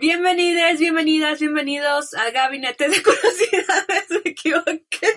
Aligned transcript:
Bienvenidos, 0.00 0.78
bienvenidas, 0.78 1.38
bienvenidos 1.38 2.14
a 2.14 2.30
Gabinete 2.30 2.88
de 2.88 3.02
Curiosidades. 3.02 4.06
Me 4.10 4.30
equivoqué. 4.30 5.08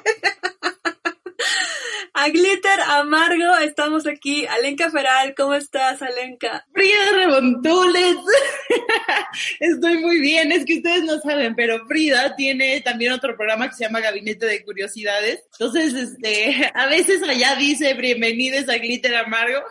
A 2.14 2.30
Glitter 2.30 2.82
Amargo, 2.88 3.58
estamos 3.64 4.06
aquí. 4.06 4.46
Alenka 4.46 4.92
Feral, 4.92 5.34
¿cómo 5.36 5.56
estás, 5.56 6.02
Alenka? 6.04 6.68
Frida 6.72 7.14
Rebontules. 7.16 8.18
Estoy 9.60 9.98
muy 9.98 10.20
bien, 10.20 10.52
es 10.52 10.66
que 10.66 10.78
ustedes 10.78 11.04
no 11.04 11.20
saben, 11.20 11.56
pero 11.56 11.88
Frida 11.88 12.36
tiene 12.36 12.82
también 12.82 13.14
otro 13.14 13.36
programa 13.36 13.70
que 13.70 13.76
se 13.76 13.86
llama 13.86 14.02
Gabinete 14.02 14.46
de 14.46 14.64
Curiosidades. 14.64 15.44
Entonces, 15.54 15.94
este, 15.96 16.72
a 16.76 16.86
veces 16.88 17.24
allá 17.24 17.56
dice 17.56 17.96
bienvenidos 17.96 18.70
a 18.70 18.78
Glitter 18.78 19.16
Amargo. 19.16 19.64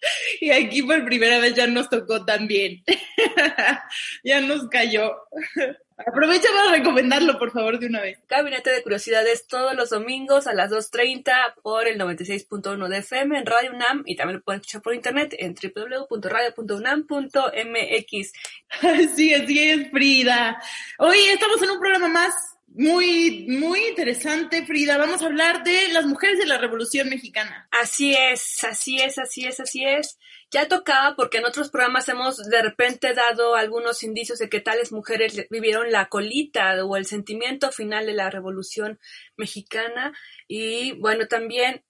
Y 0.40 0.50
aquí 0.50 0.82
por 0.82 1.04
primera 1.04 1.38
vez 1.38 1.54
ya 1.54 1.66
nos 1.66 1.88
tocó 1.88 2.24
también. 2.24 2.84
ya 4.24 4.40
nos 4.40 4.68
cayó. 4.68 5.16
Aprovecha 6.06 6.48
para 6.54 6.76
recomendarlo, 6.76 7.40
por 7.40 7.50
favor, 7.50 7.80
de 7.80 7.88
una 7.88 8.00
vez. 8.00 8.20
Gabinete 8.28 8.70
de 8.70 8.84
Curiosidades 8.84 9.48
todos 9.48 9.74
los 9.74 9.90
domingos 9.90 10.46
a 10.46 10.54
las 10.54 10.70
2.30 10.70 11.54
por 11.60 11.88
el 11.88 11.98
96.1 11.98 12.86
de 12.86 12.98
FM 12.98 13.36
en 13.36 13.44
Radio 13.44 13.72
UNAM 13.72 14.04
y 14.06 14.14
también 14.14 14.36
lo 14.36 14.44
pueden 14.44 14.60
escuchar 14.60 14.80
por 14.80 14.94
internet 14.94 15.34
en 15.36 15.56
www.radio.unam.mx. 15.56 18.32
Así, 18.80 19.34
así 19.34 19.58
es, 19.58 19.90
Frida. 19.90 20.62
Hoy 20.98 21.18
estamos 21.32 21.60
en 21.62 21.70
un 21.70 21.80
programa 21.80 22.06
más 22.06 22.57
muy, 22.78 23.44
muy 23.48 23.86
interesante, 23.86 24.64
Frida. 24.64 24.98
Vamos 24.98 25.20
a 25.20 25.26
hablar 25.26 25.64
de 25.64 25.88
las 25.88 26.06
mujeres 26.06 26.38
de 26.38 26.46
la 26.46 26.58
Revolución 26.58 27.08
Mexicana. 27.08 27.66
Así 27.72 28.14
es, 28.14 28.62
así 28.62 29.00
es, 29.00 29.18
así 29.18 29.44
es, 29.44 29.58
así 29.58 29.84
es. 29.84 30.16
Ya 30.52 30.68
tocaba 30.68 31.16
porque 31.16 31.38
en 31.38 31.46
otros 31.46 31.70
programas 31.70 32.08
hemos 32.08 32.36
de 32.36 32.62
repente 32.62 33.14
dado 33.14 33.56
algunos 33.56 34.04
indicios 34.04 34.38
de 34.38 34.48
que 34.48 34.60
tales 34.60 34.92
mujeres 34.92 35.48
vivieron 35.50 35.90
la 35.90 36.08
colita 36.08 36.84
o 36.84 36.96
el 36.96 37.04
sentimiento 37.04 37.72
final 37.72 38.06
de 38.06 38.14
la 38.14 38.30
Revolución 38.30 39.00
Mexicana 39.36 40.16
y 40.46 40.92
bueno, 41.00 41.26
también 41.26 41.84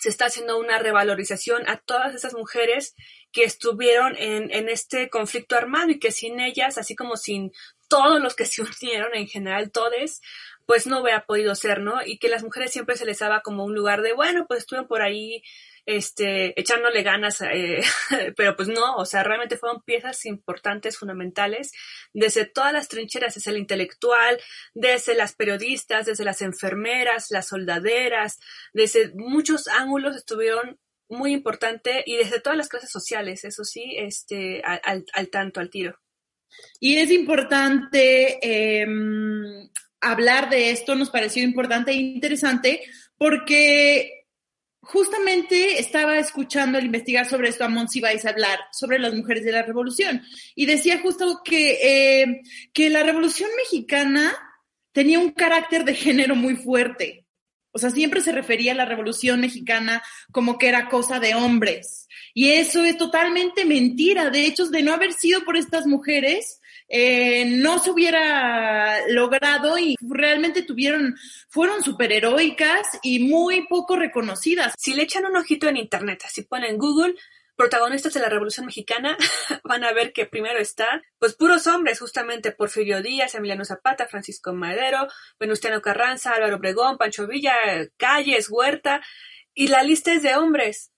se 0.00 0.08
está 0.08 0.24
haciendo 0.26 0.58
una 0.58 0.78
revalorización 0.78 1.68
a 1.68 1.76
todas 1.76 2.14
esas 2.14 2.32
mujeres 2.32 2.94
que 3.30 3.44
estuvieron 3.44 4.16
en, 4.16 4.50
en 4.50 4.68
este 4.68 5.10
conflicto 5.10 5.56
armado 5.56 5.90
y 5.90 5.98
que 5.98 6.10
sin 6.10 6.40
ellas, 6.40 6.78
así 6.78 6.96
como 6.96 7.16
sin 7.16 7.52
todos 7.92 8.22
los 8.22 8.34
que 8.34 8.46
se 8.46 8.62
unieron 8.62 9.14
en 9.14 9.28
general, 9.28 9.70
todes, 9.70 10.22
pues 10.64 10.86
no 10.86 11.02
hubiera 11.02 11.26
podido 11.26 11.54
ser, 11.54 11.80
¿no? 11.80 12.00
Y 12.02 12.16
que 12.16 12.30
las 12.30 12.42
mujeres 12.42 12.72
siempre 12.72 12.96
se 12.96 13.04
les 13.04 13.18
daba 13.18 13.42
como 13.42 13.66
un 13.66 13.74
lugar 13.74 14.00
de, 14.00 14.14
bueno, 14.14 14.46
pues 14.48 14.60
estuvieron 14.60 14.88
por 14.88 15.02
ahí 15.02 15.42
este, 15.84 16.58
echándole 16.58 17.02
ganas, 17.02 17.42
eh, 17.42 17.82
pero 18.36 18.56
pues 18.56 18.68
no, 18.68 18.96
o 18.96 19.04
sea, 19.04 19.24
realmente 19.24 19.58
fueron 19.58 19.82
piezas 19.82 20.24
importantes, 20.24 20.96
fundamentales, 20.96 21.72
desde 22.14 22.46
todas 22.46 22.72
las 22.72 22.88
trincheras, 22.88 23.34
desde 23.34 23.50
el 23.50 23.58
intelectual, 23.58 24.40
desde 24.72 25.14
las 25.14 25.34
periodistas, 25.34 26.06
desde 26.06 26.24
las 26.24 26.40
enfermeras, 26.40 27.26
las 27.28 27.48
soldaderas, 27.48 28.40
desde 28.72 29.12
muchos 29.14 29.68
ángulos 29.68 30.16
estuvieron 30.16 30.80
muy 31.10 31.32
importante 31.34 32.04
y 32.06 32.16
desde 32.16 32.40
todas 32.40 32.56
las 32.56 32.70
clases 32.70 32.90
sociales, 32.90 33.44
eso 33.44 33.64
sí, 33.64 33.96
este, 33.98 34.62
al, 34.64 35.04
al 35.12 35.28
tanto, 35.28 35.60
al 35.60 35.68
tiro. 35.68 36.01
Y 36.80 36.96
es 36.96 37.10
importante 37.10 38.38
eh, 38.42 38.86
hablar 40.00 40.50
de 40.50 40.70
esto, 40.70 40.94
nos 40.94 41.10
pareció 41.10 41.42
importante 41.42 41.92
e 41.92 41.96
interesante 41.96 42.82
porque 43.16 44.22
justamente 44.82 45.78
estaba 45.78 46.18
escuchando 46.18 46.76
al 46.76 46.84
investigar 46.84 47.28
sobre 47.28 47.48
esto 47.48 47.64
a 47.64 47.68
Monsiváis 47.68 48.26
hablar 48.26 48.58
sobre 48.72 48.98
las 48.98 49.14
mujeres 49.14 49.44
de 49.44 49.52
la 49.52 49.62
revolución 49.62 50.22
y 50.56 50.66
decía 50.66 51.00
justo 51.00 51.40
que, 51.44 52.22
eh, 52.22 52.42
que 52.72 52.90
la 52.90 53.04
revolución 53.04 53.48
mexicana 53.56 54.34
tenía 54.90 55.20
un 55.20 55.30
carácter 55.30 55.84
de 55.84 55.94
género 55.94 56.34
muy 56.34 56.56
fuerte. 56.56 57.21
O 57.72 57.78
sea, 57.78 57.90
siempre 57.90 58.20
se 58.20 58.32
refería 58.32 58.72
a 58.72 58.76
la 58.76 58.84
revolución 58.84 59.40
mexicana 59.40 60.02
como 60.30 60.58
que 60.58 60.68
era 60.68 60.88
cosa 60.88 61.18
de 61.18 61.34
hombres. 61.34 62.08
Y 62.34 62.50
eso 62.50 62.84
es 62.84 62.96
totalmente 62.96 63.64
mentira. 63.64 64.30
De 64.30 64.46
hecho, 64.46 64.66
de 64.68 64.82
no 64.82 64.92
haber 64.92 65.12
sido 65.12 65.44
por 65.44 65.56
estas 65.56 65.86
mujeres, 65.86 66.60
eh, 66.88 67.46
no 67.46 67.78
se 67.78 67.90
hubiera 67.90 69.06
logrado 69.08 69.78
y 69.78 69.96
realmente 70.00 70.62
tuvieron, 70.62 71.16
fueron 71.48 71.82
superheroicas 71.82 72.98
y 73.02 73.20
muy 73.20 73.66
poco 73.66 73.96
reconocidas. 73.96 74.74
Si 74.76 74.92
le 74.92 75.04
echan 75.04 75.24
un 75.24 75.36
ojito 75.36 75.68
en 75.68 75.78
internet, 75.78 76.22
si 76.28 76.42
ponen 76.42 76.76
Google, 76.76 77.14
protagonistas 77.56 78.14
de 78.14 78.20
la 78.20 78.28
Revolución 78.28 78.66
Mexicana, 78.66 79.16
van 79.64 79.84
a 79.84 79.92
ver 79.92 80.12
que 80.12 80.26
primero 80.26 80.58
están, 80.58 81.02
pues 81.18 81.34
puros 81.34 81.66
hombres, 81.66 82.00
justamente 82.00 82.52
Porfirio 82.52 83.02
Díaz, 83.02 83.34
Emiliano 83.34 83.64
Zapata, 83.64 84.06
Francisco 84.06 84.52
Madero, 84.52 85.08
Venustiano 85.38 85.82
Carranza, 85.82 86.34
Álvaro 86.34 86.56
Obregón, 86.56 86.98
Pancho 86.98 87.26
Villa, 87.26 87.54
Calles, 87.96 88.48
Huerta, 88.50 89.02
y 89.54 89.68
la 89.68 89.82
lista 89.82 90.12
es 90.12 90.22
de 90.22 90.36
hombres. 90.36 90.90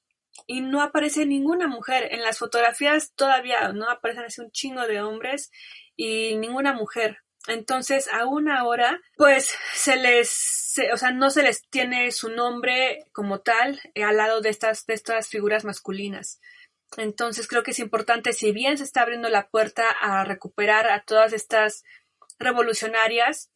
Y 0.47 0.63
no 0.63 0.83
aparece 0.83 1.27
ninguna 1.27 1.69
mujer. 1.69 2.09
En 2.13 2.23
las 2.23 2.39
fotografías 2.39 3.13
todavía 3.15 3.73
no 3.73 3.89
aparecen 3.89 4.25
así 4.25 4.41
un 4.41 4.51
chingo 4.51 4.87
de 4.87 5.01
hombres 5.01 5.51
y 5.97 6.37
ninguna 6.37 6.73
mujer. 6.73 7.19
Entonces, 7.47 8.09
aún 8.13 8.49
ahora, 8.51 9.01
pues 9.17 9.55
se 9.75 9.97
les, 9.97 10.75
o 10.93 10.97
sea, 10.97 11.11
no 11.11 11.31
se 11.31 11.43
les 11.43 11.69
tiene 11.69 12.11
su 12.11 12.31
nombre 12.31 13.05
como 13.13 13.41
tal 13.41 13.81
eh, 13.95 14.03
al 14.03 14.17
lado 14.17 14.41
de 14.41 14.49
estas, 14.49 14.87
de 14.87 14.95
estas 14.95 15.29
figuras 15.29 15.65
masculinas. 15.65 16.41
Entonces, 16.97 17.47
creo 17.47 17.63
que 17.63 17.73
es 17.73 17.79
importante, 17.81 18.33
si 18.33 18.53
bien 18.53 18.79
se 18.79 18.85
está 18.85 19.03
abriendo 19.03 19.29
la 19.29 19.49
puerta 19.49 19.91
a 19.91 20.25
recuperar 20.25 20.89
a 20.89 21.05
todas 21.05 21.33
estas 21.33 21.85
revolucionarias, 22.39 23.51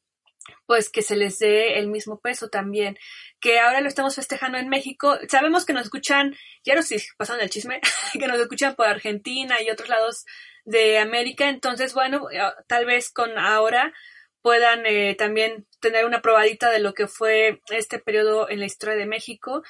pues 0.66 0.91
que 0.91 1.03
se 1.03 1.16
les 1.16 1.38
dé 1.38 1.78
el 1.78 1.88
mismo 1.88 2.20
peso 2.20 2.49
también. 2.49 2.99
Que 3.41 3.59
ahora 3.60 3.81
lo 3.81 3.88
estamos 3.88 4.15
festejando 4.15 4.59
en 4.59 4.69
México. 4.69 5.19
Sabemos 5.28 5.65
que 5.65 5.72
nos 5.72 5.84
escuchan, 5.84 6.34
ya 6.65 6.75
no 6.75 6.82
sé 6.82 6.99
si 6.99 7.09
pasaron 7.16 7.43
el 7.43 7.50
chisme, 7.50 7.81
que 8.12 8.26
nos 8.26 8.38
escuchan 8.38 8.75
por 8.75 8.87
Argentina 8.87 9.62
y 9.62 9.70
otros 9.70 9.88
lados 9.88 10.25
de 10.69 10.99
América. 10.99 11.49
Entonces, 11.49 11.95
bueno, 11.95 12.31
eh, 12.31 12.41
tal 12.67 12.84
vez 12.84 13.11
con 13.11 13.39
ahora 13.39 13.95
puedan 14.43 14.84
eh, 14.87 15.15
también 15.17 15.67
tener 15.81 16.05
una 16.05 16.21
probadita 16.21 16.71
de 16.71 16.79
lo 16.79 16.93
que 16.93 17.09
fue 17.09 17.61
este 17.71 17.99
periodo 17.99 18.49
en 18.51 18.61
la 18.61 18.67
historia 18.67 18.97
de 18.97 19.06
México. 19.06 19.62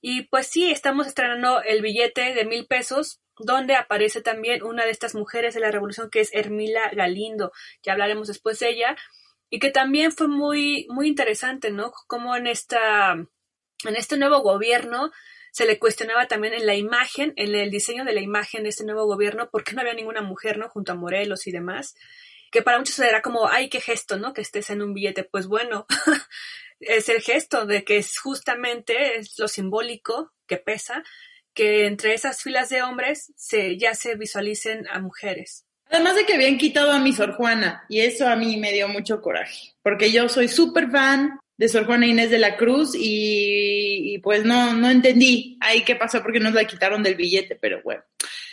Y 0.00 0.22
pues 0.28 0.46
sí, 0.46 0.70
estamos 0.70 1.08
estrenando 1.08 1.62
el 1.62 1.82
billete 1.82 2.32
de 2.34 2.44
mil 2.44 2.66
pesos, 2.66 3.20
donde 3.38 3.74
aparece 3.74 4.22
también 4.22 4.62
una 4.62 4.84
de 4.84 4.92
estas 4.92 5.14
mujeres 5.14 5.54
de 5.54 5.60
la 5.60 5.72
revolución 5.72 6.10
que 6.10 6.20
es 6.20 6.32
Hermila 6.32 6.90
Galindo. 6.92 7.52
Ya 7.82 7.92
hablaremos 7.92 8.28
después 8.28 8.58
de 8.60 8.70
ella. 8.70 8.96
Y 9.50 9.58
que 9.58 9.70
también 9.70 10.12
fue 10.12 10.28
muy, 10.28 10.86
muy 10.90 11.08
interesante, 11.08 11.70
¿no? 11.70 11.92
Como 12.08 12.34
en 12.36 12.46
esta, 12.46 13.12
en 13.12 13.96
este 13.96 14.16
nuevo 14.16 14.40
gobierno 14.40 15.12
se 15.56 15.64
le 15.64 15.78
cuestionaba 15.78 16.28
también 16.28 16.52
en 16.52 16.66
la 16.66 16.74
imagen, 16.74 17.32
en 17.36 17.54
el 17.54 17.70
diseño 17.70 18.04
de 18.04 18.12
la 18.12 18.20
imagen 18.20 18.64
de 18.64 18.68
este 18.68 18.84
nuevo 18.84 19.06
gobierno, 19.06 19.48
por 19.48 19.64
qué 19.64 19.72
no 19.72 19.80
había 19.80 19.94
ninguna 19.94 20.20
mujer, 20.20 20.58
¿no? 20.58 20.68
Junto 20.68 20.92
a 20.92 20.96
Morelos 20.96 21.46
y 21.46 21.50
demás, 21.50 21.94
que 22.50 22.60
para 22.60 22.76
muchos 22.76 22.98
era 22.98 23.22
como, 23.22 23.48
ay, 23.48 23.70
qué 23.70 23.80
gesto, 23.80 24.18
¿no? 24.18 24.34
Que 24.34 24.42
estés 24.42 24.68
en 24.68 24.82
un 24.82 24.92
billete. 24.92 25.24
Pues 25.24 25.46
bueno, 25.46 25.86
es 26.80 27.08
el 27.08 27.22
gesto 27.22 27.64
de 27.64 27.84
que 27.84 27.96
es 27.96 28.18
justamente 28.18 29.16
es 29.16 29.38
lo 29.38 29.48
simbólico 29.48 30.30
que 30.46 30.58
pesa, 30.58 31.02
que 31.54 31.86
entre 31.86 32.12
esas 32.12 32.42
filas 32.42 32.68
de 32.68 32.82
hombres 32.82 33.32
se, 33.34 33.78
ya 33.78 33.94
se 33.94 34.14
visualicen 34.14 34.86
a 34.90 35.00
mujeres. 35.00 35.64
Además 35.88 36.16
de 36.16 36.26
que 36.26 36.34
habían 36.34 36.58
quitado 36.58 36.92
a 36.92 36.98
mi 36.98 37.14
Sor 37.14 37.32
Juana, 37.32 37.86
y 37.88 38.00
eso 38.00 38.28
a 38.28 38.36
mí 38.36 38.58
me 38.58 38.74
dio 38.74 38.88
mucho 38.88 39.22
coraje, 39.22 39.72
porque 39.82 40.12
yo 40.12 40.28
soy 40.28 40.48
súper 40.48 40.90
fan 40.90 41.40
de 41.56 41.68
Sor 41.68 41.86
Juana 41.86 42.06
Inés 42.06 42.30
de 42.30 42.38
la 42.38 42.56
Cruz 42.56 42.92
y, 42.94 44.18
pues 44.22 44.44
no, 44.44 44.74
no 44.74 44.90
entendí 44.90 45.56
ahí 45.60 45.82
qué 45.82 45.96
pasó 45.96 46.22
porque 46.22 46.40
nos 46.40 46.52
la 46.52 46.66
quitaron 46.66 47.02
del 47.02 47.14
billete, 47.14 47.56
pero 47.56 47.80
bueno, 47.82 48.02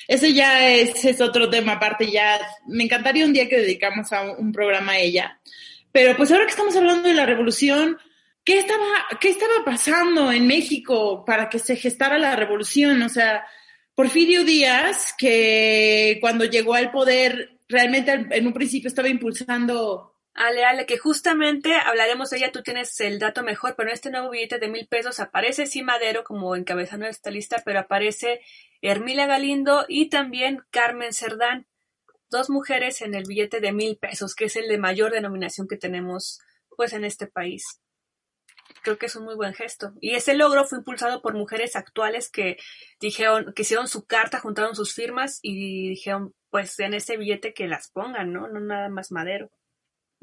ese 0.07 0.33
ya 0.33 0.69
es, 0.69 1.03
es 1.03 1.19
otro 1.21 1.49
tema 1.49 1.73
aparte, 1.73 2.09
ya 2.09 2.39
me 2.67 2.83
encantaría 2.83 3.25
un 3.25 3.33
día 3.33 3.49
que 3.49 3.57
dedicamos 3.57 4.11
a 4.13 4.31
un, 4.31 4.51
programa 4.51 4.93
a 4.93 4.99
ella, 4.99 5.39
pero 5.91 6.15
pues 6.15 6.31
ahora 6.31 6.45
que 6.45 6.51
estamos 6.51 6.75
hablando 6.75 7.07
de 7.07 7.13
la 7.13 7.25
revolución, 7.25 7.97
¿qué 8.43 8.59
estaba, 8.59 8.85
qué 9.19 9.29
estaba 9.29 9.65
pasando 9.65 10.31
en 10.31 10.47
México 10.47 11.23
para 11.25 11.49
que 11.49 11.59
se 11.59 11.75
gestara 11.75 12.17
la 12.17 12.35
revolución? 12.35 13.01
O 13.01 13.09
sea, 13.09 13.45
Porfirio 13.95 14.43
Díaz, 14.43 15.13
que 15.17 16.17
cuando 16.21 16.45
llegó 16.45 16.73
al 16.73 16.91
poder 16.91 17.59
realmente 17.67 18.27
en 18.31 18.47
un 18.47 18.53
principio 18.53 18.87
estaba 18.87 19.09
impulsando 19.09 20.12
Ale, 20.33 20.65
Ale, 20.65 20.85
que 20.87 20.97
justamente 20.97 21.75
hablaremos 21.75 22.31
de 22.31 22.37
ella, 22.37 22.51
tú 22.51 22.63
tienes 22.63 22.99
el 23.01 23.19
dato 23.19 23.43
mejor, 23.43 23.75
pero 23.75 23.89
en 23.89 23.93
este 23.93 24.09
nuevo 24.09 24.31
billete 24.31 24.57
de 24.57 24.67
mil 24.67 24.87
pesos 24.87 25.19
aparece 25.19 25.67
sí 25.67 25.83
Madero 25.83 26.23
como 26.23 26.55
encabezando 26.55 27.05
esta 27.05 27.29
lista, 27.29 27.61
pero 27.63 27.79
aparece 27.79 28.41
Hermila 28.81 29.27
Galindo 29.27 29.85
y 29.87 30.09
también 30.09 30.63
Carmen 30.71 31.13
Cerdán, 31.13 31.67
dos 32.31 32.49
mujeres 32.49 33.01
en 33.01 33.13
el 33.13 33.25
billete 33.27 33.59
de 33.59 33.73
mil 33.73 33.95
pesos, 33.97 34.33
que 34.33 34.45
es 34.45 34.55
el 34.55 34.67
de 34.67 34.79
mayor 34.79 35.11
denominación 35.11 35.67
que 35.67 35.77
tenemos 35.77 36.39
pues 36.75 36.93
en 36.93 37.05
este 37.05 37.27
país. 37.27 37.79
Creo 38.81 38.97
que 38.97 39.05
es 39.05 39.15
un 39.15 39.25
muy 39.25 39.35
buen 39.35 39.53
gesto. 39.53 39.93
Y 40.01 40.15
ese 40.15 40.33
logro 40.33 40.65
fue 40.65 40.79
impulsado 40.79 41.21
por 41.21 41.35
mujeres 41.35 41.75
actuales 41.75 42.29
que 42.31 42.57
dijeron, 42.99 43.53
que 43.55 43.61
hicieron 43.61 43.87
su 43.87 44.05
carta, 44.05 44.39
juntaron 44.39 44.75
sus 44.75 44.95
firmas 44.95 45.39
y 45.43 45.89
dijeron, 45.89 46.33
pues 46.49 46.79
en 46.79 46.95
ese 46.95 47.17
billete 47.17 47.53
que 47.53 47.67
las 47.67 47.91
pongan, 47.91 48.33
¿no? 48.33 48.47
No 48.47 48.59
nada 48.59 48.89
más 48.89 49.11
madero. 49.11 49.51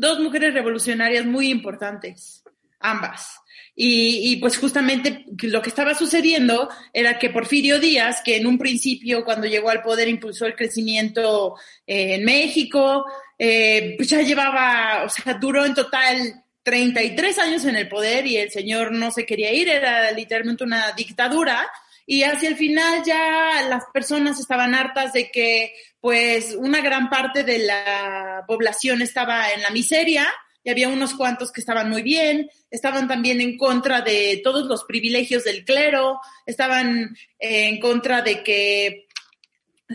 Dos 0.01 0.19
mujeres 0.19 0.55
revolucionarias 0.55 1.27
muy 1.27 1.51
importantes, 1.51 2.43
ambas. 2.79 3.39
Y, 3.77 4.37
pues 4.37 4.57
justamente 4.57 5.27
lo 5.43 5.61
que 5.61 5.69
estaba 5.69 5.95
sucediendo 5.95 6.71
era 6.91 7.19
que 7.19 7.29
Porfirio 7.29 7.79
Díaz, 7.79 8.23
que 8.25 8.39
en 8.39 8.47
un 8.47 8.57
principio 8.57 9.27
cuando 9.27 9.47
llegó 9.47 9.69
al 9.69 9.83
poder 9.83 10.09
impulsó 10.09 10.47
el 10.47 10.57
crecimiento 10.57 11.57
eh, 11.87 12.15
en 12.15 12.25
México, 12.25 13.05
eh, 13.39 13.93
pues 13.99 14.09
ya 14.09 14.23
llevaba, 14.23 15.03
o 15.05 15.09
sea, 15.11 15.35
duró 15.35 15.67
en 15.67 15.75
total 15.75 16.45
33 16.63 17.39
años 17.39 17.67
en 17.67 17.77
el 17.77 17.87
poder 17.87 18.27
y 18.27 18.39
el 18.39 18.51
señor 18.51 18.93
no 18.93 19.11
se 19.11 19.27
quería 19.27 19.53
ir, 19.53 19.69
era 19.69 20.13
literalmente 20.13 20.65
una 20.65 20.93
dictadura. 20.93 21.71
Y 22.11 22.25
hacia 22.25 22.49
el 22.49 22.57
final 22.57 23.05
ya 23.05 23.69
las 23.69 23.85
personas 23.95 24.41
estaban 24.41 24.75
hartas 24.75 25.13
de 25.13 25.31
que 25.31 25.73
pues 26.01 26.57
una 26.59 26.81
gran 26.81 27.09
parte 27.09 27.45
de 27.45 27.61
la 27.61 28.43
población 28.49 29.01
estaba 29.01 29.53
en 29.53 29.63
la 29.63 29.71
miseria 29.71 30.27
y 30.65 30.71
había 30.71 30.89
unos 30.89 31.15
cuantos 31.15 31.53
que 31.53 31.61
estaban 31.61 31.89
muy 31.89 32.03
bien, 32.03 32.51
estaban 32.69 33.07
también 33.07 33.41
en 33.41 33.57
contra 33.57 34.01
de 34.01 34.41
todos 34.43 34.67
los 34.67 34.83
privilegios 34.87 35.45
del 35.45 35.65
clero, 35.65 36.19
estaban 36.47 37.17
en 37.39 37.79
contra 37.79 38.23
de 38.23 38.43
que 38.43 39.07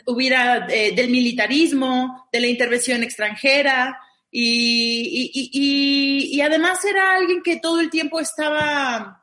hubiera 0.06 0.68
eh, 0.70 0.94
del 0.96 1.10
militarismo, 1.10 2.30
de 2.32 2.40
la 2.40 2.48
intervención 2.48 3.04
extranjera, 3.04 4.00
y, 4.32 6.40
además 6.40 6.86
era 6.86 7.18
alguien 7.18 7.42
que 7.44 7.58
todo 7.58 7.82
el 7.82 7.90
tiempo 7.90 8.22
estaba, 8.22 9.22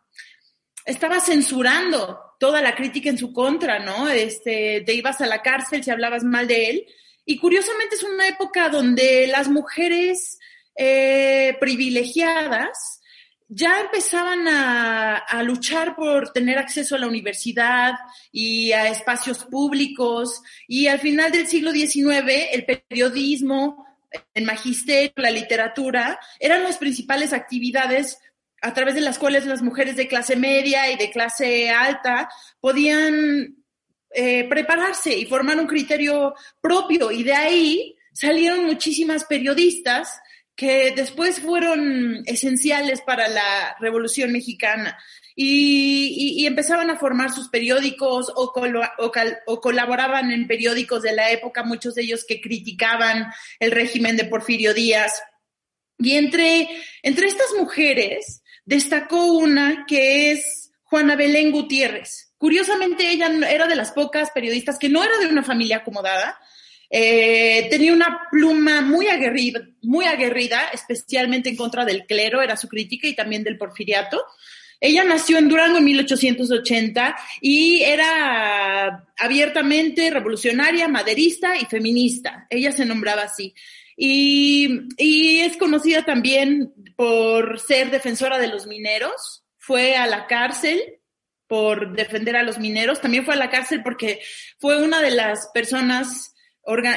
estaba 0.84 1.20
censurando 1.20 2.31
toda 2.42 2.60
la 2.60 2.74
crítica 2.74 3.08
en 3.08 3.18
su 3.18 3.32
contra, 3.32 3.78
¿no? 3.78 4.08
Este, 4.08 4.82
te 4.84 4.94
ibas 4.94 5.20
a 5.20 5.26
la 5.26 5.42
cárcel 5.42 5.84
si 5.84 5.92
hablabas 5.92 6.24
mal 6.24 6.48
de 6.48 6.70
él. 6.70 6.86
Y 7.24 7.38
curiosamente 7.38 7.94
es 7.94 8.02
una 8.02 8.26
época 8.26 8.68
donde 8.68 9.28
las 9.28 9.46
mujeres 9.46 10.40
eh, 10.74 11.56
privilegiadas 11.60 13.00
ya 13.46 13.82
empezaban 13.82 14.48
a, 14.48 15.18
a, 15.18 15.44
luchar 15.44 15.94
por 15.94 16.32
tener 16.32 16.58
acceso 16.58 16.96
a 16.96 16.98
la 16.98 17.06
universidad 17.06 17.92
y 18.32 18.72
a 18.72 18.88
espacios 18.88 19.44
públicos. 19.44 20.42
Y 20.66 20.88
al 20.88 20.98
final 20.98 21.30
del 21.30 21.46
siglo 21.46 21.70
XIX, 21.70 22.48
el 22.50 22.64
periodismo, 22.64 23.86
el 24.34 24.44
magisterio, 24.46 25.12
la 25.14 25.30
literatura, 25.30 26.18
eran 26.40 26.64
las 26.64 26.78
principales 26.78 27.32
actividades 27.32 28.18
a 28.62 28.72
través 28.72 28.94
de 28.94 29.00
las 29.00 29.18
cuales 29.18 29.44
las 29.44 29.60
mujeres 29.60 29.96
de 29.96 30.08
clase 30.08 30.36
media 30.36 30.90
y 30.90 30.96
de 30.96 31.10
clase 31.10 31.68
alta 31.68 32.28
podían 32.60 33.56
eh, 34.14 34.44
prepararse 34.48 35.16
y 35.16 35.26
formar 35.26 35.58
un 35.58 35.66
criterio 35.66 36.34
propio. 36.60 37.10
Y 37.10 37.24
de 37.24 37.34
ahí 37.34 37.96
salieron 38.12 38.64
muchísimas 38.64 39.24
periodistas 39.24 40.20
que 40.54 40.92
después 40.94 41.40
fueron 41.40 42.22
esenciales 42.26 43.00
para 43.00 43.26
la 43.28 43.76
Revolución 43.80 44.32
Mexicana 44.32 44.96
y, 45.34 46.46
empezaban 46.46 46.90
a 46.90 46.98
formar 46.98 47.32
sus 47.32 47.48
periódicos 47.48 48.30
o, 48.36 48.52
o, 49.46 49.60
colaboraban 49.60 50.30
en 50.30 50.46
periódicos 50.46 51.02
de 51.02 51.14
la 51.14 51.30
época, 51.30 51.64
muchos 51.64 51.94
de 51.94 52.02
ellos 52.02 52.24
que 52.28 52.40
criticaban 52.40 53.32
el 53.58 53.70
régimen 53.70 54.16
de 54.16 54.26
Porfirio 54.26 54.74
Díaz. 54.74 55.22
Y 55.98 56.16
entre, 56.16 56.68
entre 57.02 57.28
estas 57.28 57.52
mujeres 57.58 58.41
destacó 58.64 59.32
una 59.34 59.84
que 59.86 60.32
es 60.32 60.70
Juana 60.82 61.16
Belén 61.16 61.50
Gutiérrez. 61.50 62.32
Curiosamente, 62.38 63.10
ella 63.10 63.30
era 63.48 63.66
de 63.66 63.76
las 63.76 63.92
pocas 63.92 64.30
periodistas 64.30 64.78
que 64.78 64.88
no 64.88 65.02
era 65.02 65.18
de 65.18 65.28
una 65.28 65.42
familia 65.42 65.78
acomodada, 65.78 66.38
eh, 66.94 67.68
tenía 67.70 67.94
una 67.94 68.28
pluma 68.30 68.82
muy 68.82 69.06
aguerrida, 69.06 70.68
especialmente 70.74 71.48
en 71.48 71.56
contra 71.56 71.86
del 71.86 72.04
clero, 72.04 72.42
era 72.42 72.56
su 72.56 72.68
crítica, 72.68 73.08
y 73.08 73.14
también 73.14 73.42
del 73.42 73.56
porfiriato. 73.56 74.22
Ella 74.78 75.02
nació 75.04 75.38
en 75.38 75.48
Durango 75.48 75.78
en 75.78 75.84
1880 75.84 77.16
y 77.40 77.82
era 77.82 79.06
abiertamente 79.16 80.10
revolucionaria, 80.10 80.88
maderista 80.88 81.56
y 81.56 81.64
feminista. 81.64 82.46
Ella 82.50 82.72
se 82.72 82.84
nombraba 82.84 83.22
así. 83.22 83.54
Y, 83.96 84.90
es 84.98 85.56
conocida 85.56 86.04
también 86.04 86.72
por 86.96 87.60
ser 87.60 87.90
defensora 87.90 88.38
de 88.38 88.48
los 88.48 88.66
mineros. 88.66 89.44
Fue 89.58 89.96
a 89.96 90.06
la 90.06 90.26
cárcel 90.26 91.00
por 91.46 91.94
defender 91.94 92.36
a 92.36 92.42
los 92.42 92.58
mineros. 92.58 93.00
También 93.00 93.24
fue 93.24 93.34
a 93.34 93.38
la 93.38 93.50
cárcel 93.50 93.82
porque 93.82 94.20
fue 94.58 94.82
una 94.82 95.00
de 95.00 95.10
las 95.10 95.48
personas 95.52 96.32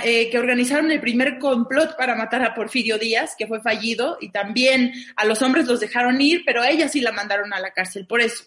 eh, 0.04 0.30
que 0.30 0.38
organizaron 0.38 0.92
el 0.92 1.02
primer 1.02 1.40
complot 1.40 1.98
para 1.98 2.16
matar 2.16 2.44
a 2.44 2.54
Porfirio 2.54 3.00
Díaz, 3.00 3.34
que 3.36 3.48
fue 3.48 3.62
fallido, 3.62 4.18
y 4.22 4.32
también 4.32 4.94
a 5.16 5.26
los 5.26 5.42
hombres 5.42 5.66
los 5.66 5.80
dejaron 5.80 6.22
ir, 6.22 6.44
pero 6.46 6.62
a 6.62 6.70
ella 6.70 6.88
sí 6.88 7.02
la 7.02 7.12
mandaron 7.12 7.52
a 7.52 7.60
la 7.60 7.72
cárcel 7.72 8.06
por 8.06 8.22
eso. 8.22 8.44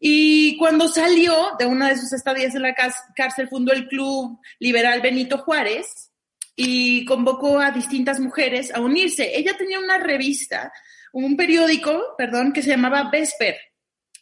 Y 0.00 0.56
cuando 0.58 0.88
salió 0.88 1.52
de 1.58 1.66
una 1.66 1.88
de 1.88 1.96
sus 1.96 2.12
estadías 2.12 2.54
en 2.54 2.62
la 2.62 2.74
cárcel, 2.74 3.48
fundó 3.48 3.72
el 3.72 3.88
Club 3.88 4.40
Liberal 4.58 5.00
Benito 5.00 5.38
Juárez 5.38 6.07
y 6.60 7.04
convocó 7.04 7.60
a 7.60 7.70
distintas 7.70 8.18
mujeres 8.18 8.74
a 8.74 8.80
unirse. 8.80 9.30
Ella 9.32 9.56
tenía 9.56 9.78
una 9.78 9.96
revista, 9.96 10.72
un 11.12 11.36
periódico, 11.36 12.16
perdón, 12.18 12.52
que 12.52 12.62
se 12.62 12.70
llamaba 12.70 13.10
Vesper. 13.12 13.56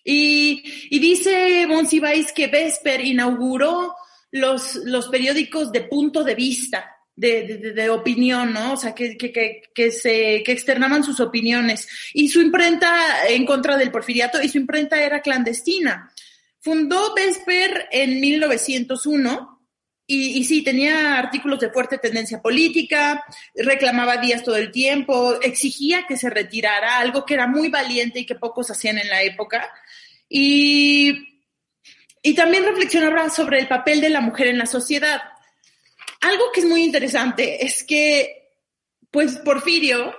Y, 0.05 0.63
y 0.91 0.99
dice 0.99 1.67
Monsiváis 1.67 2.33
que 2.33 2.49
Vesper 2.49 3.01
inauguró 3.01 3.95
los, 4.33 4.75
los 4.85 5.09
periódicos 5.09 5.73
de 5.73 5.85
punto 5.85 6.25
de 6.25 6.35
vista, 6.35 6.95
de, 7.15 7.73
de, 7.75 7.89
opinión, 7.89 8.53
¿no? 8.53 8.75
O 8.75 8.77
sea, 8.77 8.95
que, 8.95 9.17
que, 9.17 9.33
que, 9.33 9.63
que, 9.75 10.53
externaban 10.53 11.05
sus 11.05 11.21
opiniones. 11.21 11.89
Y 12.13 12.29
su 12.29 12.43
imprenta 12.43 13.27
en 13.31 13.47
contra 13.47 13.79
del 13.79 13.91
porfiriato, 13.91 14.43
y 14.43 14.51
su 14.51 14.59
imprenta 14.59 15.03
era 15.03 15.23
clandestina. 15.23 16.13
Fundó 16.61 17.15
Vesper 17.15 17.89
en 17.91 18.21
1901. 18.21 19.56
Y, 20.09 20.45
sí, 20.45 20.63
tenía 20.63 21.19
artículos 21.19 21.59
de 21.59 21.71
fuerte 21.71 21.99
tendencia 21.99 22.41
política, 22.41 23.25
reclamaba 23.57 24.19
días 24.19 24.45
todo 24.45 24.57
el 24.57 24.71
tiempo, 24.71 25.41
exigía 25.43 26.07
que 26.07 26.17
se 26.17 26.31
retirara, 26.31 27.01
algo 27.01 27.27
que 27.27 27.35
era 27.35 27.49
muy 27.49 27.69
valiente 27.69 28.21
y 28.21 28.27
que 28.27 28.37
pocos 28.37 28.71
hacían 28.71 28.99
en 28.99 29.09
la 29.09 29.23
época. 29.23 29.69
Y 30.29 31.37
y 32.27 32.35
también 32.35 32.65
reflexionaba 32.65 33.31
sobre 33.31 33.61
el 33.61 33.69
papel 33.69 34.01
de 34.01 34.11
la 34.11 34.21
mujer 34.21 34.49
en 34.49 34.59
la 34.59 34.67
sociedad. 34.67 35.23
Algo 36.23 36.51
que 36.53 36.59
es 36.59 36.67
muy 36.67 36.83
interesante 36.83 37.65
es 37.65 37.85
que, 37.85 38.51
pues, 39.13 39.37
Porfirio 39.37 40.13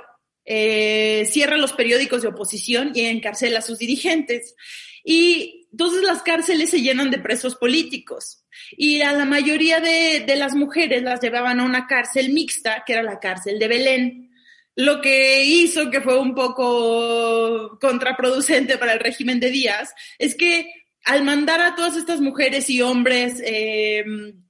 eh, 0.46 1.28
cierra 1.30 1.58
los 1.58 1.74
periódicos 1.74 2.22
de 2.22 2.30
oposición 2.30 2.94
y 2.96 3.02
encarcela 3.02 3.60
a 3.60 3.62
sus 3.62 3.80
dirigentes. 3.80 4.56
Y 5.04 5.68
entonces 5.70 6.02
las 6.04 6.24
cárceles 6.24 6.70
se 6.70 6.82
llenan 6.82 7.12
de 7.12 7.20
presos 7.20 7.56
políticos. 7.56 8.46
Y 8.78 9.02
a 9.02 9.14
la 9.14 9.26
mayoría 9.26 9.80
de, 9.80 10.24
de 10.26 10.36
las 10.36 10.56
mujeres 10.56 11.04
las 11.04 11.22
llevaban 11.22 11.60
a 11.60 11.66
una 11.66 11.88
cárcel 11.88 12.32
mixta, 12.34 12.84
que 12.86 12.94
era 12.94 13.04
la 13.04 13.20
cárcel 13.20 13.60
de 13.60 13.68
Belén. 13.68 14.32
Lo 14.76 15.02
que 15.02 15.44
hizo 15.44 15.90
que 15.90 16.02
fue 16.02 16.20
un 16.20 16.36
poco 16.36 17.80
contraproducente 17.80 18.78
para 18.78 18.94
el 18.94 19.00
régimen 19.00 19.40
de 19.40 19.50
Díaz 19.50 19.94
es 20.20 20.36
que 20.36 20.72
al 21.04 21.24
mandar 21.24 21.62
a 21.62 21.74
todas 21.74 21.96
estas 21.96 22.22
mujeres 22.22 22.70
y 22.70 22.82
hombres 22.82 23.42
eh, 23.44 24.04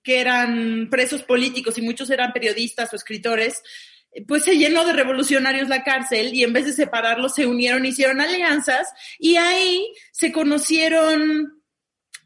que 0.04 0.20
eran 0.20 0.90
presos 0.90 1.24
políticos 1.24 1.78
y 1.78 1.82
muchos 1.82 2.10
eran 2.10 2.34
periodistas 2.34 2.92
o 2.92 2.96
escritores, 2.96 3.62
pues 4.28 4.44
se 4.44 4.58
llenó 4.58 4.84
de 4.84 4.94
revolucionarios 4.94 5.70
la 5.70 5.84
cárcel 5.84 6.34
y 6.34 6.44
en 6.44 6.54
vez 6.54 6.66
de 6.66 6.74
separarlos 6.74 7.36
se 7.36 7.46
unieron, 7.46 7.86
hicieron 7.86 8.20
alianzas 8.20 8.88
y 9.20 9.36
ahí 9.38 9.94
se 10.12 10.32
conocieron 10.32 11.62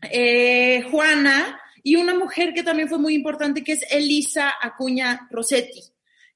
eh, 0.04 0.88
Juana 0.90 1.61
y 1.84 1.96
una 1.96 2.14
mujer 2.14 2.54
que 2.54 2.64
también 2.64 2.90
fue 2.90 2.98
muy 2.98 3.16
importante 3.16 3.64
que 3.64 3.74
es 3.74 3.86
Elisa 3.92 4.54
Acuña 4.62 5.28
Rossetti, 5.30 5.82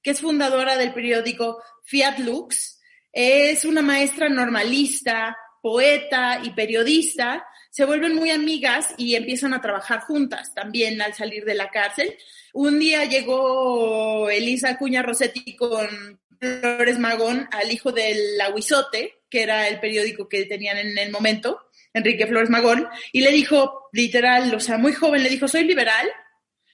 que 0.02 0.12
es 0.12 0.22
fundadora 0.22 0.78
del 0.78 0.94
periódico 0.94 1.62
Fiat 1.84 2.20
Lux. 2.20 2.82
Es 3.12 3.66
una 3.66 3.82
maestra 3.82 4.30
normalista, 4.30 5.38
poeta 5.62 6.42
y 6.44 6.52
periodista 6.52 7.46
se 7.76 7.84
vuelven 7.84 8.16
muy 8.16 8.32
amigas 8.32 8.96
y 8.98 9.16
empiezan 9.16 9.54
a 9.54 9.60
trabajar 9.60 10.00
juntas 10.00 10.54
también 10.54 11.02
al 11.02 11.14
salir 11.14 11.44
de 11.44 11.56
la 11.56 11.72
cárcel. 11.72 12.16
Un 12.54 12.80
día 12.80 13.04
llegó 13.04 14.30
Elisa 14.30 14.78
Cuña 14.78 15.02
Rossetti 15.02 15.58
con 15.58 16.18
Flores 16.40 17.00
Magón 17.00 17.50
al 17.52 17.70
hijo 17.70 17.92
del 17.92 18.40
Aguizote, 18.40 19.16
que 19.30 19.44
era 19.44 19.68
el 19.68 19.82
periódico 19.82 20.30
que 20.30 20.46
tenían 20.46 20.78
en 20.78 20.98
el 20.98 21.12
momento, 21.12 21.65
Enrique 21.96 22.28
Flores 22.28 22.50
Magón, 22.50 22.88
y 23.12 23.22
le 23.22 23.32
dijo, 23.32 23.90
literal, 23.94 24.54
o 24.54 24.60
sea, 24.60 24.78
muy 24.78 24.94
joven, 24.94 25.24
le 25.24 25.30
dijo, 25.30 25.48
soy 25.48 25.64
liberal, 25.64 26.08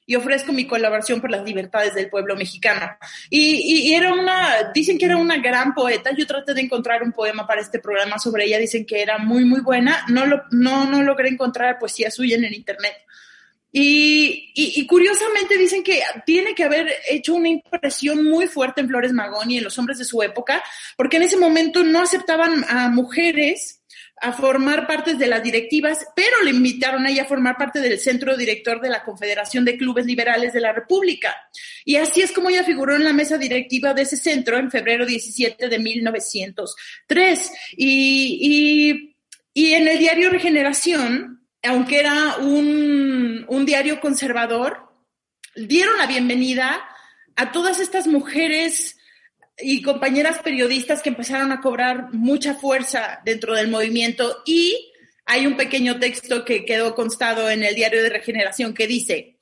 y 0.05 0.15
ofrezco 0.15 0.51
mi 0.51 0.65
colaboración 0.65 1.21
por 1.21 1.31
las 1.31 1.43
libertades 1.43 1.93
del 1.93 2.09
pueblo 2.09 2.35
mexicano. 2.35 2.97
Y, 3.29 3.93
era 3.93 4.13
una, 4.13 4.71
dicen 4.73 4.97
que 4.97 5.05
era 5.05 5.15
una 5.15 5.37
gran 5.37 5.73
poeta. 5.73 6.11
Yo 6.17 6.25
traté 6.27 6.53
de 6.53 6.61
encontrar 6.61 7.03
un 7.03 7.13
poema 7.13 7.47
para 7.47 7.61
este 7.61 7.79
programa 7.79 8.19
sobre 8.19 8.45
ella. 8.45 8.57
Dicen 8.57 8.85
que 8.85 9.01
era 9.01 9.19
muy, 9.19 9.45
muy 9.45 9.61
buena. 9.61 10.03
No, 10.09 10.25
lo, 10.25 10.41
no, 10.51 10.89
no 10.89 11.01
logré 11.01 11.29
encontrar 11.29 11.79
poesía 11.79 12.11
suya 12.11 12.35
en 12.35 12.43
el 12.43 12.53
internet. 12.53 12.95
Y, 13.71 14.51
y, 14.53 14.85
curiosamente 14.85 15.57
dicen 15.57 15.81
que 15.81 16.01
tiene 16.25 16.53
que 16.55 16.65
haber 16.65 16.91
hecho 17.09 17.35
una 17.35 17.47
impresión 17.47 18.25
muy 18.25 18.47
fuerte 18.47 18.81
en 18.81 18.89
Flores 18.89 19.13
Magón 19.13 19.49
y 19.49 19.59
en 19.59 19.63
los 19.63 19.79
hombres 19.79 19.97
de 19.97 20.03
su 20.03 20.21
época, 20.21 20.61
porque 20.97 21.15
en 21.15 21.23
ese 21.23 21.37
momento 21.37 21.81
no 21.85 22.01
aceptaban 22.01 22.65
a 22.67 22.89
mujeres 22.89 23.80
a 24.21 24.33
formar 24.33 24.85
parte 24.85 25.15
de 25.15 25.27
las 25.27 25.41
directivas, 25.41 26.05
pero 26.15 26.43
le 26.43 26.51
invitaron 26.51 27.05
a 27.05 27.09
ella 27.09 27.23
a 27.23 27.27
formar 27.27 27.57
parte 27.57 27.79
del 27.79 27.99
centro 27.99 28.37
director 28.37 28.79
de 28.79 28.89
la 28.89 29.03
Confederación 29.03 29.65
de 29.65 29.77
Clubes 29.77 30.05
Liberales 30.05 30.53
de 30.53 30.61
la 30.61 30.73
República. 30.73 31.35
Y 31.83 31.95
así 31.95 32.21
es 32.21 32.31
como 32.31 32.49
ella 32.49 32.63
figuró 32.63 32.95
en 32.95 33.03
la 33.03 33.13
mesa 33.13 33.39
directiva 33.39 33.95
de 33.95 34.03
ese 34.03 34.17
centro 34.17 34.57
en 34.57 34.69
febrero 34.69 35.07
17 35.07 35.67
de 35.67 35.79
1903. 35.79 37.51
Y, 37.75 38.37
y, 38.41 39.15
y 39.53 39.73
en 39.73 39.87
el 39.87 39.97
diario 39.97 40.29
Regeneración, 40.29 41.47
aunque 41.63 41.99
era 41.99 42.37
un, 42.37 43.43
un 43.47 43.65
diario 43.65 43.99
conservador, 43.99 44.87
dieron 45.55 45.97
la 45.97 46.05
bienvenida 46.05 46.79
a 47.35 47.51
todas 47.51 47.79
estas 47.79 48.05
mujeres 48.05 48.97
y 49.61 49.81
compañeras 49.81 50.39
periodistas 50.39 51.01
que 51.01 51.09
empezaron 51.09 51.51
a 51.51 51.61
cobrar 51.61 52.13
mucha 52.13 52.55
fuerza 52.55 53.21
dentro 53.25 53.55
del 53.55 53.69
movimiento. 53.69 54.41
Y 54.45 54.91
hay 55.25 55.45
un 55.45 55.55
pequeño 55.55 55.99
texto 55.99 56.43
que 56.43 56.65
quedó 56.65 56.95
constado 56.95 57.49
en 57.49 57.63
el 57.63 57.75
diario 57.75 58.03
de 58.03 58.09
Regeneración 58.09 58.73
que 58.73 58.87
dice, 58.87 59.37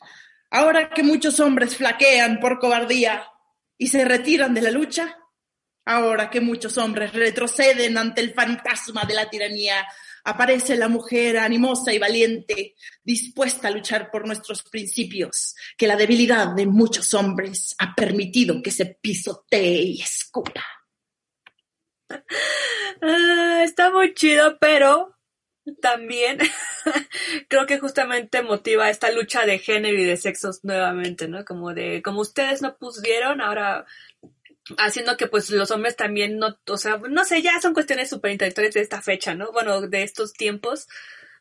ahora 0.49 0.89
que 0.89 1.03
muchos 1.03 1.39
hombres 1.39 1.75
flaquean 1.75 2.39
por 2.39 2.59
cobardía 2.59 3.23
y 3.77 3.87
se 3.87 4.05
retiran 4.05 4.53
de 4.53 4.61
la 4.61 4.71
lucha, 4.71 5.17
ahora 5.85 6.29
que 6.29 6.41
muchos 6.41 6.77
hombres 6.77 7.13
retroceden 7.13 7.97
ante 7.97 8.21
el 8.21 8.33
fantasma 8.33 9.05
de 9.05 9.15
la 9.15 9.29
tiranía, 9.29 9.87
aparece 10.23 10.75
la 10.75 10.87
mujer 10.87 11.37
animosa 11.37 11.93
y 11.93 11.99
valiente, 11.99 12.75
dispuesta 13.03 13.67
a 13.67 13.71
luchar 13.71 14.11
por 14.11 14.25
nuestros 14.25 14.63
principios, 14.63 15.55
que 15.77 15.87
la 15.87 15.95
debilidad 15.95 16.55
de 16.55 16.65
muchos 16.65 17.13
hombres 17.13 17.75
ha 17.79 17.93
permitido 17.95 18.61
que 18.61 18.71
se 18.71 18.85
pisotee 18.85 19.81
y 19.83 20.01
escupa. 20.01 20.65
Ah, 23.01 23.61
está 23.63 23.91
muy 23.91 24.13
chido, 24.13 24.57
pero 24.59 25.15
también 25.81 26.39
creo 27.47 27.65
que 27.65 27.79
justamente 27.79 28.41
motiva 28.41 28.89
esta 28.89 29.11
lucha 29.11 29.45
de 29.45 29.59
género 29.59 29.97
y 29.97 30.03
de 30.03 30.17
sexos 30.17 30.63
nuevamente, 30.63 31.27
¿no? 31.27 31.45
Como 31.45 31.73
de, 31.73 32.01
como 32.01 32.21
ustedes 32.21 32.61
no 32.61 32.77
pusieron, 32.77 33.41
ahora 33.41 33.85
haciendo 34.77 35.17
que 35.17 35.27
pues 35.27 35.49
los 35.49 35.71
hombres 35.71 35.95
también 35.95 36.37
no, 36.37 36.57
o 36.67 36.77
sea, 36.77 36.97
no 37.09 37.25
sé, 37.25 37.41
ya 37.41 37.59
son 37.61 37.73
cuestiones 37.73 38.09
súper 38.09 38.31
intelectuales 38.31 38.73
de 38.73 38.81
esta 38.81 39.01
fecha, 39.01 39.35
¿no? 39.35 39.51
Bueno, 39.51 39.81
de 39.81 40.03
estos 40.03 40.33
tiempos, 40.33 40.87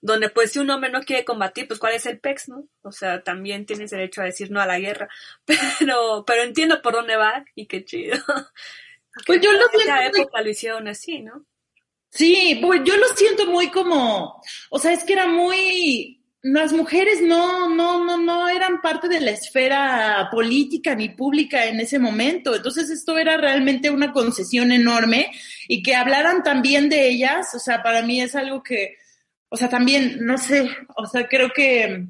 donde 0.00 0.30
pues 0.30 0.52
si 0.52 0.58
un 0.58 0.70
hombre 0.70 0.90
no 0.90 1.02
quiere 1.02 1.24
combatir, 1.24 1.66
pues 1.66 1.80
cuál 1.80 1.94
es 1.94 2.06
el 2.06 2.20
PEX, 2.20 2.48
¿no? 2.48 2.68
O 2.82 2.92
sea, 2.92 3.22
también 3.22 3.66
tienes 3.66 3.90
derecho 3.90 4.22
a 4.22 4.24
decir 4.24 4.50
no 4.50 4.60
a 4.60 4.66
la 4.66 4.78
guerra, 4.78 5.08
pero, 5.78 6.24
pero 6.26 6.42
entiendo 6.42 6.80
por 6.82 6.94
dónde 6.94 7.16
va 7.16 7.44
y 7.54 7.66
qué 7.66 7.84
chido. 7.84 8.16
Pues 9.26 9.40
yo 9.40 9.50
lo 9.52 9.66
siento. 9.68 10.18
época 10.20 10.42
lo 10.42 10.48
hicieron 10.48 10.86
así, 10.86 11.20
¿no? 11.22 11.44
Sí, 12.10 12.58
pues 12.62 12.82
yo 12.84 12.96
lo 12.96 13.06
siento 13.08 13.46
muy 13.46 13.70
como, 13.70 14.40
o 14.70 14.78
sea, 14.78 14.92
es 14.92 15.04
que 15.04 15.12
era 15.12 15.26
muy, 15.26 16.17
las 16.52 16.72
mujeres 16.72 17.20
no, 17.20 17.74
no, 17.74 18.04
no, 18.04 18.16
no 18.18 18.48
eran 18.48 18.80
parte 18.80 19.08
de 19.08 19.20
la 19.20 19.32
esfera 19.32 20.28
política 20.30 20.94
ni 20.94 21.10
pública 21.10 21.66
en 21.66 21.80
ese 21.80 21.98
momento. 21.98 22.54
Entonces 22.54 22.90
esto 22.90 23.18
era 23.18 23.36
realmente 23.36 23.90
una 23.90 24.12
concesión 24.12 24.72
enorme 24.72 25.30
y 25.68 25.82
que 25.82 25.94
hablaran 25.94 26.42
también 26.42 26.88
de 26.88 27.08
ellas, 27.08 27.54
o 27.54 27.58
sea, 27.58 27.82
para 27.82 28.02
mí 28.02 28.20
es 28.20 28.34
algo 28.34 28.62
que, 28.62 28.96
o 29.48 29.56
sea, 29.56 29.68
también, 29.68 30.24
no 30.24 30.38
sé, 30.38 30.70
o 30.96 31.06
sea, 31.06 31.28
creo 31.28 31.50
que, 31.50 32.06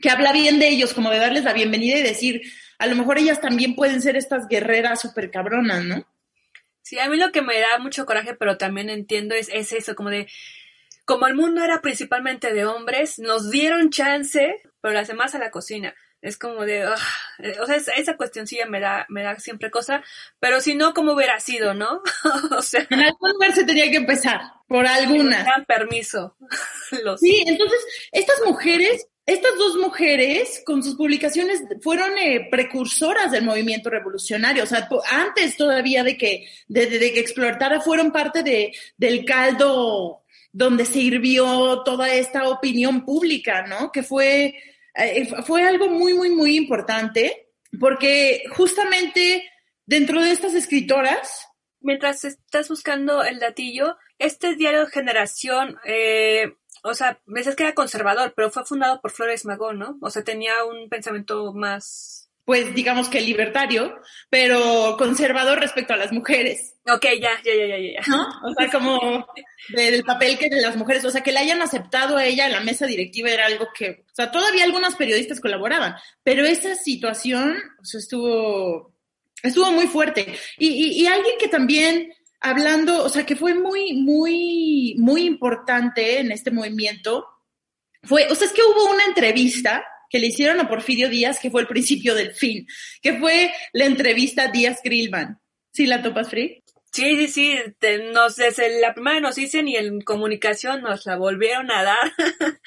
que 0.00 0.10
habla 0.10 0.32
bien 0.32 0.58
de 0.58 0.68
ellos, 0.68 0.92
como 0.92 1.10
de 1.10 1.18
darles 1.18 1.44
la 1.44 1.52
bienvenida 1.52 1.98
y 1.98 2.02
decir, 2.02 2.42
a 2.78 2.86
lo 2.86 2.96
mejor 2.96 3.18
ellas 3.18 3.40
también 3.40 3.76
pueden 3.76 4.02
ser 4.02 4.16
estas 4.16 4.48
guerreras 4.48 5.00
súper 5.00 5.30
cabronas, 5.30 5.84
¿no? 5.84 6.06
Sí, 6.82 6.98
a 6.98 7.08
mí 7.08 7.16
lo 7.16 7.30
que 7.30 7.42
me 7.42 7.60
da 7.60 7.78
mucho 7.78 8.04
coraje, 8.06 8.34
pero 8.34 8.58
también 8.58 8.90
entiendo 8.90 9.36
es, 9.36 9.48
es 9.52 9.72
eso, 9.72 9.94
como 9.94 10.10
de, 10.10 10.26
como 11.04 11.26
el 11.26 11.34
mundo 11.34 11.62
era 11.62 11.80
principalmente 11.80 12.52
de 12.52 12.64
hombres, 12.64 13.18
nos 13.18 13.50
dieron 13.50 13.90
chance, 13.90 14.62
pero 14.80 14.94
las 14.94 15.08
demás 15.08 15.34
a 15.34 15.38
la 15.38 15.50
cocina. 15.50 15.94
Es 16.22 16.38
como 16.38 16.64
de, 16.64 16.84
ah, 16.84 16.96
eh, 17.40 17.56
o 17.60 17.66
sea, 17.66 17.76
esa 17.96 18.16
cuestioncilla 18.16 18.66
me 18.66 18.78
da, 18.78 19.06
me 19.08 19.24
da 19.24 19.40
siempre 19.40 19.72
cosa, 19.72 20.04
pero 20.38 20.60
si 20.60 20.76
no, 20.76 20.94
¿cómo 20.94 21.14
hubiera 21.14 21.40
sido, 21.40 21.74
no? 21.74 22.00
o 22.56 22.62
sea. 22.62 22.86
En 22.90 23.00
algún 23.00 23.32
lugar 23.32 23.52
se 23.52 23.64
tenía 23.64 23.90
que 23.90 23.96
empezar, 23.96 24.40
por 24.68 24.86
alguna. 24.86 25.42
Dan 25.42 25.64
permiso. 25.64 26.36
Sí, 27.18 27.42
entonces, 27.46 27.78
estas 28.12 28.42
mujeres, 28.44 29.06
estas 29.24 29.56
dos 29.56 29.76
mujeres, 29.76 30.62
con 30.66 30.82
sus 30.82 30.94
publicaciones, 30.94 31.62
fueron 31.80 32.18
eh, 32.18 32.48
precursoras 32.50 33.32
del 33.32 33.44
movimiento 33.44 33.88
revolucionario. 33.88 34.64
O 34.64 34.66
sea, 34.66 34.86
antes 35.10 35.56
todavía 35.56 36.04
de 36.04 36.18
que, 36.18 36.46
de, 36.68 36.86
de 36.86 37.12
que 37.14 37.20
explotara, 37.20 37.80
fueron 37.80 38.12
parte 38.12 38.42
de, 38.42 38.72
del 38.98 39.24
caldo 39.24 40.21
donde 40.52 40.84
se 40.84 41.00
hirvió 41.00 41.82
toda 41.82 42.12
esta 42.12 42.48
opinión 42.48 43.04
pública, 43.04 43.66
¿no? 43.66 43.90
Que 43.90 44.02
fue, 44.02 44.54
eh, 44.94 45.28
fue 45.44 45.62
algo 45.62 45.88
muy, 45.88 46.14
muy, 46.14 46.30
muy 46.30 46.56
importante, 46.56 47.48
porque 47.80 48.44
justamente 48.54 49.50
dentro 49.86 50.22
de 50.22 50.30
estas 50.30 50.54
escritoras... 50.54 51.48
Mientras 51.84 52.24
estás 52.24 52.68
buscando 52.68 53.24
el 53.24 53.40
datillo, 53.40 53.96
este 54.16 54.54
diario 54.54 54.86
Generación, 54.86 55.78
eh, 55.84 56.54
o 56.84 56.94
sea, 56.94 57.20
me 57.26 57.40
dices 57.40 57.56
que 57.56 57.64
era 57.64 57.74
conservador, 57.74 58.34
pero 58.36 58.52
fue 58.52 58.64
fundado 58.64 59.00
por 59.00 59.10
Flores 59.10 59.44
Magón, 59.44 59.80
¿no? 59.80 59.98
O 60.00 60.10
sea, 60.10 60.22
tenía 60.22 60.64
un 60.64 60.88
pensamiento 60.88 61.52
más 61.52 62.21
pues 62.44 62.74
digamos 62.74 63.08
que 63.08 63.20
libertario, 63.20 64.00
pero 64.28 64.96
conservador 64.98 65.60
respecto 65.60 65.94
a 65.94 65.96
las 65.96 66.12
mujeres. 66.12 66.74
Ok, 66.90 67.04
ya, 67.20 67.30
ya, 67.44 67.54
ya, 67.54 67.66
ya, 67.66 67.78
ya. 67.78 68.00
¿No? 68.08 68.26
O 68.44 68.52
sea, 68.58 68.68
como 68.70 69.26
del 69.68 70.02
papel 70.02 70.36
que 70.38 70.48
de 70.48 70.60
las 70.60 70.76
mujeres, 70.76 71.04
o 71.04 71.10
sea, 71.10 71.22
que 71.22 71.30
la 71.30 71.40
hayan 71.40 71.62
aceptado 71.62 72.16
a 72.16 72.24
ella 72.24 72.46
en 72.46 72.52
la 72.52 72.60
mesa 72.60 72.86
directiva 72.86 73.30
era 73.30 73.46
algo 73.46 73.68
que, 73.76 74.04
o 74.10 74.14
sea, 74.14 74.32
todavía 74.32 74.64
algunas 74.64 74.96
periodistas 74.96 75.40
colaboraban, 75.40 75.94
pero 76.24 76.44
esa 76.44 76.74
situación, 76.74 77.56
o 77.80 77.84
sea, 77.84 78.00
estuvo, 78.00 78.92
estuvo 79.42 79.70
muy 79.70 79.86
fuerte. 79.86 80.36
Y, 80.58 80.68
y, 80.68 81.02
y 81.02 81.06
alguien 81.06 81.36
que 81.38 81.48
también, 81.48 82.12
hablando, 82.40 83.04
o 83.04 83.08
sea, 83.08 83.24
que 83.24 83.36
fue 83.36 83.54
muy, 83.54 83.92
muy, 83.92 84.96
muy 84.98 85.26
importante 85.26 86.18
en 86.18 86.32
este 86.32 86.50
movimiento, 86.50 87.28
fue, 88.02 88.26
o 88.28 88.34
sea, 88.34 88.48
es 88.48 88.52
que 88.52 88.62
hubo 88.62 88.90
una 88.92 89.04
entrevista 89.04 89.84
que 90.12 90.18
le 90.18 90.26
hicieron 90.26 90.60
a 90.60 90.68
Porfirio 90.68 91.08
Díaz, 91.08 91.40
que 91.40 91.50
fue 91.50 91.62
el 91.62 91.66
principio 91.66 92.14
del 92.14 92.34
fin, 92.34 92.66
que 93.00 93.18
fue 93.18 93.50
la 93.72 93.86
entrevista 93.86 94.48
Díaz 94.48 94.80
Grillman. 94.84 95.40
¿Sí 95.72 95.86
la 95.86 96.02
topas, 96.02 96.28
Free? 96.28 96.62
Sí, 96.92 97.16
sí, 97.16 97.28
sí, 97.28 97.58
nos, 98.12 98.36
desde 98.36 98.78
la 98.78 98.92
primera 98.92 99.20
nos 99.20 99.36
dicen 99.36 99.66
y 99.66 99.76
en 99.76 100.02
comunicación 100.02 100.82
nos 100.82 101.06
la 101.06 101.16
volvieron 101.16 101.70
a 101.70 101.82
dar, 101.82 102.12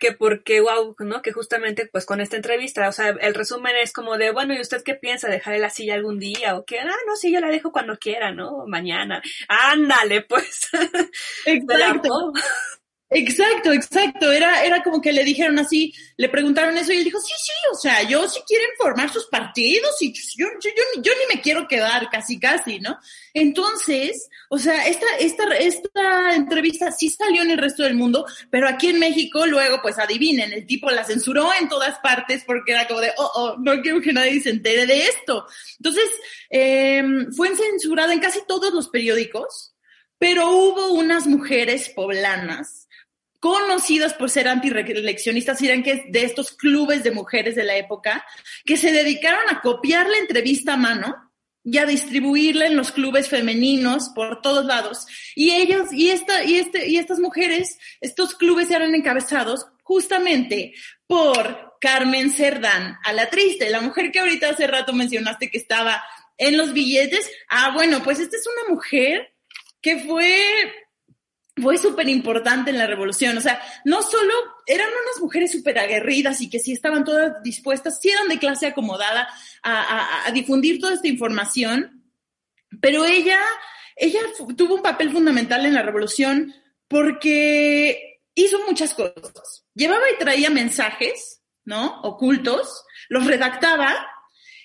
que 0.00 0.12
porque, 0.12 0.62
wow, 0.62 0.96
¿no? 1.00 1.20
Que 1.20 1.32
justamente 1.32 1.86
pues 1.86 2.06
con 2.06 2.22
esta 2.22 2.36
entrevista, 2.36 2.88
o 2.88 2.92
sea, 2.92 3.10
el 3.10 3.34
resumen 3.34 3.76
es 3.76 3.92
como 3.92 4.16
de, 4.16 4.30
bueno, 4.30 4.54
¿y 4.54 4.60
usted 4.62 4.82
qué 4.82 4.94
piensa? 4.94 5.28
¿Dejaré 5.28 5.58
la 5.58 5.68
silla 5.68 5.92
algún 5.92 6.18
día? 6.18 6.56
¿O 6.56 6.64
qué? 6.64 6.78
Ah, 6.80 6.96
no, 7.06 7.16
sí, 7.16 7.30
yo 7.30 7.40
la 7.40 7.48
dejo 7.48 7.70
cuando 7.70 7.98
quiera, 7.98 8.32
¿no? 8.32 8.64
Mañana. 8.66 9.20
Ándale, 9.48 10.22
pues. 10.22 10.70
Exacto. 11.44 12.32
Exacto, 13.08 13.72
exacto. 13.72 14.32
Era, 14.32 14.64
era 14.64 14.82
como 14.82 15.00
que 15.00 15.12
le 15.12 15.22
dijeron 15.22 15.58
así, 15.60 15.94
le 16.16 16.28
preguntaron 16.28 16.76
eso 16.76 16.92
y 16.92 16.96
él 16.96 17.04
dijo, 17.04 17.20
sí, 17.20 17.32
sí, 17.38 17.52
o 17.72 17.76
sea, 17.76 18.02
yo 18.02 18.28
sí 18.28 18.40
quieren 18.46 18.68
formar 18.76 19.12
sus 19.12 19.26
partidos 19.26 19.94
y 20.00 20.12
yo, 20.12 20.46
yo, 20.60 20.70
yo, 20.76 21.02
yo, 21.02 21.12
ni 21.12 21.36
me 21.36 21.40
quiero 21.40 21.68
quedar 21.68 22.10
casi, 22.10 22.40
casi, 22.40 22.80
¿no? 22.80 22.98
Entonces, 23.32 24.28
o 24.50 24.58
sea, 24.58 24.88
esta, 24.88 25.06
esta, 25.20 25.44
esta 25.56 26.34
entrevista 26.34 26.90
sí 26.90 27.08
salió 27.08 27.42
en 27.42 27.52
el 27.52 27.58
resto 27.58 27.84
del 27.84 27.94
mundo, 27.94 28.26
pero 28.50 28.68
aquí 28.68 28.88
en 28.88 28.98
México 28.98 29.46
luego, 29.46 29.80
pues 29.80 30.00
adivinen, 30.00 30.52
el 30.52 30.66
tipo 30.66 30.90
la 30.90 31.04
censuró 31.04 31.50
en 31.60 31.68
todas 31.68 32.00
partes 32.00 32.42
porque 32.44 32.72
era 32.72 32.88
como 32.88 33.00
de, 33.00 33.12
oh, 33.18 33.30
oh, 33.36 33.56
no 33.58 33.80
quiero 33.82 34.00
que 34.00 34.12
nadie 34.12 34.40
se 34.40 34.50
entere 34.50 34.84
de 34.84 35.04
esto. 35.04 35.46
Entonces, 35.78 36.10
eh, 36.50 37.04
fue 37.36 37.54
censurada 37.54 38.12
en 38.12 38.18
casi 38.18 38.40
todos 38.48 38.74
los 38.74 38.88
periódicos, 38.88 39.74
pero 40.18 40.50
hubo 40.50 40.92
unas 40.92 41.28
mujeres 41.28 41.90
poblanas 41.90 42.85
conocidas 43.46 44.12
por 44.14 44.28
ser 44.28 44.48
antireeleccionistas, 44.48 45.62
eran 45.62 45.84
que 45.84 46.06
de 46.08 46.24
estos 46.24 46.50
clubes 46.50 47.04
de 47.04 47.12
mujeres 47.12 47.54
de 47.54 47.62
la 47.62 47.76
época, 47.76 48.26
que 48.64 48.76
se 48.76 48.90
dedicaron 48.90 49.48
a 49.48 49.60
copiar 49.60 50.08
la 50.08 50.18
entrevista 50.18 50.72
a 50.72 50.76
mano 50.76 51.14
y 51.62 51.78
a 51.78 51.86
distribuirla 51.86 52.66
en 52.66 52.76
los 52.76 52.90
clubes 52.90 53.28
femeninos 53.28 54.08
por 54.16 54.42
todos 54.42 54.64
lados. 54.64 55.06
Y 55.36 55.52
ellos, 55.52 55.92
y 55.92 56.10
esta, 56.10 56.42
y 56.42 56.56
este, 56.56 56.88
y 56.88 56.96
estas 56.96 57.20
mujeres, 57.20 57.78
estos 58.00 58.34
clubes 58.34 58.68
eran 58.72 58.92
encabezados 58.96 59.66
justamente 59.84 60.74
por 61.06 61.76
Carmen 61.80 62.32
Cerdán, 62.32 62.98
a 63.04 63.12
la 63.12 63.30
triste, 63.30 63.70
la 63.70 63.80
mujer 63.80 64.10
que 64.10 64.18
ahorita 64.18 64.50
hace 64.50 64.66
rato 64.66 64.92
mencionaste 64.92 65.50
que 65.50 65.58
estaba 65.58 66.02
en 66.36 66.56
los 66.56 66.72
billetes. 66.72 67.30
Ah, 67.48 67.70
bueno, 67.72 68.02
pues 68.02 68.18
esta 68.18 68.36
es 68.36 68.44
una 68.44 68.74
mujer 68.74 69.32
que 69.80 70.00
fue 70.00 70.42
fue 71.56 71.78
súper 71.78 72.08
importante 72.08 72.70
en 72.70 72.78
la 72.78 72.86
revolución. 72.86 73.36
O 73.38 73.40
sea, 73.40 73.60
no 73.84 74.02
solo 74.02 74.32
eran 74.66 74.88
unas 74.88 75.22
mujeres 75.22 75.52
súper 75.52 75.78
aguerridas 75.78 76.40
y 76.40 76.50
que 76.50 76.58
sí 76.58 76.72
estaban 76.72 77.04
todas 77.04 77.42
dispuestas, 77.42 77.98
sí 78.00 78.10
eran 78.10 78.28
de 78.28 78.38
clase 78.38 78.66
acomodada 78.66 79.28
a, 79.62 80.26
a, 80.26 80.30
difundir 80.32 80.80
toda 80.80 80.94
esta 80.94 81.08
información, 81.08 82.04
pero 82.80 83.04
ella, 83.04 83.40
ella 83.96 84.20
tuvo 84.56 84.74
un 84.74 84.82
papel 84.82 85.10
fundamental 85.10 85.64
en 85.64 85.74
la 85.74 85.82
revolución 85.82 86.54
porque 86.88 88.20
hizo 88.34 88.58
muchas 88.66 88.92
cosas. 88.92 89.64
Llevaba 89.74 90.04
y 90.14 90.18
traía 90.18 90.50
mensajes, 90.50 91.42
¿no? 91.64 92.00
Ocultos, 92.02 92.84
los 93.08 93.26
redactaba 93.26 93.94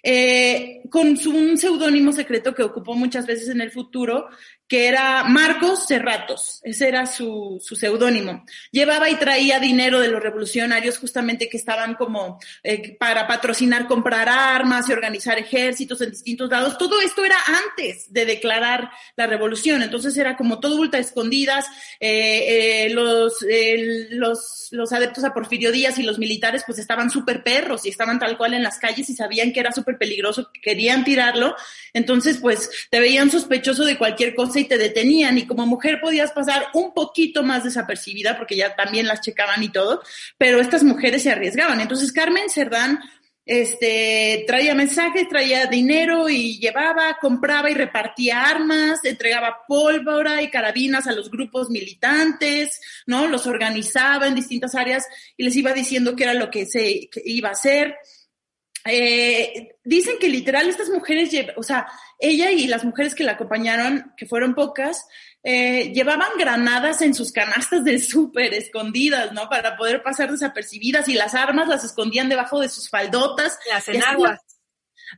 eh, 0.03 0.81
con 0.89 1.15
su, 1.15 1.31
un 1.31 1.57
seudónimo 1.57 2.11
secreto 2.11 2.55
que 2.55 2.63
ocupó 2.63 2.95
muchas 2.95 3.27
veces 3.27 3.49
en 3.49 3.61
el 3.61 3.71
futuro, 3.71 4.29
que 4.71 4.87
era 4.87 5.25
Marcos 5.25 5.85
Cerratos, 5.85 6.61
ese 6.63 6.87
era 6.87 7.05
su, 7.05 7.61
su 7.61 7.75
seudónimo. 7.75 8.45
Llevaba 8.71 9.09
y 9.09 9.15
traía 9.15 9.59
dinero 9.59 9.99
de 9.99 10.07
los 10.07 10.23
revolucionarios 10.23 10.97
justamente 10.97 11.49
que 11.49 11.57
estaban 11.57 11.95
como 11.95 12.39
eh, 12.63 12.95
para 12.97 13.27
patrocinar, 13.27 13.85
comprar 13.85 14.29
armas 14.29 14.87
y 14.87 14.93
organizar 14.93 15.37
ejércitos 15.37 15.99
en 15.99 16.11
distintos 16.11 16.49
lados. 16.49 16.77
Todo 16.77 17.01
esto 17.01 17.25
era 17.25 17.35
antes 17.47 18.13
de 18.13 18.25
declarar 18.25 18.89
la 19.17 19.27
revolución, 19.27 19.81
entonces 19.81 20.15
era 20.15 20.37
como 20.37 20.61
todo 20.61 20.77
ultra 20.77 21.01
escondidas. 21.01 21.65
Eh, 21.99 22.85
eh, 22.85 22.89
los, 22.91 23.45
los, 24.11 24.69
los 24.71 24.93
adeptos 24.93 25.25
a 25.25 25.33
Porfirio 25.33 25.73
Díaz 25.73 25.99
y 25.99 26.03
los 26.03 26.17
militares 26.17 26.63
pues 26.65 26.79
estaban 26.79 27.09
súper 27.09 27.43
perros 27.43 27.85
y 27.85 27.89
estaban 27.89 28.19
tal 28.19 28.37
cual 28.37 28.53
en 28.53 28.63
las 28.63 28.79
calles 28.79 29.09
y 29.09 29.15
sabían 29.15 29.51
que 29.51 29.59
era 29.59 29.73
súper 29.73 29.97
peligroso, 29.97 30.49
querían 30.63 31.03
tirarlo. 31.03 31.57
Entonces 31.91 32.37
pues 32.37 32.69
te 32.89 33.01
veían 33.01 33.29
sospechoso 33.29 33.83
de 33.83 33.97
cualquier 33.97 34.33
cosa 34.33 34.60
y 34.61 34.65
te 34.65 34.77
detenían 34.77 35.37
y 35.37 35.45
como 35.45 35.65
mujer 35.65 35.99
podías 36.01 36.31
pasar 36.31 36.67
un 36.73 36.93
poquito 36.93 37.43
más 37.43 37.63
desapercibida 37.63 38.37
porque 38.37 38.55
ya 38.55 38.75
también 38.75 39.07
las 39.07 39.21
checaban 39.21 39.61
y 39.63 39.69
todo, 39.69 40.01
pero 40.37 40.59
estas 40.59 40.83
mujeres 40.83 41.23
se 41.23 41.31
arriesgaban. 41.31 41.81
Entonces 41.81 42.11
Carmen 42.11 42.49
Cerdán 42.49 42.99
este, 43.45 44.43
traía 44.45 44.75
mensajes, 44.75 45.27
traía 45.27 45.65
dinero 45.65 46.29
y 46.29 46.59
llevaba, 46.59 47.17
compraba 47.19 47.69
y 47.71 47.73
repartía 47.73 48.43
armas, 48.43 49.03
entregaba 49.03 49.65
pólvora 49.67 50.41
y 50.41 50.49
carabinas 50.49 51.07
a 51.07 51.11
los 51.11 51.29
grupos 51.31 51.69
militantes, 51.69 52.79
¿no? 53.07 53.27
Los 53.27 53.47
organizaba 53.47 54.27
en 54.27 54.35
distintas 54.35 54.75
áreas 54.75 55.05
y 55.35 55.43
les 55.43 55.55
iba 55.55 55.73
diciendo 55.73 56.15
qué 56.15 56.23
era 56.23 56.33
lo 56.33 56.51
que 56.51 56.65
se 56.65 57.09
iba 57.25 57.49
a 57.49 57.53
hacer. 57.53 57.95
Eh, 58.85 59.75
dicen 59.83 60.15
que 60.19 60.27
literal 60.27 60.67
estas 60.67 60.89
mujeres, 60.89 61.29
o 61.55 61.63
sea, 61.63 61.87
ella 62.19 62.51
y 62.51 62.67
las 62.67 62.83
mujeres 62.83 63.15
que 63.15 63.23
la 63.23 63.33
acompañaron, 63.33 64.13
que 64.17 64.25
fueron 64.25 64.55
pocas, 64.55 65.05
eh, 65.43 65.91
llevaban 65.93 66.29
granadas 66.37 67.01
en 67.01 67.13
sus 67.13 67.31
canastas 67.31 67.83
del 67.83 68.01
súper 68.01 68.53
escondidas, 68.53 69.33
¿no? 69.33 69.49
Para 69.49 69.77
poder 69.77 70.03
pasar 70.03 70.31
desapercibidas 70.31 71.07
y 71.09 71.13
las 71.13 71.33
armas 71.35 71.67
las 71.67 71.83
escondían 71.83 72.29
debajo 72.29 72.59
de 72.59 72.69
sus 72.69 72.89
faldotas. 72.89 73.57
Las 73.69 73.87
enaguas. 73.87 74.39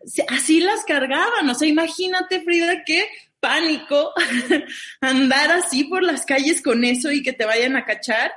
Así, 0.05 0.23
así 0.27 0.59
las 0.59 0.83
cargaban, 0.85 1.47
o 1.49 1.53
sea, 1.53 1.67
imagínate, 1.67 2.41
Frida, 2.41 2.83
qué 2.83 3.07
pánico 3.39 4.13
andar 5.01 5.51
así 5.51 5.83
por 5.83 6.01
las 6.01 6.25
calles 6.25 6.61
con 6.61 6.83
eso 6.83 7.11
y 7.11 7.21
que 7.21 7.33
te 7.33 7.45
vayan 7.45 7.75
a 7.75 7.85
cachar. 7.85 8.33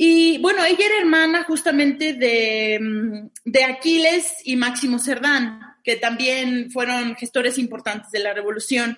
Y 0.00 0.38
bueno, 0.38 0.64
ella 0.64 0.86
era 0.86 1.00
hermana 1.00 1.42
justamente 1.42 2.12
de, 2.12 2.78
mm, 2.80 3.30
de 3.44 3.64
Aquiles 3.64 4.32
y 4.44 4.54
Máximo 4.54 5.00
Cerdán, 5.00 5.60
que 5.82 5.96
también 5.96 6.70
fueron 6.70 7.16
gestores 7.16 7.58
importantes 7.58 8.12
de 8.12 8.20
la 8.20 8.32
revolución 8.32 8.96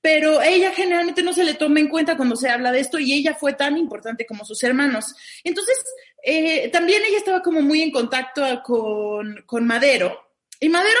pero 0.00 0.40
ella 0.40 0.70
generalmente 0.72 1.24
no 1.24 1.32
se 1.32 1.42
le 1.42 1.54
toma 1.54 1.80
en 1.80 1.88
cuenta 1.88 2.16
cuando 2.16 2.36
se 2.36 2.48
habla 2.48 2.70
de 2.70 2.78
esto 2.78 3.00
y 3.00 3.12
ella 3.12 3.34
fue 3.34 3.54
tan 3.54 3.76
importante 3.76 4.24
como 4.26 4.44
sus 4.44 4.62
hermanos. 4.62 5.12
Entonces, 5.42 5.76
eh, 6.22 6.68
también 6.70 7.02
ella 7.04 7.18
estaba 7.18 7.42
como 7.42 7.62
muy 7.62 7.82
en 7.82 7.90
contacto 7.90 8.62
con, 8.62 9.42
con 9.44 9.66
Madero 9.66 10.28
y 10.60 10.68
Madero 10.68 10.98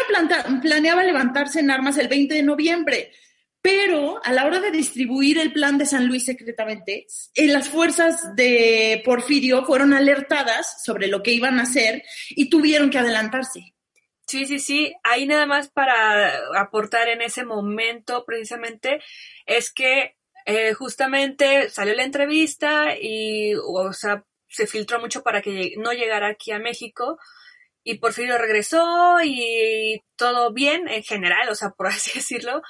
planeaba 0.60 1.04
levantarse 1.04 1.60
en 1.60 1.70
armas 1.70 1.96
el 1.98 2.08
20 2.08 2.34
de 2.34 2.42
noviembre. 2.42 3.12
Pero 3.60 4.20
a 4.24 4.32
la 4.32 4.46
hora 4.46 4.60
de 4.60 4.70
distribuir 4.70 5.38
el 5.38 5.52
plan 5.52 5.78
de 5.78 5.86
San 5.86 6.06
Luis 6.06 6.24
secretamente, 6.24 7.06
en 7.34 7.52
las 7.52 7.68
fuerzas 7.68 8.36
de 8.36 9.02
Porfirio 9.04 9.64
fueron 9.64 9.92
alertadas 9.92 10.82
sobre 10.84 11.08
lo 11.08 11.22
que 11.22 11.32
iban 11.32 11.58
a 11.58 11.62
hacer 11.62 12.04
y 12.30 12.48
tuvieron 12.48 12.90
que 12.90 12.98
adelantarse. 12.98 13.74
Sí, 14.26 14.46
sí, 14.46 14.58
sí. 14.58 14.94
Ahí 15.02 15.26
nada 15.26 15.46
más 15.46 15.70
para 15.70 16.60
aportar 16.60 17.08
en 17.08 17.22
ese 17.22 17.44
momento 17.44 18.24
precisamente 18.26 19.00
es 19.46 19.72
que 19.72 20.16
eh, 20.44 20.74
justamente 20.74 21.68
salió 21.70 21.94
la 21.94 22.04
entrevista 22.04 22.94
y, 23.00 23.54
o 23.54 23.92
sea, 23.92 24.24
se 24.48 24.66
filtró 24.66 25.00
mucho 25.00 25.22
para 25.22 25.42
que 25.42 25.74
no 25.78 25.92
llegara 25.92 26.28
aquí 26.28 26.52
a 26.52 26.58
México 26.58 27.18
y 27.82 27.98
Porfirio 27.98 28.36
regresó 28.36 29.18
y 29.24 30.02
todo 30.16 30.52
bien 30.52 30.88
en 30.88 31.02
general, 31.02 31.48
o 31.48 31.54
sea, 31.54 31.70
por 31.70 31.86
así 31.88 32.12
decirlo. 32.14 32.62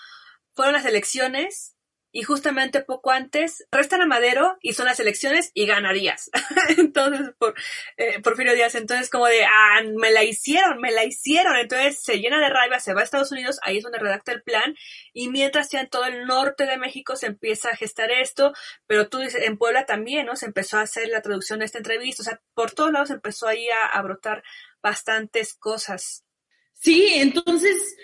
Fueron 0.58 0.74
las 0.74 0.86
elecciones 0.86 1.76
y 2.10 2.24
justamente 2.24 2.82
poco 2.82 3.12
antes 3.12 3.64
restan 3.70 4.00
a 4.00 4.06
Madero 4.06 4.58
y 4.60 4.72
son 4.72 4.86
las 4.86 4.98
elecciones 4.98 5.52
y 5.54 5.66
ganarías. 5.66 6.32
entonces, 6.76 7.30
por 7.38 7.54
eh, 7.96 8.20
Porfirio 8.20 8.54
Díaz, 8.54 8.74
entonces 8.74 9.08
como 9.08 9.26
de, 9.26 9.44
ah, 9.44 9.82
me 9.96 10.10
la 10.10 10.24
hicieron, 10.24 10.80
me 10.80 10.90
la 10.90 11.04
hicieron. 11.04 11.54
Entonces 11.54 12.02
se 12.02 12.18
llena 12.18 12.40
de 12.40 12.48
rabia, 12.48 12.80
se 12.80 12.92
va 12.92 13.02
a 13.02 13.04
Estados 13.04 13.30
Unidos, 13.30 13.60
ahí 13.62 13.76
es 13.76 13.84
donde 13.84 14.00
redacta 14.00 14.32
el 14.32 14.42
plan 14.42 14.74
y 15.12 15.28
mientras 15.28 15.70
ya 15.70 15.82
en 15.82 15.90
todo 15.90 16.06
el 16.06 16.26
norte 16.26 16.66
de 16.66 16.76
México 16.76 17.14
se 17.14 17.26
empieza 17.26 17.70
a 17.70 17.76
gestar 17.76 18.10
esto, 18.10 18.52
pero 18.88 19.08
tú 19.08 19.18
dices, 19.18 19.44
en 19.44 19.58
Puebla 19.58 19.86
también, 19.86 20.26
¿no? 20.26 20.34
Se 20.34 20.46
empezó 20.46 20.78
a 20.78 20.82
hacer 20.82 21.06
la 21.06 21.22
traducción 21.22 21.60
de 21.60 21.66
esta 21.66 21.78
entrevista, 21.78 22.22
o 22.22 22.24
sea, 22.24 22.42
por 22.52 22.72
todos 22.72 22.90
lados 22.90 23.10
empezó 23.10 23.46
ahí 23.46 23.68
a 23.92 24.02
brotar 24.02 24.42
bastantes 24.82 25.54
cosas. 25.54 26.24
Sí, 26.72 27.12
entonces 27.14 27.94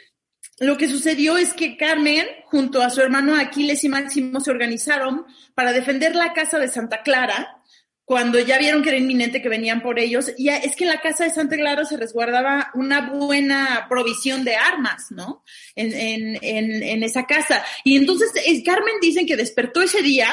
lo 0.61 0.77
que 0.77 0.88
sucedió 0.88 1.37
es 1.37 1.53
que 1.53 1.77
Carmen, 1.77 2.27
junto 2.45 2.83
a 2.83 2.90
su 2.90 3.01
hermano 3.01 3.37
Aquiles 3.37 3.83
y 3.85 3.88
Máximo, 3.88 4.40
se 4.40 4.51
organizaron 4.51 5.27
para 5.55 5.73
defender 5.73 6.14
la 6.14 6.33
casa 6.33 6.59
de 6.59 6.69
Santa 6.69 7.03
Clara, 7.03 7.61
cuando 8.05 8.38
ya 8.38 8.59
vieron 8.59 8.83
que 8.83 8.90
era 8.90 8.99
inminente 8.99 9.40
que 9.40 9.49
venían 9.49 9.81
por 9.81 9.99
ellos. 9.99 10.33
Y 10.37 10.51
es 10.51 10.77
que 10.77 10.85
en 10.85 10.90
la 10.90 11.01
casa 11.01 11.25
de 11.25 11.31
Santa 11.31 11.57
Clara 11.57 11.85
se 11.85 11.97
resguardaba 11.97 12.71
una 12.75 13.11
buena 13.11 13.87
provisión 13.88 14.45
de 14.45 14.57
armas, 14.57 15.07
¿no? 15.11 15.43
En, 15.75 15.95
en, 15.95 16.38
en, 16.43 16.83
en 16.83 17.03
esa 17.03 17.27
casa. 17.27 17.64
Y 17.83 17.97
entonces 17.97 18.31
Carmen 18.64 18.95
dicen 19.01 19.27
que 19.27 19.37
despertó 19.37 19.81
ese 19.81 20.03
día 20.03 20.29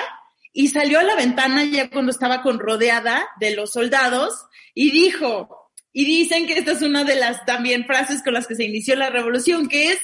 y 0.53 0.67
salió 0.67 0.99
a 0.99 1.03
la 1.03 1.15
ventana 1.15 1.63
ya 1.63 1.89
cuando 1.89 2.11
estaba 2.11 2.41
con 2.41 2.59
rodeada 2.59 3.25
de 3.39 3.55
los 3.55 3.71
soldados 3.71 4.33
y 4.73 4.91
dijo, 4.91 5.60
y 5.93 6.05
dicen 6.05 6.47
que 6.47 6.53
esta 6.53 6.71
es 6.71 6.81
una 6.81 7.03
de 7.03 7.15
las 7.15 7.45
también 7.45 7.85
frases 7.85 8.23
con 8.23 8.33
las 8.33 8.47
que 8.47 8.55
se 8.55 8.63
inició 8.63 8.95
la 8.95 9.09
revolución, 9.09 9.67
que 9.67 9.91
es 9.91 9.99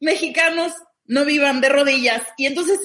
mexicanos 0.00 0.72
no 1.04 1.24
vivan 1.24 1.60
de 1.60 1.68
rodillas. 1.68 2.22
Y 2.36 2.46
entonces 2.46 2.80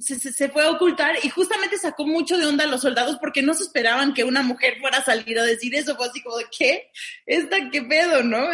se, 0.00 0.18
se, 0.32 0.48
fue 0.48 0.64
a 0.64 0.70
ocultar 0.70 1.16
y 1.22 1.28
justamente 1.28 1.78
sacó 1.78 2.06
mucho 2.06 2.36
de 2.36 2.46
onda 2.46 2.64
a 2.64 2.66
los 2.66 2.80
soldados 2.80 3.18
porque 3.20 3.42
no 3.42 3.54
se 3.54 3.64
esperaban 3.64 4.14
que 4.14 4.24
una 4.24 4.42
mujer 4.42 4.78
fuera 4.80 4.98
a 4.98 5.04
salir 5.04 5.38
a 5.38 5.44
decir 5.44 5.74
eso. 5.74 5.96
Fue 5.96 6.06
así 6.06 6.22
como 6.22 6.36
¿qué? 6.56 6.90
¿Esta 7.26 7.70
qué 7.70 7.82
pedo, 7.82 8.22
no? 8.22 8.48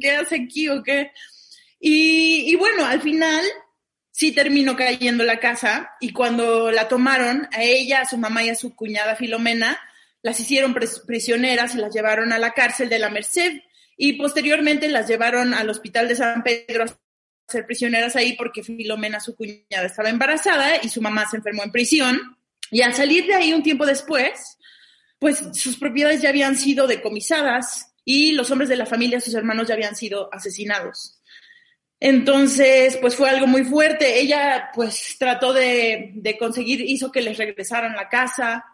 ¿Qué 0.00 0.10
hace 0.12 0.36
aquí 0.36 0.68
o 0.68 0.82
qué? 0.82 1.12
Y, 1.80 2.50
y 2.50 2.56
bueno, 2.56 2.84
al 2.84 3.00
final 3.02 3.44
sí 4.10 4.32
terminó 4.32 4.76
cayendo 4.76 5.24
la 5.24 5.40
casa 5.40 5.90
y 6.00 6.12
cuando 6.12 6.70
la 6.70 6.88
tomaron, 6.88 7.48
a 7.52 7.62
ella, 7.62 8.00
a 8.00 8.06
su 8.06 8.16
mamá 8.16 8.44
y 8.44 8.48
a 8.48 8.54
su 8.54 8.74
cuñada 8.74 9.16
Filomena, 9.16 9.78
las 10.26 10.40
hicieron 10.40 10.74
prisioneras 11.06 11.76
y 11.76 11.78
las 11.78 11.94
llevaron 11.94 12.32
a 12.32 12.40
la 12.40 12.50
cárcel 12.50 12.88
de 12.88 12.98
la 12.98 13.10
Merced 13.10 13.60
y 13.96 14.14
posteriormente 14.14 14.88
las 14.88 15.06
llevaron 15.06 15.54
al 15.54 15.70
hospital 15.70 16.08
de 16.08 16.16
San 16.16 16.42
Pedro 16.42 16.86
ser 17.46 17.64
prisioneras 17.64 18.16
ahí 18.16 18.32
porque 18.32 18.64
Filomena, 18.64 19.20
su 19.20 19.36
cuñada, 19.36 19.86
estaba 19.86 20.08
embarazada 20.08 20.82
y 20.82 20.88
su 20.88 21.00
mamá 21.00 21.30
se 21.30 21.36
enfermó 21.36 21.62
en 21.62 21.70
prisión. 21.70 22.18
Y 22.72 22.82
al 22.82 22.92
salir 22.92 23.26
de 23.26 23.34
ahí 23.34 23.52
un 23.52 23.62
tiempo 23.62 23.86
después, 23.86 24.58
pues 25.20 25.44
sus 25.52 25.76
propiedades 25.76 26.22
ya 26.22 26.30
habían 26.30 26.56
sido 26.56 26.88
decomisadas 26.88 27.94
y 28.04 28.32
los 28.32 28.50
hombres 28.50 28.68
de 28.68 28.76
la 28.78 28.86
familia, 28.86 29.20
sus 29.20 29.34
hermanos, 29.34 29.68
ya 29.68 29.74
habían 29.74 29.94
sido 29.94 30.28
asesinados. 30.34 31.20
Entonces, 32.00 32.96
pues 32.96 33.14
fue 33.14 33.30
algo 33.30 33.46
muy 33.46 33.62
fuerte. 33.62 34.18
Ella, 34.18 34.70
pues, 34.74 35.14
trató 35.20 35.52
de, 35.52 36.10
de 36.16 36.36
conseguir, 36.36 36.80
hizo 36.80 37.12
que 37.12 37.22
les 37.22 37.38
regresaran 37.38 37.94
la 37.94 38.08
casa, 38.08 38.64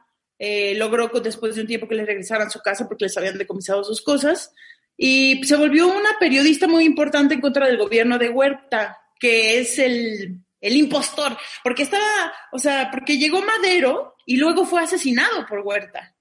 eh, 0.44 0.74
logró 0.74 1.06
después 1.20 1.54
de 1.54 1.60
un 1.60 1.68
tiempo 1.68 1.86
que 1.86 1.94
les 1.94 2.04
regresaran 2.04 2.50
su 2.50 2.58
casa 2.58 2.88
porque 2.88 3.04
les 3.04 3.16
habían 3.16 3.38
decomisado 3.38 3.84
sus 3.84 4.02
cosas 4.02 4.52
y 4.96 5.40
se 5.44 5.54
volvió 5.54 5.86
una 5.86 6.18
periodista 6.18 6.66
muy 6.66 6.82
importante 6.84 7.34
en 7.34 7.40
contra 7.40 7.68
del 7.68 7.78
gobierno 7.78 8.18
de 8.18 8.28
Huerta, 8.28 8.98
que 9.20 9.60
es 9.60 9.78
el, 9.78 10.40
el 10.60 10.76
impostor, 10.76 11.38
porque 11.62 11.84
estaba, 11.84 12.32
o 12.50 12.58
sea, 12.58 12.90
porque 12.90 13.18
llegó 13.18 13.40
Madero 13.40 14.16
y 14.26 14.36
luego 14.36 14.66
fue 14.66 14.82
asesinado 14.82 15.46
por 15.46 15.60
Huerta, 15.60 16.16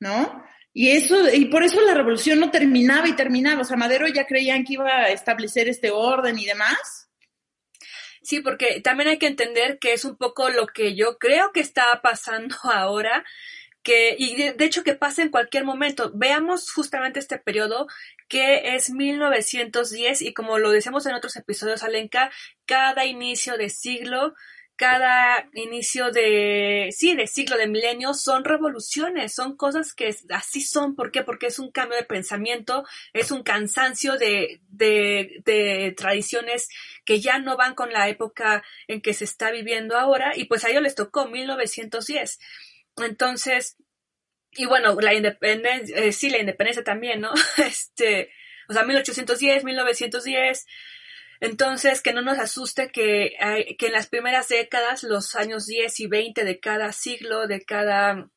¿no? 0.00 0.42
Y 0.72 0.88
eso, 0.92 1.28
y 1.30 1.44
por 1.44 1.62
eso 1.62 1.82
la 1.82 1.92
revolución 1.92 2.40
no 2.40 2.50
terminaba 2.50 3.06
y 3.06 3.16
terminaba. 3.16 3.60
O 3.60 3.64
sea, 3.64 3.76
Madero 3.76 4.08
ya 4.08 4.26
creían 4.26 4.64
que 4.64 4.74
iba 4.74 4.88
a 4.88 5.10
establecer 5.10 5.68
este 5.68 5.90
orden 5.90 6.38
y 6.38 6.46
demás. 6.46 7.10
Sí, 8.22 8.40
porque 8.40 8.80
también 8.82 9.08
hay 9.08 9.18
que 9.18 9.26
entender 9.26 9.78
que 9.78 9.94
es 9.94 10.04
un 10.04 10.16
poco 10.16 10.50
lo 10.50 10.66
que 10.66 10.94
yo 10.94 11.16
creo 11.16 11.50
que 11.50 11.60
está 11.60 12.02
pasando 12.02 12.54
ahora, 12.64 13.24
que, 13.88 14.16
y 14.18 14.36
de, 14.36 14.64
hecho 14.66 14.84
que 14.84 14.92
pasa 14.92 15.22
en 15.22 15.30
cualquier 15.30 15.64
momento. 15.64 16.12
Veamos 16.14 16.70
justamente 16.70 17.20
este 17.20 17.38
periodo 17.38 17.86
que 18.28 18.74
es 18.74 18.90
1910 18.90 20.20
y 20.20 20.34
como 20.34 20.58
lo 20.58 20.70
decimos 20.70 21.06
en 21.06 21.14
otros 21.14 21.36
episodios, 21.36 21.82
Alenka, 21.82 22.30
cada 22.66 23.06
inicio 23.06 23.56
de 23.56 23.70
siglo 23.70 24.34
cada 24.76 25.48
inicio 25.54 26.12
de, 26.12 26.90
sí, 26.92 27.16
de 27.16 27.26
siglo, 27.26 27.56
de 27.56 27.66
milenio, 27.66 28.14
son 28.14 28.44
revoluciones, 28.44 29.34
son 29.34 29.56
cosas 29.56 29.92
que 29.92 30.14
así 30.30 30.60
son. 30.60 30.94
¿Por 30.94 31.10
qué? 31.10 31.24
Porque 31.24 31.48
es 31.48 31.58
un 31.58 31.72
cambio 31.72 31.98
de 31.98 32.04
pensamiento, 32.04 32.84
es 33.12 33.32
un 33.32 33.42
cansancio 33.42 34.16
de, 34.18 34.60
de, 34.68 35.42
de 35.44 35.94
tradiciones 35.96 36.68
que 37.04 37.18
ya 37.18 37.40
no 37.40 37.56
van 37.56 37.74
con 37.74 37.92
la 37.92 38.08
época 38.08 38.62
en 38.86 39.00
que 39.00 39.14
se 39.14 39.24
está 39.24 39.50
viviendo 39.50 39.98
ahora. 39.98 40.36
Y 40.36 40.44
pues 40.44 40.64
a 40.64 40.70
ellos 40.70 40.82
les 40.82 40.94
tocó 40.94 41.26
1910. 41.26 42.38
Entonces, 43.04 43.76
y 44.52 44.66
bueno, 44.66 44.96
la 45.00 45.14
independencia, 45.14 45.96
eh, 45.96 46.12
sí, 46.12 46.30
la 46.30 46.38
independencia 46.38 46.84
también, 46.84 47.20
¿no? 47.20 47.32
Este, 47.58 48.30
o 48.68 48.72
sea, 48.72 48.84
1810, 48.84 49.64
1910 49.64 50.66
entonces, 51.40 52.02
que 52.02 52.12
no 52.12 52.22
nos 52.22 52.38
asuste 52.38 52.90
que, 52.90 53.36
que 53.78 53.86
en 53.86 53.92
las 53.92 54.08
primeras 54.08 54.48
décadas, 54.48 55.04
los 55.04 55.36
años 55.36 55.66
10 55.66 56.00
y 56.00 56.06
20 56.08 56.44
de 56.44 56.58
cada 56.58 56.92
siglo, 56.92 57.46
de 57.46 57.64
cada 57.64 58.28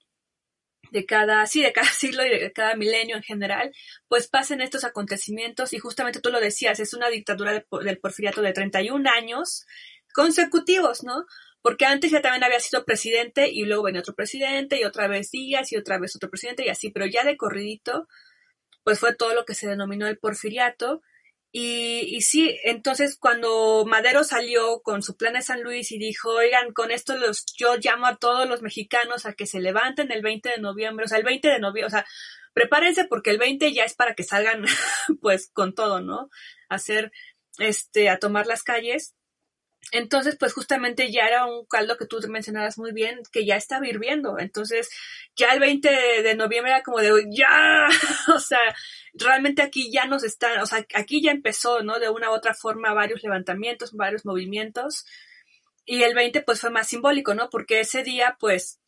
de 0.91 1.05
cada, 1.05 1.45
sí, 1.45 1.61
de 1.61 1.71
cada 1.71 1.87
siglo 1.91 2.25
y 2.25 2.29
de 2.29 2.51
cada 2.51 2.75
milenio 2.75 3.15
en 3.15 3.23
general, 3.23 3.71
pues 4.07 4.27
pasen 4.27 4.61
estos 4.61 4.83
acontecimientos 4.83 5.73
y 5.73 5.79
justamente 5.79 6.19
tú 6.19 6.29
lo 6.29 6.39
decías, 6.41 6.79
es 6.79 6.93
una 6.93 7.09
dictadura 7.09 7.65
del 7.83 7.97
porfiriato 7.99 8.41
de 8.41 8.51
31 8.51 9.09
años 9.09 9.65
consecutivos, 10.13 11.03
¿no? 11.03 11.25
Porque 11.61 11.85
antes 11.85 12.11
ya 12.11 12.21
también 12.21 12.43
había 12.43 12.59
sido 12.59 12.85
presidente 12.85 13.49
y 13.51 13.65
luego 13.65 13.83
venía 13.83 14.01
otro 14.01 14.15
presidente 14.15 14.79
y 14.79 14.83
otra 14.83 15.07
vez 15.07 15.31
Díaz 15.31 15.71
y 15.71 15.77
otra 15.77 15.99
vez 15.99 16.15
otro 16.15 16.29
presidente 16.29 16.65
y 16.65 16.69
así, 16.69 16.89
pero 16.91 17.05
ya 17.05 17.23
de 17.23 17.37
corridito, 17.37 18.07
pues 18.83 18.99
fue 18.99 19.15
todo 19.15 19.33
lo 19.35 19.45
que 19.45 19.53
se 19.55 19.67
denominó 19.67 20.07
el 20.07 20.17
porfiriato 20.17 21.01
y, 21.53 22.15
y, 22.15 22.21
sí, 22.21 22.57
entonces 22.63 23.17
cuando 23.17 23.83
Madero 23.85 24.23
salió 24.23 24.81
con 24.81 25.03
su 25.03 25.17
plan 25.17 25.33
de 25.33 25.41
San 25.41 25.61
Luis 25.63 25.91
y 25.91 25.97
dijo, 25.99 26.29
oigan, 26.29 26.71
con 26.71 26.91
esto 26.91 27.17
los, 27.17 27.45
yo 27.57 27.75
llamo 27.75 28.05
a 28.07 28.15
todos 28.15 28.47
los 28.47 28.61
mexicanos 28.61 29.25
a 29.25 29.33
que 29.33 29.45
se 29.45 29.59
levanten 29.59 30.13
el 30.13 30.21
20 30.21 30.47
de 30.47 30.59
noviembre, 30.59 31.05
o 31.05 31.07
sea, 31.09 31.17
el 31.17 31.25
20 31.25 31.49
de 31.49 31.59
noviembre, 31.59 31.87
o 31.87 31.89
sea, 31.89 32.05
prepárense 32.53 33.03
porque 33.05 33.31
el 33.31 33.37
20 33.37 33.73
ya 33.73 33.83
es 33.83 33.95
para 33.95 34.15
que 34.15 34.23
salgan 34.23 34.63
pues 35.21 35.49
con 35.51 35.75
todo, 35.75 35.99
¿no? 35.99 36.29
A 36.69 36.75
hacer, 36.75 37.11
este, 37.59 38.09
a 38.09 38.17
tomar 38.19 38.47
las 38.47 38.63
calles. 38.63 39.15
Entonces, 39.91 40.37
pues 40.37 40.53
justamente 40.53 41.11
ya 41.11 41.27
era 41.27 41.45
un 41.45 41.65
caldo 41.65 41.97
que 41.97 42.05
tú 42.05 42.19
mencionabas 42.29 42.77
muy 42.77 42.93
bien, 42.93 43.21
que 43.31 43.45
ya 43.45 43.55
estaba 43.57 43.87
hirviendo. 43.87 44.39
Entonces, 44.39 44.89
ya 45.35 45.53
el 45.53 45.59
20 45.59 45.89
de, 46.23 46.35
noviembre 46.35 46.71
era 46.71 46.83
como 46.83 46.99
de, 46.99 47.11
ya, 47.29 47.89
o 48.35 48.39
sea, 48.39 48.59
realmente 49.13 49.61
aquí 49.61 49.91
ya 49.91 50.05
nos 50.05 50.23
están, 50.23 50.59
o 50.61 50.65
sea, 50.65 50.85
aquí 50.95 51.21
ya 51.21 51.31
empezó, 51.31 51.83
¿no? 51.83 51.99
De 51.99 52.09
una 52.09 52.29
u 52.31 52.33
otra 52.33 52.53
forma 52.53 52.93
varios 52.93 53.23
levantamientos, 53.23 53.93
varios 53.93 54.25
movimientos. 54.25 55.05
Y 55.85 56.03
el 56.03 56.13
20 56.15 56.41
pues 56.43 56.61
fue 56.61 56.69
más 56.69 56.87
simbólico, 56.87 57.33
¿no? 57.33 57.49
Porque 57.49 57.81
ese 57.81 58.03
día 58.03 58.37
pues 58.39 58.79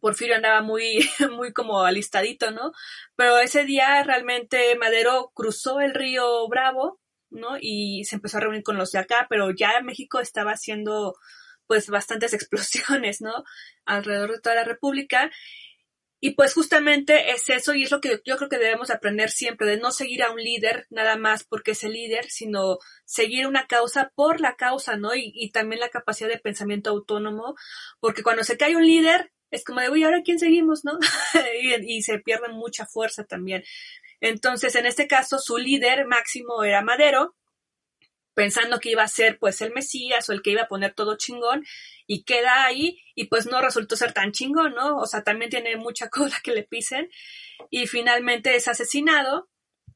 Porfirio 0.00 0.36
andaba 0.36 0.62
muy, 0.62 1.08
muy 1.36 1.52
como 1.52 1.82
alistadito, 1.82 2.50
¿no? 2.50 2.72
Pero 3.16 3.38
ese 3.38 3.64
día 3.64 4.02
realmente 4.02 4.76
Madero 4.76 5.30
cruzó 5.34 5.80
el 5.80 5.94
río 5.94 6.48
Bravo 6.48 7.00
¿no? 7.30 7.56
Y 7.60 8.04
se 8.04 8.16
empezó 8.16 8.38
a 8.38 8.40
reunir 8.40 8.62
con 8.62 8.78
los 8.78 8.92
de 8.92 8.98
acá, 8.98 9.26
pero 9.28 9.50
ya 9.50 9.80
México 9.82 10.20
estaba 10.20 10.52
haciendo 10.52 11.14
pues 11.66 11.88
bastantes 11.88 12.32
explosiones, 12.34 13.20
¿no? 13.20 13.44
Alrededor 13.84 14.32
de 14.32 14.40
toda 14.40 14.56
la 14.56 14.64
República. 14.64 15.30
Y 16.20 16.30
pues 16.30 16.52
justamente 16.52 17.30
es 17.30 17.48
eso 17.48 17.74
y 17.74 17.84
es 17.84 17.92
lo 17.92 18.00
que 18.00 18.20
yo 18.24 18.36
creo 18.36 18.48
que 18.48 18.58
debemos 18.58 18.90
aprender 18.90 19.30
siempre, 19.30 19.68
de 19.68 19.76
no 19.76 19.92
seguir 19.92 20.24
a 20.24 20.32
un 20.32 20.42
líder 20.42 20.86
nada 20.90 21.16
más 21.16 21.44
porque 21.44 21.72
es 21.72 21.84
el 21.84 21.92
líder, 21.92 22.28
sino 22.28 22.78
seguir 23.04 23.46
una 23.46 23.68
causa 23.68 24.10
por 24.16 24.40
la 24.40 24.56
causa, 24.56 24.96
¿no? 24.96 25.14
Y, 25.14 25.50
también 25.52 25.80
la 25.80 25.90
capacidad 25.90 26.28
de 26.28 26.40
pensamiento 26.40 26.90
autónomo, 26.90 27.54
porque 28.00 28.24
cuando 28.24 28.42
se 28.42 28.56
cae 28.56 28.74
un 28.74 28.84
líder, 28.84 29.30
es 29.52 29.64
como 29.64 29.80
de, 29.80 29.90
uy, 29.90 30.02
¿ahora 30.02 30.22
quién 30.24 30.40
seguimos, 30.40 30.84
no? 30.84 30.98
y, 31.62 31.98
y 31.98 32.02
se 32.02 32.18
pierde 32.18 32.48
mucha 32.48 32.84
fuerza 32.84 33.24
también. 33.24 33.62
Entonces, 34.20 34.74
en 34.74 34.86
este 34.86 35.06
caso, 35.06 35.38
su 35.38 35.58
líder 35.58 36.06
máximo 36.06 36.64
era 36.64 36.82
Madero, 36.82 37.36
pensando 38.38 38.78
que 38.78 38.90
iba 38.90 39.02
a 39.02 39.08
ser 39.08 39.36
pues 39.40 39.60
el 39.62 39.72
Mesías 39.72 40.28
o 40.28 40.32
el 40.32 40.42
que 40.42 40.50
iba 40.50 40.62
a 40.62 40.68
poner 40.68 40.94
todo 40.94 41.16
chingón 41.16 41.64
y 42.06 42.22
queda 42.22 42.64
ahí 42.64 43.02
y 43.16 43.24
pues 43.24 43.46
no 43.46 43.60
resultó 43.60 43.96
ser 43.96 44.12
tan 44.12 44.30
chingón, 44.30 44.74
¿no? 44.74 44.96
O 44.98 45.06
sea, 45.06 45.24
también 45.24 45.50
tiene 45.50 45.76
mucha 45.76 46.08
cola 46.10 46.36
que 46.44 46.52
le 46.52 46.62
pisen 46.62 47.10
y 47.68 47.88
finalmente 47.88 48.54
es 48.54 48.68
asesinado 48.68 49.48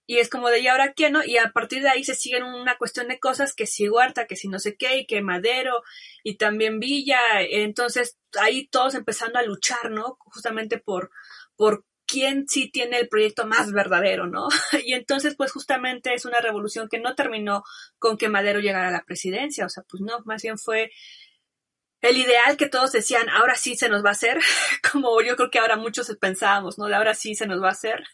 y 0.06 0.18
es 0.18 0.28
como 0.28 0.48
de 0.48 0.58
y 0.58 0.66
ahora 0.66 0.92
quién, 0.92 1.12
¿no? 1.12 1.24
Y 1.24 1.36
a 1.36 1.52
partir 1.52 1.82
de 1.82 1.90
ahí 1.90 2.02
se 2.02 2.16
siguen 2.16 2.42
una 2.42 2.76
cuestión 2.78 3.06
de 3.06 3.20
cosas 3.20 3.54
que 3.54 3.66
si 3.66 3.88
Huerta, 3.88 4.26
que 4.26 4.34
si 4.34 4.48
no 4.48 4.58
sé 4.58 4.76
qué 4.76 4.96
y 4.96 5.06
que 5.06 5.22
Madero 5.22 5.84
y 6.24 6.36
también 6.36 6.80
Villa, 6.80 7.20
entonces 7.42 8.18
ahí 8.40 8.66
todos 8.66 8.96
empezando 8.96 9.38
a 9.38 9.44
luchar, 9.44 9.92
¿no? 9.92 10.16
Justamente 10.18 10.78
por 10.78 11.10
por 11.56 11.84
quién 12.12 12.46
sí 12.46 12.70
tiene 12.70 12.98
el 12.98 13.08
proyecto 13.08 13.46
más 13.46 13.72
verdadero, 13.72 14.26
¿no? 14.26 14.48
Y 14.84 14.92
entonces, 14.92 15.34
pues 15.34 15.50
justamente 15.50 16.12
es 16.12 16.26
una 16.26 16.40
revolución 16.40 16.88
que 16.88 17.00
no 17.00 17.14
terminó 17.14 17.64
con 17.98 18.18
que 18.18 18.28
Madero 18.28 18.60
llegara 18.60 18.88
a 18.88 18.92
la 18.92 19.04
presidencia, 19.04 19.64
o 19.64 19.70
sea, 19.70 19.82
pues 19.88 20.02
no, 20.02 20.20
más 20.26 20.42
bien 20.42 20.58
fue 20.58 20.90
el 22.02 22.18
ideal 22.18 22.56
que 22.56 22.68
todos 22.68 22.92
decían, 22.92 23.28
ahora 23.30 23.54
sí 23.56 23.76
se 23.76 23.88
nos 23.88 24.04
va 24.04 24.10
a 24.10 24.12
hacer, 24.12 24.38
como 24.92 25.22
yo 25.22 25.36
creo 25.36 25.50
que 25.50 25.58
ahora 25.58 25.76
muchos 25.76 26.14
pensábamos, 26.20 26.78
¿no? 26.78 26.86
De 26.86 26.96
ahora 26.96 27.14
sí 27.14 27.34
se 27.34 27.46
nos 27.46 27.62
va 27.62 27.68
a 27.68 27.72
hacer. 27.72 28.04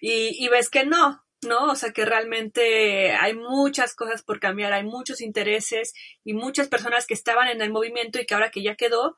Y, 0.00 0.44
y 0.44 0.48
ves 0.48 0.68
que 0.68 0.84
no, 0.84 1.24
¿no? 1.42 1.70
O 1.70 1.76
sea, 1.76 1.92
que 1.92 2.04
realmente 2.04 3.12
hay 3.12 3.34
muchas 3.34 3.94
cosas 3.94 4.22
por 4.22 4.40
cambiar, 4.40 4.72
hay 4.72 4.84
muchos 4.84 5.20
intereses 5.20 5.94
y 6.24 6.34
muchas 6.34 6.68
personas 6.68 7.06
que 7.06 7.14
estaban 7.14 7.48
en 7.48 7.62
el 7.62 7.70
movimiento 7.72 8.20
y 8.20 8.26
que 8.26 8.34
ahora 8.34 8.50
que 8.50 8.62
ya 8.62 8.74
quedó, 8.76 9.16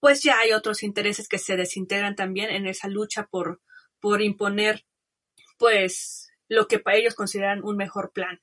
pues 0.00 0.22
ya 0.22 0.38
hay 0.38 0.52
otros 0.52 0.82
intereses 0.82 1.28
que 1.28 1.38
se 1.38 1.56
desintegran 1.56 2.16
también 2.16 2.50
en 2.50 2.66
esa 2.66 2.88
lucha 2.88 3.26
por, 3.26 3.60
por 4.00 4.22
imponer, 4.22 4.84
pues, 5.58 6.32
lo 6.48 6.66
que 6.66 6.78
para 6.78 6.96
ellos 6.96 7.14
consideran 7.14 7.62
un 7.62 7.76
mejor 7.76 8.12
plan. 8.12 8.40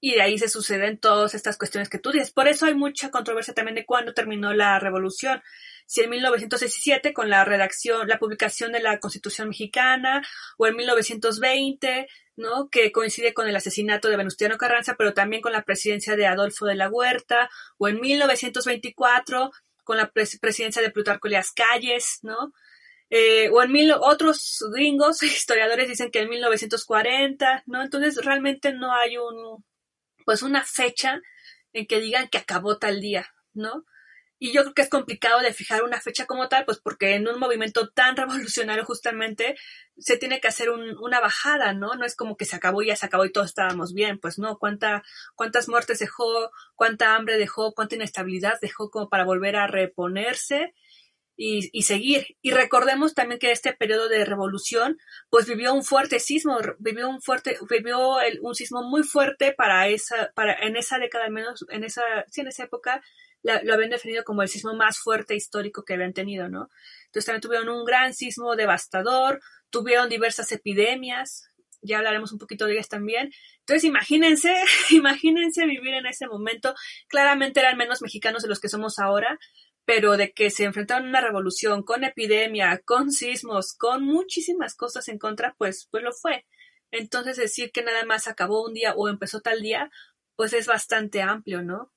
Y 0.00 0.14
de 0.14 0.22
ahí 0.22 0.38
se 0.38 0.48
suceden 0.48 0.98
todas 0.98 1.34
estas 1.34 1.58
cuestiones 1.58 1.88
que 1.88 1.98
tú 1.98 2.12
dices. 2.12 2.30
Por 2.30 2.46
eso 2.46 2.66
hay 2.66 2.74
mucha 2.74 3.10
controversia 3.10 3.54
también 3.54 3.74
de 3.74 3.84
cuándo 3.84 4.14
terminó 4.14 4.52
la 4.54 4.78
revolución. 4.78 5.42
Si 5.86 6.02
en 6.02 6.10
1917 6.10 7.12
con 7.12 7.30
la 7.30 7.44
redacción, 7.44 8.06
la 8.06 8.18
publicación 8.18 8.70
de 8.70 8.80
la 8.80 9.00
Constitución 9.00 9.48
mexicana, 9.48 10.22
o 10.56 10.68
en 10.68 10.76
1920, 10.76 12.06
¿no? 12.36 12.68
Que 12.68 12.92
coincide 12.92 13.34
con 13.34 13.48
el 13.48 13.56
asesinato 13.56 14.08
de 14.08 14.16
Venustiano 14.16 14.56
Carranza, 14.56 14.94
pero 14.96 15.14
también 15.14 15.42
con 15.42 15.52
la 15.52 15.64
presidencia 15.64 16.14
de 16.14 16.26
Adolfo 16.26 16.66
de 16.66 16.76
la 16.76 16.88
Huerta, 16.88 17.50
o 17.78 17.88
en 17.88 18.00
1924 18.00 19.50
con 19.88 19.96
la 19.96 20.12
presidencia 20.12 20.82
de 20.82 20.90
Plutarco 20.90 21.28
Elias 21.28 21.50
Calles, 21.50 22.18
¿no? 22.20 22.52
Eh, 23.08 23.48
o 23.48 23.62
en 23.62 23.72
mil, 23.72 23.90
otros 23.92 24.62
gringos, 24.70 25.22
historiadores 25.22 25.88
dicen 25.88 26.10
que 26.10 26.18
en 26.18 26.28
1940, 26.28 27.62
¿no? 27.64 27.82
Entonces 27.82 28.22
realmente 28.22 28.74
no 28.74 28.92
hay 28.92 29.16
un, 29.16 29.64
pues 30.26 30.42
una 30.42 30.62
fecha 30.62 31.22
en 31.72 31.86
que 31.86 32.00
digan 32.00 32.28
que 32.28 32.36
acabó 32.36 32.76
tal 32.76 33.00
día, 33.00 33.32
¿no? 33.54 33.86
Y 34.38 34.52
yo 34.52 34.62
creo 34.62 34.74
que 34.74 34.82
es 34.82 34.88
complicado 34.88 35.40
de 35.40 35.52
fijar 35.52 35.82
una 35.82 36.00
fecha 36.00 36.26
como 36.26 36.48
tal, 36.48 36.64
pues 36.64 36.78
porque 36.78 37.14
en 37.14 37.26
un 37.28 37.38
movimiento 37.38 37.88
tan 37.88 38.16
revolucionario 38.16 38.84
justamente 38.84 39.56
se 39.96 40.16
tiene 40.16 40.40
que 40.40 40.48
hacer 40.48 40.70
una 40.70 41.20
bajada, 41.20 41.72
¿no? 41.72 41.94
No 41.94 42.04
es 42.04 42.14
como 42.14 42.36
que 42.36 42.44
se 42.44 42.56
acabó 42.56 42.82
y 42.82 42.86
ya 42.88 42.96
se 42.96 43.06
acabó 43.06 43.24
y 43.24 43.32
todos 43.32 43.48
estábamos 43.48 43.92
bien, 43.94 44.18
pues 44.18 44.38
no, 44.38 44.58
cuánta, 44.58 45.02
cuántas 45.34 45.68
muertes 45.68 45.98
dejó, 45.98 46.50
cuánta 46.76 47.16
hambre 47.16 47.36
dejó, 47.36 47.72
cuánta 47.74 47.96
inestabilidad 47.96 48.58
dejó 48.60 48.90
como 48.90 49.08
para 49.08 49.24
volver 49.24 49.56
a 49.56 49.66
reponerse 49.66 50.74
y, 51.38 51.70
y 51.72 51.82
seguir. 51.82 52.36
Y 52.42 52.50
recordemos 52.50 53.14
también 53.14 53.38
que 53.38 53.52
este 53.52 53.72
periodo 53.72 54.08
de 54.08 54.24
revolución, 54.24 54.98
pues 55.30 55.46
vivió 55.46 55.72
un 55.72 55.84
fuerte 55.84 56.18
sismo, 56.18 56.58
vivió 56.78 57.08
un 57.08 57.22
fuerte, 57.22 57.56
vivió 57.70 58.20
el, 58.20 58.40
un 58.42 58.54
sismo 58.54 58.82
muy 58.82 59.04
fuerte 59.04 59.52
para 59.52 59.88
esa, 59.88 60.32
para, 60.34 60.54
en 60.54 60.76
esa 60.76 60.98
década 60.98 61.26
al 61.26 61.32
menos, 61.32 61.64
en 61.70 61.84
esa, 61.84 62.02
sí, 62.28 62.42
en 62.42 62.48
esa 62.48 62.64
época, 62.64 63.02
lo 63.62 63.74
habían 63.74 63.90
definido 63.90 64.24
como 64.24 64.42
el 64.42 64.48
sismo 64.48 64.74
más 64.74 64.98
fuerte 64.98 65.34
histórico 65.34 65.84
que 65.84 65.94
habían 65.94 66.12
tenido, 66.12 66.48
¿no? 66.48 66.68
Entonces 67.06 67.26
también 67.26 67.40
tuvieron 67.40 67.68
un 67.68 67.84
gran 67.84 68.14
sismo 68.14 68.56
devastador, 68.56 69.40
tuvieron 69.70 70.08
diversas 70.08 70.52
epidemias, 70.52 71.48
ya 71.82 71.98
hablaremos 71.98 72.32
un 72.32 72.38
poquito 72.38 72.66
de 72.66 72.74
ellas 72.74 72.88
también. 72.88 73.30
Entonces 73.60 73.84
imagínense, 73.84 74.54
imagínense 74.90 75.66
vivir 75.66 75.94
en 75.94 76.06
ese 76.06 76.26
momento. 76.26 76.74
Claramente 77.08 77.60
eran 77.60 77.76
menos 77.76 78.02
mexicanos 78.02 78.42
de 78.42 78.48
los 78.48 78.60
que 78.60 78.68
somos 78.68 78.98
ahora, 78.98 79.38
pero 79.84 80.16
de 80.16 80.32
que 80.32 80.50
se 80.50 80.64
enfrentaron 80.64 81.06
a 81.06 81.08
una 81.08 81.20
revolución 81.20 81.82
con 81.82 82.04
epidemia, 82.04 82.80
con 82.84 83.10
sismos, 83.10 83.74
con 83.74 84.04
muchísimas 84.04 84.74
cosas 84.74 85.08
en 85.08 85.18
contra, 85.18 85.54
pues, 85.56 85.88
pues 85.90 86.02
lo 86.02 86.12
fue. 86.12 86.46
Entonces 86.90 87.36
decir 87.36 87.70
que 87.72 87.82
nada 87.82 88.04
más 88.04 88.28
acabó 88.28 88.64
un 88.66 88.74
día 88.74 88.94
o 88.94 89.08
empezó 89.08 89.40
tal 89.40 89.60
día, 89.62 89.90
pues 90.36 90.52
es 90.52 90.66
bastante 90.66 91.22
amplio, 91.22 91.62
¿no? 91.62 91.92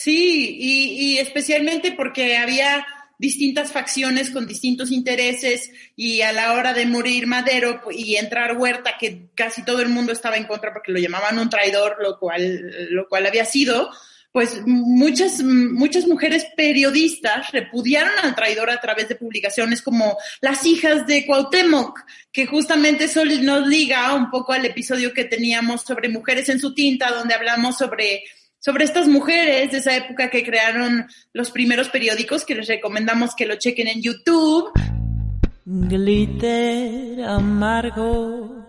Sí, 0.00 0.56
y, 0.60 1.14
y 1.14 1.18
especialmente 1.18 1.90
porque 1.90 2.36
había 2.36 2.86
distintas 3.18 3.72
facciones 3.72 4.30
con 4.30 4.46
distintos 4.46 4.92
intereses 4.92 5.72
y 5.96 6.20
a 6.20 6.30
la 6.30 6.52
hora 6.52 6.72
de 6.72 6.86
morir 6.86 7.26
Madero 7.26 7.80
y 7.90 8.14
entrar 8.14 8.56
Huerta, 8.56 8.96
que 8.96 9.30
casi 9.34 9.64
todo 9.64 9.82
el 9.82 9.88
mundo 9.88 10.12
estaba 10.12 10.36
en 10.36 10.44
contra 10.44 10.72
porque 10.72 10.92
lo 10.92 11.00
llamaban 11.00 11.40
un 11.40 11.50
traidor, 11.50 11.96
lo 12.00 12.16
cual, 12.20 12.90
lo 12.90 13.08
cual 13.08 13.26
había 13.26 13.44
sido, 13.44 13.90
pues 14.30 14.60
muchas, 14.66 15.42
muchas 15.42 16.06
mujeres 16.06 16.46
periodistas 16.56 17.50
repudiaron 17.50 18.12
al 18.22 18.36
traidor 18.36 18.70
a 18.70 18.80
través 18.80 19.08
de 19.08 19.16
publicaciones 19.16 19.82
como 19.82 20.16
Las 20.40 20.64
hijas 20.64 21.08
de 21.08 21.26
Cuauhtémoc, 21.26 21.98
que 22.30 22.46
justamente 22.46 23.06
eso 23.06 23.24
nos 23.24 23.66
liga 23.66 24.14
un 24.14 24.30
poco 24.30 24.52
al 24.52 24.64
episodio 24.64 25.12
que 25.12 25.24
teníamos 25.24 25.82
sobre 25.82 26.08
mujeres 26.08 26.48
en 26.50 26.60
su 26.60 26.72
tinta, 26.72 27.10
donde 27.10 27.34
hablamos 27.34 27.76
sobre 27.76 28.22
sobre 28.68 28.84
estas 28.84 29.08
mujeres 29.08 29.72
de 29.72 29.78
esa 29.78 29.96
época 29.96 30.28
que 30.28 30.44
crearon 30.44 31.08
los 31.32 31.50
primeros 31.50 31.88
periódicos, 31.88 32.44
que 32.44 32.54
les 32.54 32.68
recomendamos 32.68 33.34
que 33.34 33.46
lo 33.46 33.56
chequen 33.56 33.88
en 33.88 34.02
YouTube. 34.02 34.70
Glitter 35.64 37.24
amargo. 37.24 38.68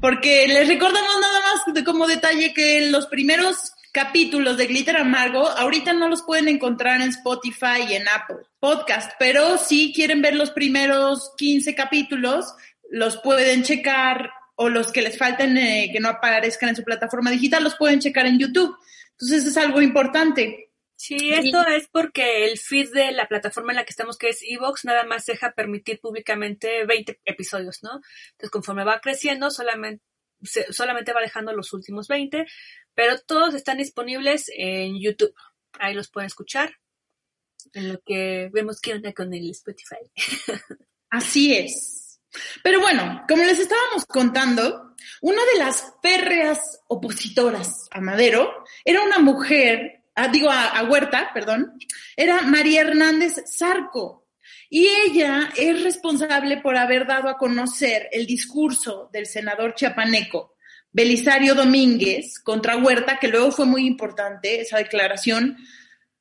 Porque 0.00 0.48
les 0.48 0.66
recordamos 0.66 1.20
nada 1.20 1.40
más 1.40 1.84
como 1.84 2.08
detalle 2.08 2.52
que 2.52 2.90
los 2.90 3.06
primeros 3.06 3.74
capítulos 3.92 4.56
de 4.56 4.66
Glitter 4.66 4.96
Amargo 4.96 5.48
ahorita 5.48 5.92
no 5.92 6.08
los 6.08 6.22
pueden 6.22 6.48
encontrar 6.48 7.00
en 7.00 7.10
Spotify 7.10 7.86
y 7.88 7.94
en 7.94 8.08
Apple 8.08 8.38
Podcast, 8.58 9.12
pero 9.20 9.56
si 9.56 9.92
quieren 9.94 10.20
ver 10.20 10.34
los 10.34 10.50
primeros 10.50 11.32
15 11.36 11.76
capítulos, 11.76 12.52
los 12.90 13.18
pueden 13.18 13.62
checar 13.62 14.30
o 14.60 14.68
los 14.68 14.90
que 14.90 15.02
les 15.02 15.16
falten 15.16 15.56
eh, 15.56 15.88
que 15.92 16.00
no 16.00 16.08
aparezcan 16.08 16.70
en 16.70 16.76
su 16.76 16.82
plataforma 16.82 17.30
digital 17.30 17.62
los 17.62 17.76
pueden 17.76 18.00
checar 18.00 18.26
en 18.26 18.40
YouTube. 18.40 18.76
Entonces 19.12 19.46
es 19.46 19.56
algo 19.56 19.80
importante. 19.80 20.72
Sí, 20.96 21.30
esto 21.32 21.64
es 21.68 21.86
porque 21.86 22.46
el 22.46 22.58
feed 22.58 22.92
de 22.92 23.12
la 23.12 23.28
plataforma 23.28 23.70
en 23.70 23.76
la 23.76 23.84
que 23.84 23.92
estamos, 23.92 24.18
que 24.18 24.30
es 24.30 24.40
Evox, 24.42 24.84
nada 24.84 25.04
más 25.04 25.26
deja 25.26 25.52
permitir 25.52 26.00
públicamente 26.00 26.84
20 26.86 27.20
episodios, 27.24 27.84
¿no? 27.84 28.00
Entonces, 28.32 28.50
conforme 28.50 28.82
va 28.82 29.00
creciendo, 29.00 29.52
solamente, 29.52 30.02
solamente 30.70 31.12
va 31.12 31.20
dejando 31.20 31.52
los 31.52 31.72
últimos 31.72 32.08
20, 32.08 32.44
pero 32.94 33.16
todos 33.20 33.54
están 33.54 33.78
disponibles 33.78 34.50
en 34.56 35.00
YouTube. 35.00 35.34
Ahí 35.78 35.94
los 35.94 36.10
pueden 36.10 36.26
escuchar, 36.26 36.74
en 37.74 37.92
lo 37.92 38.00
que 38.00 38.50
vemos 38.52 38.80
qué 38.80 38.94
onda 38.94 39.12
con 39.12 39.32
el 39.32 39.50
Spotify. 39.50 39.98
Así 41.10 41.54
es. 41.54 42.07
Pero 42.62 42.80
bueno, 42.80 43.24
como 43.28 43.44
les 43.44 43.58
estábamos 43.58 44.04
contando, 44.06 44.94
una 45.20 45.42
de 45.52 45.58
las 45.58 45.94
férreas 46.02 46.80
opositoras 46.88 47.88
a 47.90 48.00
Madero 48.00 48.64
era 48.84 49.02
una 49.02 49.18
mujer, 49.18 50.04
ah, 50.14 50.28
digo 50.28 50.50
a, 50.50 50.82
Huerta, 50.84 51.30
perdón, 51.32 51.78
era 52.16 52.42
María 52.42 52.82
Hernández 52.82 53.42
Zarco. 53.46 54.26
Y 54.70 54.86
ella 55.06 55.50
es 55.56 55.82
responsable 55.82 56.58
por 56.58 56.76
haber 56.76 57.06
dado 57.06 57.28
a 57.28 57.38
conocer 57.38 58.08
el 58.12 58.26
discurso 58.26 59.08
del 59.12 59.26
senador 59.26 59.74
chiapaneco 59.74 60.56
Belisario 60.90 61.54
Domínguez 61.54 62.38
contra 62.38 62.76
Huerta, 62.76 63.18
que 63.18 63.28
luego 63.28 63.50
fue 63.50 63.66
muy 63.66 63.86
importante 63.86 64.60
esa 64.60 64.78
declaración, 64.78 65.56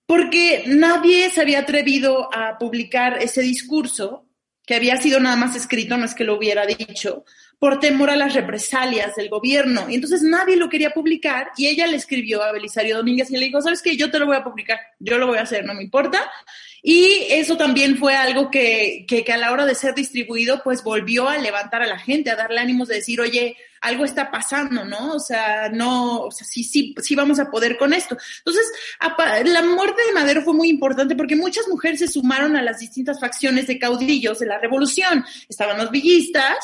porque 0.06 0.64
nadie 0.68 1.30
se 1.30 1.42
había 1.42 1.60
atrevido 1.60 2.30
a 2.34 2.58
publicar 2.58 3.22
ese 3.22 3.42
discurso 3.42 4.27
que 4.68 4.76
había 4.76 4.98
sido 4.98 5.22
nada 5.22 5.38
más 5.38 5.56
escrito, 5.56 5.98
no 5.98 6.06
es 6.06 6.14
que 6.14 6.26
lo 6.26 6.36
hubiera 6.36 6.66
dicho, 6.66 7.24
por 7.58 7.80
temor 7.80 8.10
a 8.10 8.18
las 8.18 8.34
represalias 8.34 9.16
del 9.16 9.30
gobierno. 9.30 9.90
Y 9.90 9.96
entonces 9.96 10.22
nadie 10.22 10.58
lo 10.58 10.68
quería 10.68 10.92
publicar 10.92 11.48
y 11.58 11.68
ella 11.68 11.88
le 11.88 11.96
escribió 11.96 12.44
a 12.44 12.52
Belisario 12.52 12.98
Domínguez 12.98 13.32
y 13.32 13.38
le 13.38 13.46
dijo, 13.46 13.62
¿sabes 13.62 13.82
qué? 13.82 13.96
Yo 13.96 14.12
te 14.12 14.20
lo 14.20 14.26
voy 14.26 14.36
a 14.36 14.44
publicar, 14.44 14.78
yo 15.00 15.18
lo 15.18 15.26
voy 15.26 15.38
a 15.38 15.44
hacer, 15.44 15.66
no 15.66 15.74
me 15.74 15.84
importa. 15.84 16.30
Y 16.84 17.28
eso 17.30 17.56
también 17.56 17.98
fue 17.98 18.16
algo 18.16 18.52
que, 18.52 19.06
que, 19.08 19.24
que 19.24 19.34
a 19.34 19.38
la 19.38 19.54
hora 19.54 19.66
de 19.66 19.74
ser 19.74 19.96
distribuido, 19.96 20.62
pues 20.64 20.84
volvió 20.84 21.30
a 21.30 21.38
levantar 21.38 21.82
a 21.82 21.88
la 21.88 21.98
gente, 21.98 22.30
a 22.30 22.36
darle 22.36 22.60
ánimos 22.60 22.90
de 22.90 22.96
decir, 22.96 23.22
oye, 23.22 23.56
algo 23.82 24.06
está 24.06 24.32
pasando, 24.32 24.86
¿no? 24.86 25.14
O 25.14 25.20
sea, 25.20 25.70
no, 25.70 26.22
o 26.22 26.32
sea, 26.32 26.46
sí, 26.46 26.64
sí, 26.64 26.96
sí 27.02 27.16
vamos 27.16 27.40
a 27.40 27.50
poder 27.50 27.78
con 27.78 27.94
esto. 27.94 28.18
Entonces, 28.40 28.66
la 29.46 29.62
muerte 29.64 30.02
de 30.06 30.14
Madero 30.14 30.42
fue 30.42 30.54
muy 30.54 30.70
importante 30.70 31.16
porque 31.16 31.36
muchas 31.36 31.68
mujeres 31.68 32.00
se 32.00 32.08
sumaron 32.08 32.56
a 32.56 32.62
las 32.62 32.80
distintas 32.80 33.20
facciones 33.20 33.68
de 33.68 33.80
caudillos 33.80 34.40
de 34.40 34.48
la 34.48 34.58
revolución. 34.60 35.26
Estaban 35.50 35.78
los 35.78 35.92
villistas 35.92 36.58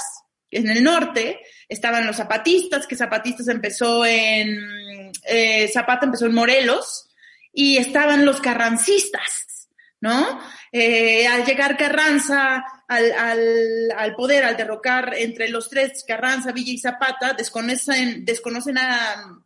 en 0.52 0.70
el 0.70 0.84
norte, 0.84 1.40
estaban 1.68 2.06
los 2.06 2.18
zapatistas, 2.18 2.88
que 2.88 2.96
zapatistas 2.96 3.48
empezó 3.48 4.06
en, 4.06 5.12
eh, 5.26 5.68
Zapata 5.74 6.06
empezó 6.06 6.28
en 6.28 6.36
Morelos, 6.36 7.10
y 7.54 7.78
estaban 7.78 8.26
los 8.26 8.42
carrancistas, 8.42 9.70
¿no? 10.02 10.42
Eh, 10.72 11.28
al 11.28 11.46
llegar 11.46 11.78
Carranza 11.78 12.66
al, 12.94 13.12
al, 13.12 13.92
al, 13.98 14.16
poder, 14.16 14.44
al 14.44 14.58
derrocar 14.58 15.14
entre 15.16 15.50
los 15.50 15.70
tres, 15.70 16.04
Carranza, 16.08 16.52
Villa 16.52 16.74
y 16.74 16.78
Zapata, 16.78 17.34
desconocen, 17.34 18.24
desconocen 18.26 18.78
a, 18.78 19.44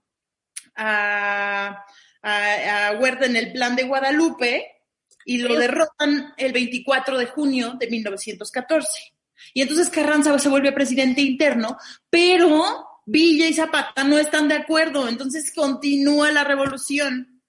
a, 0.76 1.86
a, 2.22 2.92
Huerta 3.00 3.26
en 3.26 3.36
el 3.36 3.54
plan 3.54 3.76
de 3.76 3.84
Guadalupe 3.84 4.84
y 5.26 5.40
lo 5.40 5.58
derrotan 5.58 6.34
el 6.38 6.54
24 6.54 7.18
de 7.18 7.26
junio 7.28 7.76
de 7.80 7.88
1914. 7.88 9.14
Y 9.54 9.62
entonces 9.62 9.90
Carranza 9.90 10.38
se 10.40 10.50
vuelve 10.50 10.72
presidente 10.72 11.22
interno, 11.22 11.78
pero 12.10 13.02
Villa 13.06 13.48
y 13.48 13.54
Zapata 13.54 14.04
no 14.04 14.18
están 14.18 14.48
de 14.48 14.56
acuerdo, 14.56 15.08
entonces 15.08 15.54
continúa 15.54 16.32
la 16.32 16.44
revolución. 16.44 17.42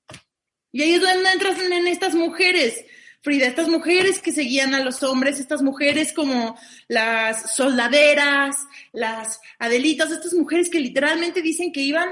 Y 0.70 0.82
ahí 0.82 0.94
es 0.94 1.00
donde 1.00 1.30
entran 1.30 1.72
en 1.72 1.88
estas 1.88 2.14
mujeres 2.14 2.84
Frida, 3.20 3.46
estas 3.46 3.68
mujeres 3.68 4.20
que 4.20 4.32
seguían 4.32 4.74
a 4.74 4.84
los 4.84 5.02
hombres, 5.02 5.40
estas 5.40 5.60
mujeres 5.60 6.12
como 6.12 6.56
las 6.86 7.56
soldaderas, 7.56 8.56
las 8.92 9.40
adelitas, 9.58 10.12
estas 10.12 10.34
mujeres 10.34 10.70
que 10.70 10.80
literalmente 10.80 11.42
dicen 11.42 11.72
que 11.72 11.80
iban 11.80 12.08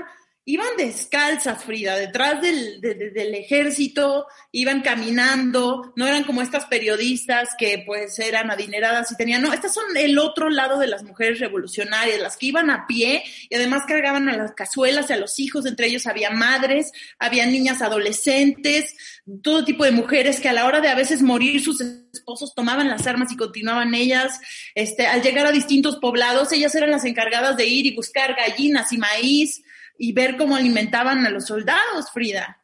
iban 0.49 0.77
descalzas, 0.79 1.65
Frida, 1.65 1.97
detrás 1.97 2.41
del, 2.41 2.81
del, 2.81 3.35
ejército, 3.35 4.27
iban 4.53 4.81
caminando, 4.81 5.93
no 5.97 6.07
eran 6.07 6.23
como 6.23 6.41
estas 6.41 6.67
periodistas 6.67 7.49
que 7.59 7.83
pues 7.85 8.17
eran 8.21 8.53
adineradas 8.53 9.11
y 9.11 9.17
tenían, 9.17 9.43
no, 9.43 9.53
estas 9.53 9.75
son 9.75 9.85
el 9.97 10.17
otro 10.21 10.49
lado 10.49 10.79
de 10.79 10.87
las 10.87 11.03
mujeres 11.03 11.41
revolucionarias, 11.41 12.21
las 12.21 12.37
que 12.37 12.47
iban 12.47 12.71
a 12.71 12.87
pie 12.87 13.25
y 13.51 13.57
además 13.57 13.83
cargaban 13.89 14.29
a 14.29 14.37
las 14.37 14.53
cazuelas 14.53 15.11
y 15.11 15.15
a 15.15 15.17
los 15.17 15.41
hijos, 15.41 15.67
entre 15.67 15.89
ellos 15.89 16.07
había 16.07 16.31
madres, 16.31 16.93
había 17.19 17.45
niñas 17.45 17.83
adolescentes, 17.83 18.95
todo 19.43 19.65
tipo 19.65 19.83
de 19.83 19.91
mujeres 19.91 20.39
que 20.39 20.49
a 20.49 20.53
la 20.53 20.67
hora 20.67 20.81
de 20.81 20.89
a 20.89 20.95
veces 20.95 21.23
morir 21.23 21.61
sus 21.61 21.81
esposos 21.81 22.55
tomaban 22.55 22.89
las 22.89 23.05
armas 23.09 23.33
y 23.33 23.37
continuaban 23.37 23.97
ellas, 23.97 24.39
este, 24.77 25.09
al 25.09 25.23
llegar 25.23 25.47
a 25.47 25.51
distintos 25.51 25.97
poblados, 25.97 26.53
ellas 26.53 26.73
eran 26.77 26.93
las 26.93 27.05
encargadas 27.05 27.57
de 27.57 27.67
ir 27.67 27.87
y 27.87 27.97
buscar 27.97 28.37
gallinas 28.37 28.93
y 28.93 28.99
maíz, 28.99 29.65
y 29.99 30.13
ver 30.13 30.37
cómo 30.37 30.57
alimentaban 30.57 31.27
a 31.27 31.31
los 31.31 31.47
soldados, 31.47 32.11
Frida. 32.13 32.61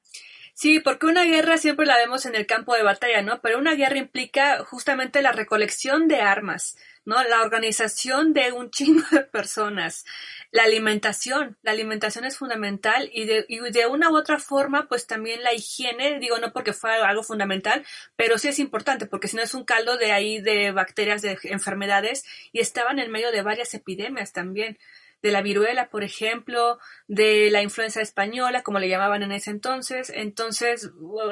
Sí, 0.54 0.80
porque 0.80 1.06
una 1.06 1.24
guerra 1.24 1.56
siempre 1.56 1.86
la 1.86 1.96
vemos 1.96 2.26
en 2.26 2.34
el 2.36 2.46
campo 2.46 2.74
de 2.74 2.82
batalla, 2.82 3.22
¿no? 3.22 3.40
Pero 3.40 3.58
una 3.58 3.74
guerra 3.74 3.96
implica 3.98 4.64
justamente 4.64 5.22
la 5.22 5.32
recolección 5.32 6.08
de 6.08 6.20
armas, 6.20 6.76
¿no? 7.04 7.22
La 7.24 7.42
organización 7.42 8.32
de 8.32 8.52
un 8.52 8.70
chingo 8.70 9.02
de 9.10 9.22
personas, 9.22 10.04
la 10.50 10.64
alimentación, 10.64 11.56
la 11.62 11.72
alimentación 11.72 12.26
es 12.26 12.36
fundamental 12.36 13.10
y 13.12 13.24
de, 13.24 13.46
y 13.48 13.58
de 13.58 13.86
una 13.86 14.10
u 14.10 14.16
otra 14.16 14.38
forma, 14.38 14.88
pues 14.88 15.06
también 15.06 15.42
la 15.42 15.54
higiene, 15.54 16.18
digo 16.20 16.38
no 16.38 16.52
porque 16.52 16.74
fuera 16.74 17.08
algo 17.08 17.22
fundamental, 17.22 17.84
pero 18.14 18.38
sí 18.38 18.48
es 18.48 18.58
importante, 18.58 19.06
porque 19.06 19.28
si 19.28 19.36
no 19.36 19.42
es 19.42 19.54
un 19.54 19.64
caldo 19.64 19.96
de 19.96 20.12
ahí 20.12 20.40
de 20.40 20.70
bacterias, 20.70 21.22
de 21.22 21.38
enfermedades, 21.44 22.24
y 22.52 22.60
estaban 22.60 22.98
en 22.98 23.10
medio 23.10 23.32
de 23.32 23.42
varias 23.42 23.74
epidemias 23.74 24.32
también 24.32 24.78
de 25.22 25.30
la 25.30 25.42
viruela, 25.42 25.88
por 25.88 26.02
ejemplo, 26.02 26.78
de 27.06 27.50
la 27.50 27.62
influenza 27.62 28.00
española, 28.00 28.62
como 28.62 28.80
le 28.80 28.88
llamaban 28.88 29.22
en 29.22 29.32
ese 29.32 29.50
entonces. 29.50 30.10
Entonces, 30.14 30.90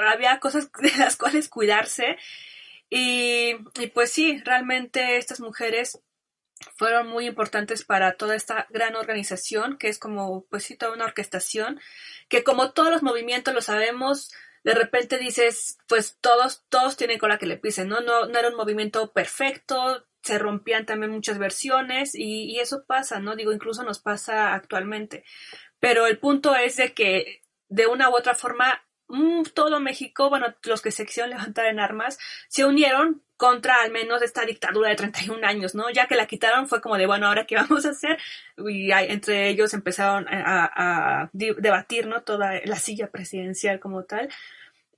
había 0.09 0.39
cosas 0.39 0.71
de 0.81 0.97
las 0.99 1.17
cuales 1.17 1.49
cuidarse. 1.49 2.17
Y, 2.89 3.55
pues 3.95 4.11
sí, 4.11 4.41
realmente 4.45 5.17
estas 5.17 5.41
mujeres 5.41 6.01
fueron 6.77 7.09
muy 7.09 7.27
importantes 7.27 7.85
para 7.85 8.17
toda 8.17 8.37
esta 8.37 8.67
gran 8.71 8.95
organización, 8.97 9.79
que 9.79 9.89
es 9.89 9.99
como, 9.99 10.45
pues 10.51 10.65
sí, 10.65 10.77
toda 10.77 10.93
una 10.93 11.07
orquestación, 11.07 11.81
que 12.29 12.45
como 12.45 12.73
todos 12.73 12.91
los 12.91 13.03
movimientos 13.03 13.55
lo 13.55 13.63
sabemos, 13.63 14.31
de 14.63 14.75
repente 14.75 15.17
dices, 15.19 15.79
pues 15.89 16.19
todos, 16.21 16.65
todos 16.69 16.97
tienen 16.97 17.19
cola 17.19 17.39
que 17.39 17.47
le 17.47 17.57
pisen, 17.57 17.89
¿no? 17.89 18.01
No, 18.01 18.27
no 18.27 18.39
era 18.39 18.49
un 18.49 18.57
movimiento 18.57 19.13
perfecto, 19.13 20.07
se 20.23 20.39
rompían 20.39 20.87
también 20.87 21.13
muchas 21.13 21.39
versiones 21.39 22.15
y, 22.15 22.59
eso 22.61 22.85
pasa, 22.87 23.21
¿no? 23.21 23.37
Digo, 23.37 23.53
incluso 23.53 23.83
nos 23.83 24.01
pasa 24.01 24.55
actualmente. 24.55 25.25
Pero 25.79 26.07
el 26.07 26.19
punto 26.19 26.55
es 26.55 26.77
de 26.77 26.93
que 26.93 27.43
de 27.69 27.87
una 27.87 28.11
u 28.11 28.15
otra 28.15 28.35
forma 28.35 28.83
mm, 29.09 29.45
todo 29.55 29.81
México, 29.81 30.29
bueno, 30.29 30.55
los 30.65 30.83
que 30.83 30.91
se 30.91 31.07
quisieron 31.07 31.31
levantar 31.31 31.67
en 31.67 31.81
armas, 31.81 32.19
se 32.49 32.65
unieron 32.65 33.23
contra 33.37 33.83
al 33.83 33.91
menos 33.91 34.21
esta 34.21 34.45
dictadura 34.45 34.91
de 34.91 34.97
31 34.97 35.47
años, 35.47 35.75
¿no? 35.75 35.89
Ya 35.91 36.07
que 36.07 36.15
la 36.15 36.27
quitaron 36.27 36.69
fue 36.69 36.83
como 36.83 36.99
de, 36.99 37.07
bueno, 37.07 37.27
ahora 37.27 37.47
qué 37.47 37.55
vamos 37.57 37.87
a 37.87 37.91
hacer? 37.91 38.19
Y 38.59 38.91
entre 38.93 39.49
ellos 39.49 39.73
empezaron 39.73 40.27
a, 40.29 41.23
a 41.23 41.31
debatir, 41.33 42.07
¿no? 42.07 42.23
Toda 42.23 42.61
la 42.65 42.77
silla 42.77 43.11
presidencial 43.11 43.81
como 43.81 44.05
tal. 44.05 44.29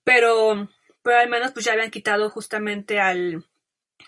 Pero, 0.03 0.69
pero 1.03 1.19
al 1.21 1.29
menos 1.29 1.53
pues 1.53 1.65
ya 1.65 1.73
habían 1.75 1.93
quitado 1.93 2.31
justamente 2.31 2.99
al, 2.99 3.45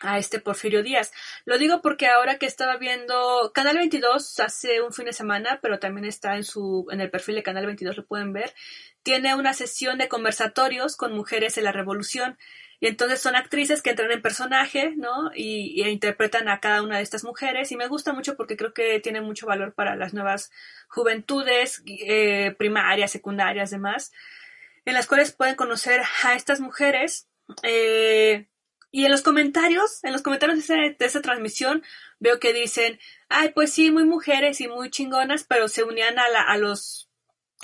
a 0.00 0.18
este 0.18 0.40
Porfirio 0.40 0.82
Díaz. 0.82 1.12
Lo 1.44 1.58
digo 1.58 1.80
porque 1.82 2.06
ahora 2.06 2.38
que 2.38 2.46
estaba 2.46 2.76
viendo 2.76 3.52
Canal 3.54 3.76
22 3.76 4.40
hace 4.40 4.80
un 4.82 4.92
fin 4.92 5.06
de 5.06 5.12
semana, 5.12 5.58
pero 5.62 5.78
también 5.78 6.04
está 6.04 6.36
en 6.36 6.44
su 6.44 6.86
en 6.90 7.00
el 7.00 7.10
perfil 7.10 7.36
de 7.36 7.42
Canal 7.42 7.66
22 7.66 7.96
lo 7.96 8.06
pueden 8.06 8.32
ver, 8.32 8.54
tiene 9.02 9.34
una 9.34 9.52
sesión 9.52 9.98
de 9.98 10.08
conversatorios 10.08 10.96
con 10.96 11.14
mujeres 11.14 11.58
en 11.58 11.64
la 11.64 11.72
revolución. 11.72 12.38
Y 12.80 12.86
entonces 12.88 13.20
son 13.20 13.36
actrices 13.36 13.82
que 13.82 13.90
entran 13.90 14.10
en 14.10 14.20
personaje, 14.20 14.94
¿no? 14.96 15.30
Y, 15.34 15.82
interpretan 15.88 16.48
a 16.48 16.60
cada 16.60 16.82
una 16.82 16.96
de 16.96 17.02
estas 17.02 17.24
mujeres. 17.24 17.70
Y 17.70 17.76
me 17.76 17.86
gusta 17.86 18.12
mucho 18.12 18.36
porque 18.36 18.56
creo 18.56 18.74
que 18.74 19.00
tiene 19.00 19.20
mucho 19.20 19.46
valor 19.46 19.74
para 19.74 19.96
las 19.96 20.12
nuevas 20.12 20.50
juventudes, 20.88 21.82
eh, 21.86 22.54
primarias, 22.58 23.10
secundarias, 23.10 23.70
demás, 23.70 24.12
en 24.84 24.94
las 24.94 25.06
cuales 25.06 25.32
pueden 25.32 25.54
conocer 25.54 26.02
a 26.24 26.34
estas 26.34 26.60
mujeres. 26.60 27.28
Eh, 27.62 28.48
y 28.94 29.06
en 29.06 29.10
los 29.10 29.22
comentarios, 29.22 30.04
en 30.04 30.12
los 30.12 30.22
comentarios 30.22 30.68
de, 30.68 30.94
esa 31.00 31.20
transmisión, 31.20 31.82
veo 32.20 32.38
que 32.38 32.52
dicen, 32.52 33.00
ay, 33.28 33.48
pues 33.48 33.72
sí, 33.72 33.90
muy 33.90 34.04
mujeres 34.04 34.60
y 34.60 34.68
muy 34.68 34.88
chingonas, 34.88 35.42
pero 35.42 35.66
se 35.66 35.82
unían 35.82 36.16
a, 36.20 36.28
la, 36.28 36.42
a 36.42 36.56
los 36.58 37.10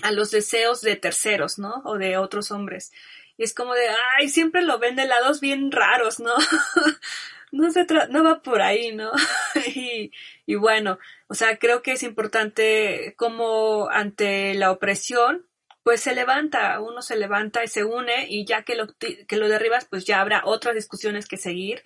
a 0.02 0.10
los 0.10 0.32
deseos 0.32 0.80
de 0.80 0.96
terceros, 0.96 1.56
¿no? 1.56 1.82
O 1.84 1.98
de 1.98 2.16
otros 2.16 2.50
hombres. 2.50 2.90
Y 3.36 3.44
es 3.44 3.54
como 3.54 3.74
de, 3.74 3.82
ay, 4.18 4.28
siempre 4.28 4.62
lo 4.62 4.80
ven 4.80 4.96
de 4.96 5.06
lados 5.06 5.40
bien 5.40 5.70
raros, 5.70 6.18
¿no? 6.18 6.34
no 7.52 7.70
se 7.70 7.86
no 8.08 8.24
va 8.24 8.42
por 8.42 8.60
ahí, 8.60 8.92
¿no? 8.92 9.12
y, 9.76 10.10
y 10.46 10.54
bueno, 10.56 10.98
o 11.28 11.34
sea, 11.34 11.58
creo 11.58 11.80
que 11.80 11.92
es 11.92 12.02
importante 12.02 13.14
como 13.16 13.88
ante 13.88 14.54
la 14.54 14.72
opresión, 14.72 15.46
pues 15.82 16.00
se 16.00 16.14
levanta, 16.14 16.80
uno 16.80 17.02
se 17.02 17.16
levanta 17.16 17.64
y 17.64 17.68
se 17.68 17.84
une 17.84 18.26
y 18.28 18.44
ya 18.44 18.62
que 18.62 18.74
lo, 18.74 18.86
que 18.98 19.36
lo 19.36 19.48
derribas, 19.48 19.86
pues 19.86 20.04
ya 20.04 20.20
habrá 20.20 20.42
otras 20.44 20.74
discusiones 20.74 21.26
que 21.26 21.36
seguir. 21.36 21.82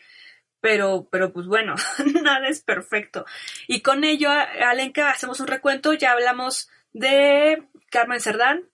Pero, 0.61 1.09
pero 1.11 1.33
pues 1.33 1.47
bueno, 1.47 1.75
nada 2.23 2.49
es 2.49 2.63
perfecto. 2.63 3.27
Y 3.69 3.83
con 3.83 4.03
ello, 4.03 4.31
Alenka, 4.31 5.11
hacemos 5.11 5.41
un 5.41 5.47
recuento. 5.47 5.93
Ya 5.93 6.13
hablamos 6.13 6.71
de 6.93 7.69
Carmen 7.91 8.21
Cerdán, 8.21 8.71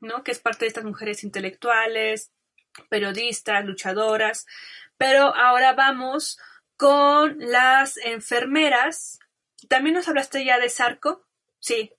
¿no? 0.00 0.22
Que 0.22 0.30
es 0.30 0.38
parte 0.38 0.64
de 0.64 0.68
estas 0.68 0.84
mujeres 0.84 1.24
intelectuales, 1.24 2.30
periodistas, 2.88 3.64
luchadoras. 3.64 4.46
Pero 4.96 5.34
ahora 5.34 5.72
vamos 5.72 6.38
con 6.76 7.36
las 7.38 7.96
enfermeras. 7.96 9.18
¿También 9.68 9.94
nos 9.94 10.08
hablaste 10.08 10.44
ya 10.44 10.60
de 10.60 10.68
Sarco? 10.68 11.26
Sí. 11.58 11.92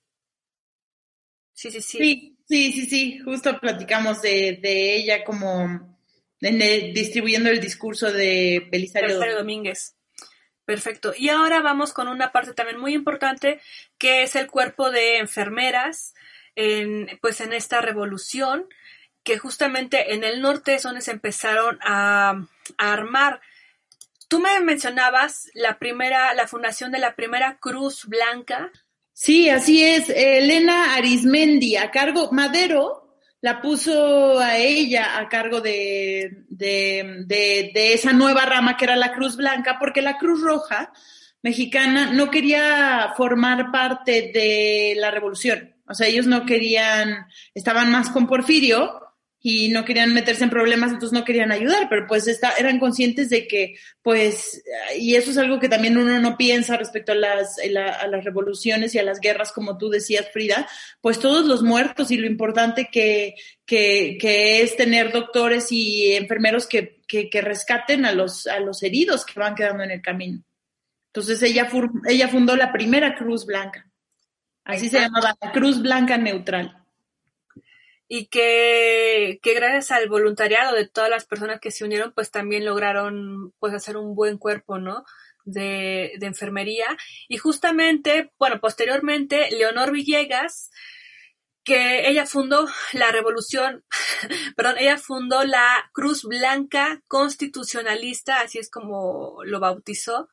Sí, 1.52 1.70
sí, 1.70 1.80
sí. 1.80 1.98
Sí, 1.98 2.35
Sí, 2.48 2.72
sí, 2.72 2.86
sí, 2.86 3.18
justo 3.18 3.58
platicamos 3.58 4.22
de, 4.22 4.60
ella 4.62 5.24
como 5.24 5.96
distribuyendo 6.40 7.50
el 7.50 7.60
discurso 7.60 8.12
de 8.12 8.68
Belisario, 8.70 9.18
Domínguez. 9.36 9.96
Perfecto. 10.64 11.12
Y 11.16 11.28
ahora 11.28 11.60
vamos 11.60 11.92
con 11.92 12.08
una 12.08 12.32
parte 12.32 12.52
también 12.52 12.78
muy 12.78 12.94
importante, 12.94 13.60
que 13.98 14.22
es 14.22 14.36
el 14.36 14.48
cuerpo 14.48 14.90
de 14.90 15.18
enfermeras, 15.18 16.14
en, 16.54 17.18
pues 17.20 17.40
en 17.40 17.52
esta 17.52 17.80
revolución, 17.80 18.66
que 19.24 19.38
justamente 19.38 20.14
en 20.14 20.22
el 20.22 20.40
norte 20.40 20.74
es 20.74 20.82
donde 20.82 21.00
se 21.00 21.12
empezaron 21.12 21.78
a, 21.82 22.46
a 22.78 22.92
armar. 22.92 23.40
Tú 24.28 24.40
me 24.40 24.60
mencionabas 24.60 25.50
la 25.54 25.78
primera, 25.78 26.34
la 26.34 26.46
fundación 26.46 26.92
de 26.92 26.98
la 26.98 27.16
primera 27.16 27.58
Cruz 27.58 28.06
Blanca, 28.06 28.70
Sí, 29.18 29.48
así 29.48 29.82
es. 29.82 30.10
Elena 30.10 30.94
Arismendi, 30.94 31.74
a 31.76 31.90
cargo, 31.90 32.28
Madero 32.32 33.16
la 33.40 33.62
puso 33.62 34.38
a 34.38 34.58
ella 34.58 35.18
a 35.18 35.26
cargo 35.30 35.62
de, 35.62 36.44
de, 36.50 37.24
de, 37.26 37.94
esa 37.94 38.12
nueva 38.12 38.44
rama 38.44 38.76
que 38.76 38.84
era 38.84 38.94
la 38.94 39.14
Cruz 39.14 39.36
Blanca, 39.36 39.78
porque 39.80 40.02
la 40.02 40.18
Cruz 40.18 40.42
Roja 40.42 40.92
mexicana 41.42 42.12
no 42.12 42.30
quería 42.30 43.14
formar 43.16 43.72
parte 43.72 44.30
de 44.34 44.94
la 44.98 45.10
revolución. 45.10 45.74
O 45.88 45.94
sea, 45.94 46.08
ellos 46.08 46.26
no 46.26 46.44
querían, 46.44 47.26
estaban 47.54 47.90
más 47.90 48.10
con 48.10 48.26
Porfirio, 48.26 49.00
y 49.42 49.68
no 49.68 49.84
querían 49.84 50.12
meterse 50.12 50.44
en 50.44 50.50
problemas, 50.50 50.90
entonces 50.90 51.16
no 51.16 51.24
querían 51.24 51.52
ayudar, 51.52 51.88
pero 51.88 52.06
pues 52.06 52.26
está, 52.26 52.52
eran 52.58 52.80
conscientes 52.80 53.30
de 53.30 53.46
que, 53.46 53.76
pues, 54.02 54.64
y 54.98 55.14
eso 55.14 55.30
es 55.30 55.38
algo 55.38 55.60
que 55.60 55.68
también 55.68 55.96
uno 55.96 56.18
no 56.20 56.36
piensa 56.36 56.76
respecto 56.76 57.12
a 57.12 57.16
las, 57.16 57.58
a 57.58 58.06
las 58.08 58.24
revoluciones 58.24 58.94
y 58.94 58.98
a 58.98 59.02
las 59.02 59.20
guerras, 59.20 59.52
como 59.52 59.78
tú 59.78 59.88
decías, 59.88 60.26
Frida, 60.32 60.66
pues 61.00 61.20
todos 61.20 61.46
los 61.46 61.62
muertos 61.62 62.10
y 62.10 62.16
lo 62.16 62.26
importante 62.26 62.88
que, 62.90 63.34
que, 63.64 64.16
que 64.20 64.62
es 64.62 64.76
tener 64.76 65.12
doctores 65.12 65.70
y 65.70 66.12
enfermeros 66.14 66.66
que, 66.66 67.00
que, 67.06 67.30
que, 67.30 67.40
rescaten 67.40 68.04
a 68.04 68.12
los, 68.12 68.46
a 68.46 68.58
los 68.58 68.82
heridos 68.82 69.24
que 69.24 69.38
van 69.38 69.54
quedando 69.54 69.84
en 69.84 69.90
el 69.92 70.02
camino. 70.02 70.42
Entonces 71.12 71.42
ella, 71.42 71.68
ella 72.08 72.28
fundó 72.28 72.56
la 72.56 72.72
primera 72.72 73.14
Cruz 73.14 73.46
Blanca. 73.46 73.88
Así 74.64 74.88
se 74.88 74.98
llamaba, 74.98 75.36
la 75.40 75.52
Cruz 75.52 75.80
Blanca 75.80 76.18
Neutral 76.18 76.85
y 78.08 78.26
que, 78.26 79.40
que 79.42 79.54
gracias 79.54 79.90
al 79.90 80.08
voluntariado 80.08 80.74
de 80.74 80.88
todas 80.88 81.10
las 81.10 81.24
personas 81.24 81.60
que 81.60 81.70
se 81.70 81.84
unieron, 81.84 82.12
pues 82.12 82.30
también 82.30 82.64
lograron 82.64 83.52
pues 83.58 83.74
hacer 83.74 83.96
un 83.96 84.14
buen 84.14 84.38
cuerpo, 84.38 84.78
¿no? 84.78 85.04
De, 85.44 86.12
de 86.18 86.26
enfermería. 86.26 86.86
Y 87.28 87.38
justamente, 87.38 88.32
bueno, 88.38 88.60
posteriormente, 88.60 89.50
Leonor 89.50 89.92
Villegas, 89.92 90.70
que 91.66 92.08
ella 92.08 92.26
fundó 92.26 92.68
la 92.92 93.10
revolución, 93.10 93.84
perdón, 94.56 94.76
ella 94.78 94.98
fundó 94.98 95.44
la 95.44 95.90
Cruz 95.92 96.22
Blanca 96.22 97.02
Constitucionalista, 97.08 98.40
así 98.40 98.58
es 98.58 98.70
como 98.70 99.42
lo 99.44 99.58
bautizó, 99.58 100.28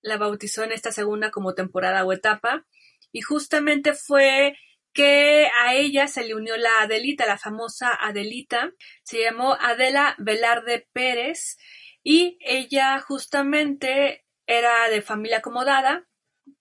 la 0.00 0.16
bautizó 0.16 0.64
en 0.64 0.72
esta 0.72 0.90
segunda 0.90 1.30
como 1.30 1.54
temporada 1.54 2.04
o 2.04 2.12
etapa, 2.12 2.64
y 3.12 3.20
justamente 3.20 3.92
fue 3.92 4.56
que 4.92 5.48
a 5.62 5.74
ella 5.74 6.06
se 6.08 6.24
le 6.24 6.34
unió 6.34 6.56
la 6.56 6.82
Adelita, 6.82 7.26
la 7.26 7.38
famosa 7.38 7.90
Adelita, 7.98 8.72
se 9.02 9.22
llamó 9.22 9.56
Adela 9.60 10.14
Velarde 10.18 10.88
Pérez 10.92 11.56
y 12.02 12.38
ella 12.40 13.00
justamente 13.00 14.24
era 14.46 14.88
de 14.90 15.02
familia 15.02 15.38
acomodada, 15.38 16.06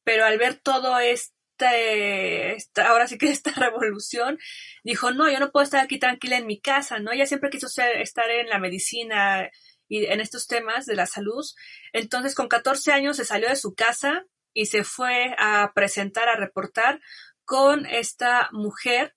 pero 0.03 0.25
al 0.25 0.37
ver 0.37 0.55
todo 0.55 0.99
este, 0.99 2.53
esta, 2.53 2.89
ahora 2.89 3.07
sí 3.07 3.17
que 3.17 3.29
esta 3.29 3.51
revolución, 3.55 4.37
dijo, 4.83 5.11
no, 5.11 5.29
yo 5.29 5.39
no 5.39 5.51
puedo 5.51 5.63
estar 5.63 5.83
aquí 5.83 5.99
tranquila 5.99 6.37
en 6.37 6.47
mi 6.47 6.59
casa, 6.61 6.99
¿no? 6.99 7.11
Ella 7.11 7.25
siempre 7.25 7.49
quiso 7.49 7.67
estar 7.67 8.29
en 8.29 8.49
la 8.49 8.59
medicina 8.59 9.49
y 9.87 10.05
en 10.05 10.21
estos 10.21 10.47
temas 10.47 10.85
de 10.85 10.95
la 10.95 11.05
salud. 11.05 11.45
Entonces, 11.91 12.33
con 12.35 12.47
14 12.47 12.93
años 12.93 13.17
se 13.17 13.25
salió 13.25 13.49
de 13.49 13.57
su 13.57 13.73
casa 13.75 14.25
y 14.53 14.67
se 14.67 14.83
fue 14.83 15.35
a 15.37 15.71
presentar, 15.73 16.29
a 16.29 16.35
reportar 16.35 17.01
con 17.45 17.85
esta 17.85 18.49
mujer 18.51 19.15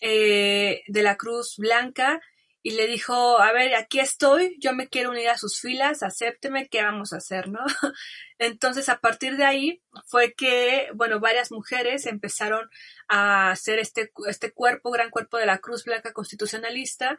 eh, 0.00 0.82
de 0.86 1.02
la 1.02 1.16
Cruz 1.16 1.56
Blanca 1.58 2.20
y 2.62 2.72
le 2.72 2.86
dijo, 2.86 3.40
a 3.40 3.52
ver, 3.52 3.74
aquí 3.74 4.00
estoy, 4.00 4.56
yo 4.60 4.74
me 4.74 4.88
quiero 4.88 5.10
unir 5.10 5.28
a 5.28 5.38
sus 5.38 5.60
filas, 5.60 6.02
acépteme, 6.02 6.68
¿qué 6.68 6.82
vamos 6.82 7.12
a 7.12 7.18
hacer, 7.18 7.48
no? 7.48 7.60
Entonces, 8.38 8.88
a 8.88 8.98
partir 8.98 9.36
de 9.36 9.44
ahí 9.44 9.82
fue 10.06 10.34
que, 10.34 10.88
bueno, 10.94 11.20
varias 11.20 11.50
mujeres 11.50 12.06
empezaron 12.06 12.68
a 13.08 13.52
hacer 13.52 13.78
este, 13.78 14.12
este 14.28 14.52
cuerpo, 14.52 14.90
gran 14.90 15.10
cuerpo 15.10 15.38
de 15.38 15.46
la 15.46 15.58
Cruz 15.58 15.84
Blanca 15.84 16.12
Constitucionalista, 16.12 17.16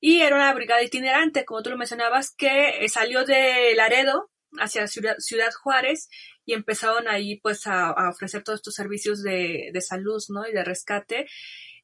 y 0.00 0.22
era 0.22 0.36
una 0.36 0.52
brigada 0.54 0.82
itinerante, 0.82 1.44
como 1.44 1.62
tú 1.62 1.70
lo 1.70 1.76
mencionabas, 1.76 2.34
que 2.34 2.84
eh, 2.84 2.88
salió 2.88 3.24
de 3.24 3.74
Laredo 3.76 4.30
hacia 4.58 4.86
Ciudad, 4.86 5.16
Ciudad 5.18 5.52
Juárez 5.52 6.08
y 6.48 6.54
empezaron 6.54 7.08
ahí 7.08 7.38
pues 7.40 7.66
a, 7.66 7.92
ofrecer 8.08 8.42
todos 8.42 8.60
estos 8.60 8.74
servicios 8.74 9.22
de, 9.22 9.68
de, 9.70 9.80
salud, 9.82 10.18
¿no? 10.30 10.48
Y 10.48 10.52
de 10.52 10.64
rescate. 10.64 11.26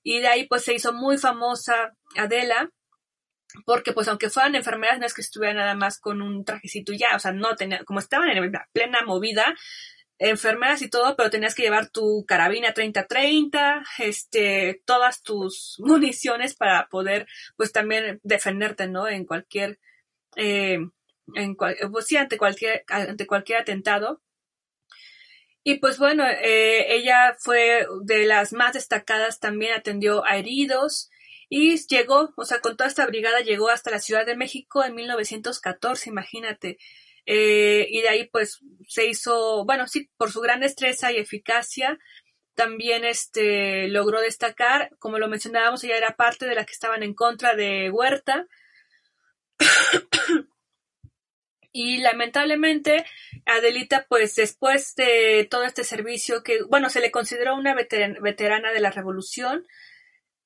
Y 0.02 0.20
de 0.20 0.28
ahí 0.28 0.46
pues 0.46 0.64
se 0.64 0.72
hizo 0.72 0.94
muy 0.94 1.18
famosa 1.18 1.94
Adela, 2.16 2.70
porque 3.66 3.92
pues 3.92 4.08
aunque 4.08 4.30
fueran 4.30 4.54
enfermeras 4.54 4.98
no 4.98 5.04
es 5.04 5.12
que 5.12 5.20
estuvieran 5.20 5.58
nada 5.58 5.74
más 5.74 6.00
con 6.00 6.22
un 6.22 6.46
trajecito 6.46 6.94
ya, 6.94 7.14
o 7.14 7.18
sea, 7.18 7.32
no 7.32 7.54
tenía, 7.56 7.84
como 7.84 7.98
estaban 7.98 8.30
en 8.30 8.52
plena 8.72 9.02
movida, 9.04 9.54
enfermeras 10.18 10.80
y 10.80 10.88
todo, 10.88 11.14
pero 11.14 11.28
tenías 11.28 11.54
que 11.54 11.64
llevar 11.64 11.90
tu 11.90 12.24
carabina 12.26 12.72
30-30, 12.72 13.84
este, 13.98 14.80
todas 14.86 15.22
tus 15.22 15.76
municiones 15.84 16.56
para 16.56 16.88
poder 16.88 17.26
pues 17.58 17.70
también 17.70 18.18
defenderte, 18.22 18.88
¿no? 18.88 19.08
En 19.08 19.26
cualquier, 19.26 19.78
eh, 20.36 20.78
en 21.34 21.54
cual, 21.54 21.76
pues 21.92 22.06
sí, 22.06 22.16
ante 22.16 22.38
cualquier, 22.38 22.82
ante 22.88 23.26
cualquier 23.26 23.58
atentado. 23.58 24.22
Y 25.64 25.76
pues 25.76 25.98
bueno, 25.98 26.24
eh, 26.26 26.94
ella 26.94 27.34
fue 27.38 27.86
de 28.02 28.26
las 28.26 28.52
más 28.52 28.74
destacadas, 28.74 29.40
también 29.40 29.72
atendió 29.72 30.24
a 30.26 30.36
heridos 30.36 31.10
y 31.48 31.78
llegó, 31.86 32.34
o 32.36 32.44
sea, 32.44 32.60
con 32.60 32.76
toda 32.76 32.88
esta 32.88 33.06
brigada 33.06 33.40
llegó 33.40 33.70
hasta 33.70 33.90
la 33.90 34.00
Ciudad 34.00 34.26
de 34.26 34.36
México 34.36 34.84
en 34.84 34.94
1914, 34.94 36.10
imagínate. 36.10 36.78
Eh, 37.26 37.86
y 37.90 38.02
de 38.02 38.08
ahí 38.10 38.28
pues 38.28 38.60
se 38.88 39.06
hizo, 39.06 39.64
bueno, 39.64 39.86
sí, 39.86 40.10
por 40.18 40.30
su 40.30 40.40
gran 40.40 40.60
destreza 40.60 41.10
y 41.12 41.16
eficacia, 41.16 41.98
también 42.54 43.04
este 43.06 43.88
logró 43.88 44.20
destacar, 44.20 44.90
como 44.98 45.18
lo 45.18 45.28
mencionábamos, 45.28 45.82
ella 45.84 45.96
era 45.96 46.16
parte 46.16 46.46
de 46.46 46.54
las 46.54 46.66
que 46.66 46.72
estaban 46.72 47.02
en 47.02 47.14
contra 47.14 47.54
de 47.54 47.90
Huerta. 47.90 48.46
y 51.72 51.98
lamentablemente 51.98 53.04
Adelita, 53.46 54.06
pues 54.08 54.34
después 54.36 54.94
de 54.94 55.46
todo 55.50 55.64
este 55.64 55.84
servicio 55.84 56.42
que, 56.42 56.62
bueno, 56.62 56.88
se 56.90 57.00
le 57.00 57.10
consideró 57.10 57.54
una 57.56 57.74
veterana 57.74 58.72
de 58.72 58.80
la 58.80 58.90
revolución, 58.90 59.66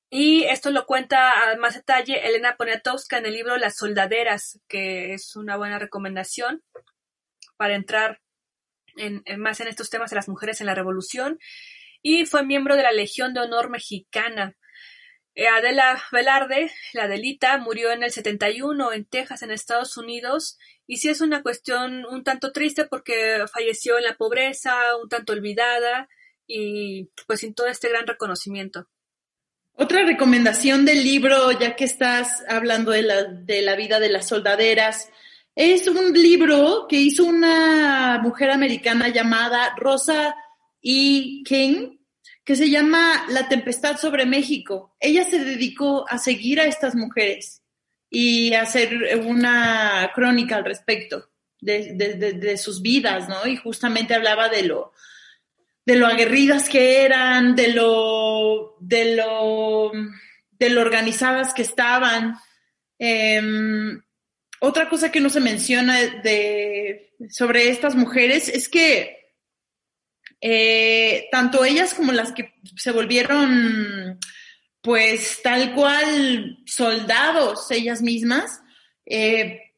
y 0.09 0.45
esto 0.45 0.71
lo 0.71 0.87
cuenta 0.87 1.51
a 1.51 1.55
más 1.57 1.75
detalle 1.75 2.27
Elena 2.27 2.55
Poniatowska 2.57 3.19
en 3.19 3.27
el 3.27 3.33
libro 3.33 3.57
Las 3.57 3.77
soldaderas, 3.77 4.59
que 4.67 5.13
es 5.13 5.35
una 5.35 5.55
buena 5.55 5.77
recomendación 5.77 6.63
para 7.57 7.75
entrar 7.75 8.19
en, 8.97 9.23
más 9.37 9.59
en 9.59 9.67
estos 9.67 9.91
temas 9.91 10.09
de 10.09 10.15
las 10.15 10.27
mujeres 10.27 10.61
en 10.61 10.67
la 10.67 10.73
revolución. 10.73 11.37
Y 12.01 12.25
fue 12.25 12.43
miembro 12.43 12.75
de 12.75 12.83
la 12.83 12.91
Legión 12.91 13.33
de 13.35 13.41
Honor 13.41 13.69
Mexicana. 13.69 14.57
Eh, 15.39 15.47
Adela 15.47 16.03
Velarde, 16.11 16.69
la 16.91 17.03
Adelita, 17.03 17.57
murió 17.59 17.93
en 17.93 18.03
el 18.03 18.11
71 18.11 18.91
en 18.91 19.05
Texas, 19.05 19.41
en 19.41 19.51
Estados 19.51 19.95
Unidos, 19.95 20.57
y 20.85 20.97
sí 20.97 21.07
es 21.07 21.21
una 21.21 21.43
cuestión 21.43 22.05
un 22.07 22.25
tanto 22.25 22.51
triste 22.51 22.83
porque 22.83 23.45
falleció 23.49 23.97
en 23.97 24.03
la 24.03 24.17
pobreza, 24.17 24.75
un 25.01 25.07
tanto 25.07 25.31
olvidada, 25.31 26.09
y 26.45 27.09
pues 27.25 27.39
sin 27.39 27.53
todo 27.53 27.67
este 27.67 27.87
gran 27.87 28.05
reconocimiento. 28.05 28.89
Otra 29.75 30.03
recomendación 30.03 30.83
del 30.83 31.05
libro, 31.05 31.57
ya 31.57 31.77
que 31.77 31.85
estás 31.85 32.43
hablando 32.49 32.91
de 32.91 33.03
la, 33.03 33.23
de 33.23 33.61
la 33.61 33.77
vida 33.77 34.01
de 34.01 34.09
las 34.09 34.27
soldaderas, 34.27 35.09
es 35.55 35.87
un 35.87 36.11
libro 36.11 36.85
que 36.89 36.97
hizo 36.97 37.23
una 37.23 38.19
mujer 38.21 38.51
americana 38.51 39.07
llamada 39.07 39.73
Rosa 39.77 40.35
E. 40.81 41.43
King, 41.45 41.98
que 42.49 42.55
se 42.55 42.71
llama 42.71 43.27
La 43.29 43.47
Tempestad 43.47 43.99
sobre 43.99 44.25
México. 44.25 44.95
Ella 44.99 45.23
se 45.23 45.37
dedicó 45.37 46.09
a 46.09 46.17
seguir 46.17 46.59
a 46.59 46.65
estas 46.65 46.95
mujeres 46.95 47.61
y 48.09 48.55
a 48.55 48.63
hacer 48.63 49.19
una 49.23 50.09
crónica 50.15 50.55
al 50.55 50.65
respecto 50.65 51.29
de, 51.61 52.57
sus 52.57 52.81
vidas, 52.81 53.29
¿no? 53.29 53.45
Y 53.45 53.55
justamente 53.55 54.15
hablaba 54.15 54.49
de 54.49 54.63
lo, 54.63 54.93
de 55.85 55.95
lo 55.95 56.07
aguerridas 56.07 56.69
que 56.69 57.03
eran, 57.03 57.55
de 57.55 57.67
lo, 57.67 58.77
de 58.79 59.15
lo, 59.15 59.91
de 60.49 60.69
lo 60.71 60.81
organizadas 60.81 61.53
que 61.53 61.61
estaban. 61.61 62.35
Em, 62.97 64.01
otra 64.59 64.89
cosa 64.89 65.11
que 65.11 65.19
no 65.19 65.29
se 65.29 65.39
menciona 65.39 65.99
de, 65.99 67.13
sobre 67.29 67.69
estas 67.69 67.93
mujeres 67.93 68.49
es 68.49 68.67
que 68.69 69.18
eh, 70.41 71.27
tanto 71.31 71.65
ellas 71.65 71.93
como 71.93 72.11
las 72.11 72.31
que 72.31 72.53
se 72.75 72.91
volvieron, 72.91 74.19
pues 74.81 75.41
tal 75.43 75.73
cual 75.73 76.59
soldados 76.65 77.69
ellas 77.71 78.01
mismas, 78.01 78.61
eh, 79.05 79.73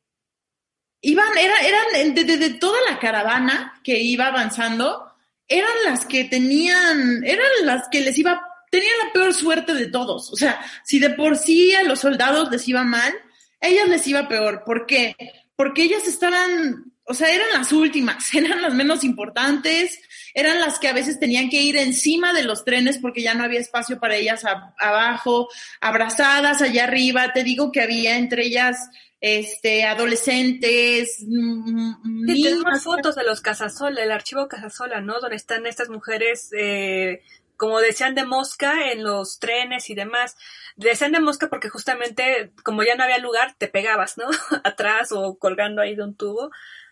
iban, 1.01 1.27
eran 1.37 2.13
de, 2.13 2.53
toda 2.59 2.77
la 2.89 2.99
caravana 2.99 3.81
que 3.83 3.99
iba 3.99 4.27
avanzando, 4.27 5.11
eran 5.47 5.71
las 5.85 6.05
que 6.05 6.25
tenían, 6.25 7.23
eran 7.25 7.49
las 7.63 7.89
que 7.89 8.01
les 8.01 8.17
iba, 8.17 8.41
tenían 8.69 8.93
la 9.05 9.13
peor 9.13 9.33
suerte 9.33 9.73
de 9.73 9.87
todos. 9.87 10.31
O 10.31 10.35
sea, 10.35 10.63
si 10.85 10.99
de 10.99 11.09
por 11.09 11.37
sí 11.37 11.73
a 11.73 11.83
los 11.83 11.99
soldados 11.99 12.51
les 12.51 12.67
iba 12.67 12.83
mal, 12.83 13.13
ellas 13.59 13.89
les 13.89 14.07
iba 14.07 14.27
peor. 14.27 14.63
¿Por 14.65 14.85
qué? 14.85 15.15
Porque 15.55 15.83
ellas 15.83 16.07
estaban, 16.07 16.93
o 17.03 17.13
sea, 17.13 17.33
eran 17.33 17.49
las 17.53 17.71
últimas, 17.71 18.33
eran 18.35 18.61
las 18.61 18.73
menos 18.73 19.03
importantes, 19.03 19.99
eran 20.33 20.59
las 20.59 20.79
que 20.79 20.87
a 20.87 20.93
veces 20.93 21.19
tenían 21.19 21.49
que 21.49 21.61
ir 21.61 21.77
encima 21.77 22.33
de 22.33 22.43
los 22.43 22.63
trenes 22.63 22.97
porque 22.97 23.21
ya 23.21 23.33
no 23.33 23.43
había 23.43 23.59
espacio 23.59 23.99
para 23.99 24.15
ellas 24.15 24.43
abajo, 24.77 25.49
abrazadas 25.79 26.61
allá 26.61 26.85
arriba. 26.85 27.33
Te 27.33 27.43
digo 27.43 27.71
que 27.71 27.81
había 27.81 28.17
entre 28.17 28.45
ellas 28.45 28.77
este, 29.21 29.85
adolescentes, 29.85 31.23
mm, 31.27 32.25
sí, 32.25 32.43
tenemos 32.43 32.83
fotos 32.83 33.15
de 33.15 33.23
los 33.23 33.39
Casasola, 33.41 34.01
el 34.01 34.11
archivo 34.11 34.47
Casasola, 34.47 34.99
¿no? 34.99 35.19
Donde 35.19 35.35
están 35.35 35.67
estas 35.67 35.89
mujeres, 35.89 36.49
eh, 36.57 37.21
como 37.55 37.79
decían 37.79 38.15
de 38.15 38.25
mosca 38.25 38.91
en 38.91 39.03
los 39.03 39.37
trenes 39.37 39.91
y 39.91 39.95
demás. 39.95 40.35
Decían 40.75 41.11
de 41.11 41.19
mosca 41.19 41.49
porque 41.49 41.69
justamente, 41.69 42.51
como 42.63 42.81
ya 42.81 42.95
no 42.95 43.03
había 43.03 43.19
lugar, 43.19 43.53
te 43.59 43.67
pegabas, 43.67 44.17
¿no? 44.17 44.25
Atrás 44.63 45.11
o 45.11 45.37
colgando 45.37 45.83
ahí 45.83 45.95
de 45.95 46.03
un 46.03 46.15
tubo 46.15 46.49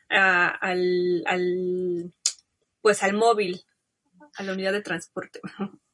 al, 0.09 1.23
al, 1.25 2.13
pues 2.81 3.03
al 3.03 3.13
móvil, 3.13 3.63
a 4.35 4.43
la 4.43 4.53
unidad 4.53 4.73
de 4.73 4.81
transporte. 4.81 5.39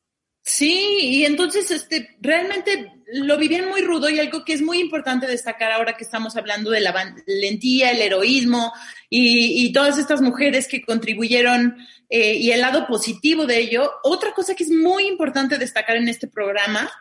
Sí, 0.47 0.99
y 1.01 1.25
entonces 1.25 1.71
este 1.71 2.17
realmente 2.21 2.91
lo 3.13 3.35
vivían 3.35 3.67
muy 3.67 3.81
rudo 3.81 4.11
y 4.11 4.19
algo 4.19 4.45
que 4.45 4.53
es 4.53 4.61
muy 4.61 4.77
importante 4.77 5.25
destacar 5.25 5.71
ahora 5.71 5.97
que 5.97 6.03
estamos 6.03 6.35
hablando 6.35 6.69
de 6.69 6.81
la 6.81 6.91
valentía, 6.91 7.89
el 7.89 7.99
heroísmo 7.99 8.71
y, 9.09 9.73
todas 9.73 9.97
estas 9.97 10.21
mujeres 10.21 10.67
que 10.67 10.83
contribuyeron 10.83 11.75
eh, 12.11 12.35
y 12.35 12.51
el 12.51 12.61
lado 12.61 12.85
positivo 12.85 13.47
de 13.47 13.57
ello. 13.57 13.91
Otra 14.03 14.33
cosa 14.33 14.53
que 14.53 14.65
es 14.65 14.69
muy 14.69 15.07
importante 15.07 15.57
destacar 15.57 15.97
en 15.97 16.09
este 16.09 16.27
programa 16.27 16.91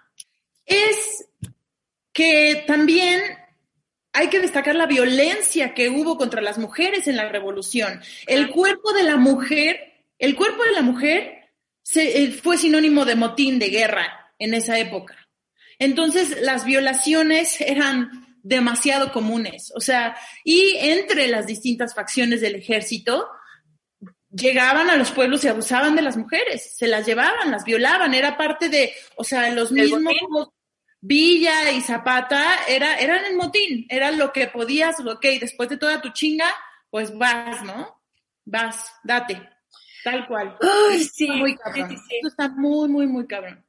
es 0.65 1.27
que 2.15 2.65
también 2.67 3.21
hay 4.15 4.29
que 4.29 4.39
destacar 4.39 4.77
la 4.77 4.87
violencia 4.87 5.75
que 5.75 5.91
hubo 5.91 6.17
contra 6.17 6.41
las 6.41 6.57
mujeres 6.57 7.09
en 7.09 7.17
la 7.17 7.29
revolución. 7.29 8.01
El 8.27 8.49
cuerpo 8.51 8.93
de 8.93 9.03
la 9.03 9.17
mujer, 9.17 10.05
el 10.19 10.37
cuerpo 10.37 10.63
de 10.63 10.73
la 10.73 10.83
mujer 10.83 11.51
se, 11.83 12.23
eh, 12.23 12.31
fue 12.31 12.57
sinónimo 12.57 13.05
de 13.05 13.17
motín, 13.17 13.59
de 13.59 13.71
guerra 13.71 14.33
en 14.39 14.55
esa 14.55 14.79
época. 14.79 15.17
Entonces, 15.81 16.41
las 16.41 16.65
violaciones 16.65 17.61
eran 17.61 18.39
demasiado 18.45 19.13
comunes. 19.13 19.73
O 19.75 19.81
sea, 19.81 20.17
y 20.45 20.77
entre 20.77 21.27
las 21.27 21.49
distintas 21.49 21.93
facciones 21.93 22.41
del 22.41 22.55
ejército, 22.55 23.29
llegaban 24.31 24.91
a 24.91 24.97
los 24.97 25.11
pueblos 25.11 25.43
y 25.45 25.49
abusaban 25.49 25.97
de 25.97 26.03
las 26.03 26.17
mujeres, 26.17 26.77
se 26.77 26.87
las 26.87 27.05
llevaban, 27.05 27.51
las 27.51 27.65
violaban, 27.65 28.15
era 28.15 28.37
parte 28.37 28.69
de, 28.69 28.93
o 29.17 29.25
sea, 29.25 29.51
los 29.51 29.73
mismos 29.73 30.49
Villa 31.07 31.71
y 31.71 31.83
Zapata 31.83 32.65
era, 32.67 32.97
eran 32.97 33.27
el 33.27 33.37
motín, 33.37 33.85
era 33.91 34.11
lo 34.11 34.33
que 34.33 34.47
podías, 34.47 34.99
ok, 35.01 35.27
después 35.39 35.69
de 35.69 35.77
toda 35.77 36.01
tu 36.01 36.09
chinga, 36.11 36.47
pues 36.89 37.17
vas, 37.19 37.63
¿no? 37.63 38.01
Vas, 38.47 38.91
date. 39.03 39.47
Tal 40.03 40.27
cual. 40.27 40.57
sí, 41.13 41.31
muy 41.31 41.57
cabrón. 41.57 41.95
está 42.27 42.49
muy, 42.49 42.89
muy, 42.89 43.07
muy 43.07 43.27
cabrón. 43.27 43.64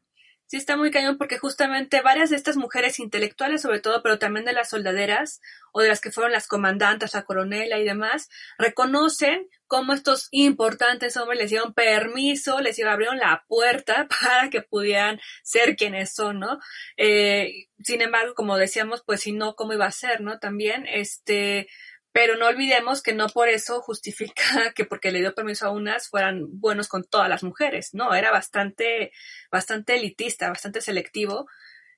Sí, 0.55 0.59
está 0.59 0.77
muy 0.77 0.89
cañón 0.89 1.17
porque 1.17 1.37
justamente 1.37 1.99
varias 1.99 2.29
de 2.29 2.37
estas 2.37 2.55
mujeres 2.55 3.01
intelectuales, 3.01 3.61
sobre 3.61 3.81
todo, 3.81 4.01
pero 4.01 4.19
también 4.19 4.45
de 4.45 4.53
las 4.53 4.69
soldaderas 4.69 5.41
o 5.73 5.81
de 5.81 5.89
las 5.89 5.99
que 5.99 6.11
fueron 6.11 6.31
las 6.31 6.47
comandantas, 6.47 7.13
la 7.13 7.25
coronela 7.25 7.77
y 7.77 7.83
demás, 7.83 8.29
reconocen 8.57 9.49
cómo 9.67 9.91
estos 9.91 10.29
importantes 10.31 11.17
hombres 11.17 11.39
les 11.41 11.49
dieron 11.49 11.73
permiso, 11.73 12.61
les 12.61 12.81
abrieron 12.81 13.17
la 13.17 13.43
puerta 13.49 14.07
para 14.21 14.49
que 14.49 14.61
pudieran 14.61 15.19
ser 15.43 15.75
quienes 15.75 16.15
son, 16.15 16.39
¿no? 16.39 16.59
Eh, 16.95 17.67
sin 17.83 18.01
embargo, 18.01 18.33
como 18.33 18.55
decíamos, 18.57 19.03
pues 19.05 19.19
si 19.19 19.33
no, 19.33 19.57
¿cómo 19.57 19.73
iba 19.73 19.87
a 19.87 19.91
ser, 19.91 20.21
no? 20.21 20.39
También, 20.39 20.85
este, 20.87 21.67
pero 22.15 22.37
no 22.37 22.47
olvidemos 22.47 23.03
que 23.03 23.13
no 23.13 23.27
por 23.27 23.49
eso 23.49 23.81
justifica 23.81 24.71
que 24.73 24.85
porque 24.85 25.11
le 25.11 25.19
dio 25.19 25.35
permiso 25.35 25.65
a 25.65 25.71
unas 25.71 26.07
fueran 26.07 26.45
buenos 26.61 26.87
con 26.87 27.03
todas 27.03 27.27
las 27.27 27.43
mujeres, 27.43 27.89
no, 27.93 28.13
era 28.13 28.31
bastante, 28.31 29.11
bastante 29.51 29.95
elitista, 29.95 30.47
bastante 30.47 30.79
selectivo, 30.79 31.45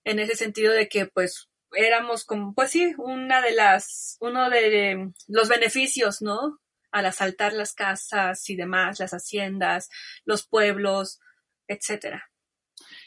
en 0.03 0.17
ese 0.17 0.35
sentido 0.35 0.73
de 0.73 0.89
que 0.89 1.05
pues 1.05 1.49
éramos 1.71 2.25
como, 2.25 2.55
pues 2.55 2.71
sí, 2.71 2.95
una 2.97 3.43
de 3.43 3.51
las, 3.51 4.17
uno 4.19 4.49
de 4.49 5.11
los 5.27 5.49
beneficios, 5.49 6.23
¿no? 6.23 6.61
Al 6.91 7.05
asaltar 7.05 7.53
las 7.53 7.75
casas 7.75 8.49
y 8.49 8.55
demás, 8.55 8.99
las 8.99 9.11
haciendas, 9.11 9.87
los 10.25 10.47
pueblos, 10.47 11.19
etcétera. 11.67 12.31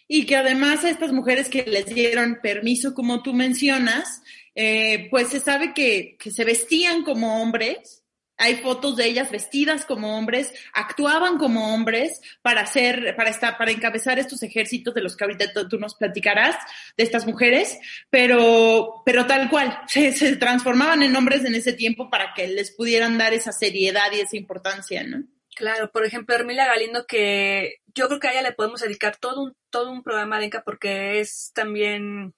Y 0.07 0.27
que 0.27 0.37
además 0.37 0.85
a 0.85 0.91
estas 0.91 1.11
mujeres 1.11 1.49
que 1.49 1.65
les 1.65 1.87
dieron 1.87 2.39
permiso, 2.41 2.95
como 2.95 3.21
tú 3.21 3.33
mencionas, 3.33 4.23
eh, 4.55 5.09
pues 5.11 5.29
se 5.29 5.41
sabe 5.41 5.73
que, 5.75 6.17
se 6.19 6.45
vestían 6.45 7.03
como 7.05 7.43
hombres, 7.43 8.05
hay 8.37 8.57
fotos 8.57 8.97
de 8.97 9.05
ellas 9.05 9.31
vestidas 9.31 9.85
como 9.85 10.17
hombres, 10.17 10.53
actuaban 10.73 11.37
como 11.37 11.75
hombres 11.75 12.23
para 12.41 12.63
hacer, 12.63 13.15
para 13.15 13.29
estar, 13.29 13.59
para 13.59 13.71
encabezar 13.71 14.19
estos 14.19 14.43
ejércitos 14.43 14.95
de 14.95 15.03
los 15.03 15.15
que 15.15 15.25
ahorita 15.25 15.69
tú 15.69 15.79
nos 15.79 15.95
platicarás, 15.95 16.57
de 16.97 17.05
estas 17.05 17.27
mujeres, 17.27 17.79
pero, 18.09 19.03
pero 19.05 19.27
tal 19.27 19.51
cual, 19.51 19.79
se, 19.89 20.13
se, 20.13 20.37
transformaban 20.37 21.03
en 21.03 21.15
hombres 21.15 21.45
en 21.45 21.55
ese 21.55 21.75
tiempo 21.75 22.09
para 22.09 22.33
que 22.35 22.49
les 22.49 22.71
pudieran 22.71 23.19
dar 23.19 23.35
esa 23.35 23.53
seriedad 23.53 24.11
y 24.13 24.21
esa 24.21 24.37
importancia, 24.37 25.05
¿no? 25.05 25.25
Claro, 25.55 25.91
por 25.93 26.07
ejemplo, 26.07 26.35
Hermila 26.35 26.67
Galindo, 26.67 27.05
que 27.07 27.81
yo 27.95 28.09
creo 28.09 28.19
que 28.21 28.29
a 28.29 28.33
ella 28.33 28.43
le 28.43 28.53
podemos 28.53 28.81
dedicar 28.81 29.19
todo 29.19 29.43
un, 29.43 29.57
todo 29.69 29.93
un 29.93 30.03
programa 30.03 30.39
de 30.39 30.47
Enca 30.47 30.63
porque 30.65 31.21
es 31.21 31.53
también 31.55 32.35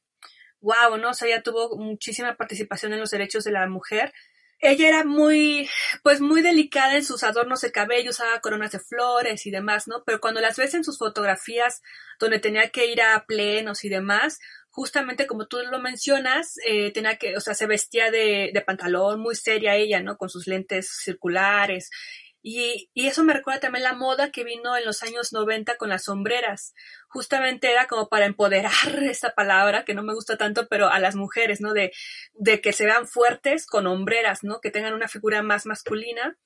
wow, 0.62 0.96
¿no? 0.96 1.10
O 1.10 1.14
sea, 1.14 1.28
ella 1.28 1.42
tuvo 1.42 1.76
muchísima 1.76 2.36
participación 2.36 2.92
en 2.92 3.00
los 3.00 3.10
derechos 3.10 3.44
de 3.44 3.52
la 3.52 3.66
mujer. 3.68 4.12
Ella 4.60 4.88
era 4.88 5.04
muy, 5.04 5.68
pues 6.04 6.20
muy 6.20 6.40
delicada 6.40 6.94
en 6.94 7.04
sus 7.04 7.24
adornos 7.24 7.60
de 7.62 7.72
cabello, 7.72 8.10
usaba 8.10 8.40
coronas 8.40 8.70
de 8.70 8.78
flores 8.78 9.44
y 9.46 9.50
demás, 9.50 9.88
¿no? 9.88 10.04
Pero 10.06 10.20
cuando 10.20 10.40
las 10.40 10.56
ves 10.56 10.74
en 10.74 10.84
sus 10.84 10.98
fotografías 10.98 11.82
donde 12.20 12.38
tenía 12.38 12.70
que 12.70 12.86
ir 12.86 13.02
a 13.02 13.24
plenos 13.26 13.84
y 13.84 13.88
demás, 13.88 14.38
justamente 14.70 15.26
como 15.26 15.48
tú 15.48 15.58
lo 15.68 15.80
mencionas, 15.80 16.54
eh, 16.64 16.92
tenía 16.92 17.16
que, 17.16 17.36
o 17.36 17.40
sea, 17.40 17.54
se 17.54 17.66
vestía 17.66 18.12
de, 18.12 18.52
de 18.54 18.60
pantalón, 18.60 19.20
muy 19.20 19.34
seria 19.34 19.74
ella, 19.74 20.00
¿no? 20.00 20.16
Con 20.16 20.30
sus 20.30 20.46
lentes 20.46 20.88
circulares 21.02 21.90
y, 22.42 22.90
y, 22.92 23.06
eso 23.06 23.22
me 23.22 23.34
recuerda 23.34 23.60
también 23.60 23.84
la 23.84 23.92
moda 23.92 24.32
que 24.32 24.42
vino 24.42 24.76
en 24.76 24.84
los 24.84 25.02
años 25.02 25.32
90 25.32 25.76
con 25.76 25.88
las 25.88 26.04
sombreras. 26.04 26.74
Justamente 27.08 27.70
era 27.70 27.86
como 27.86 28.08
para 28.08 28.26
empoderar 28.26 28.72
esa 29.02 29.30
palabra 29.30 29.84
que 29.84 29.94
no 29.94 30.02
me 30.02 30.14
gusta 30.14 30.36
tanto, 30.36 30.66
pero 30.68 30.88
a 30.88 30.98
las 30.98 31.14
mujeres, 31.14 31.60
¿no? 31.60 31.72
De, 31.72 31.92
de 32.34 32.60
que 32.60 32.72
se 32.72 32.84
vean 32.84 33.06
fuertes 33.06 33.66
con 33.66 33.86
hombreras, 33.86 34.42
¿no? 34.42 34.60
Que 34.60 34.70
tengan 34.70 34.94
una 34.94 35.08
figura 35.08 35.42
más 35.42 35.66
masculina 35.66 36.36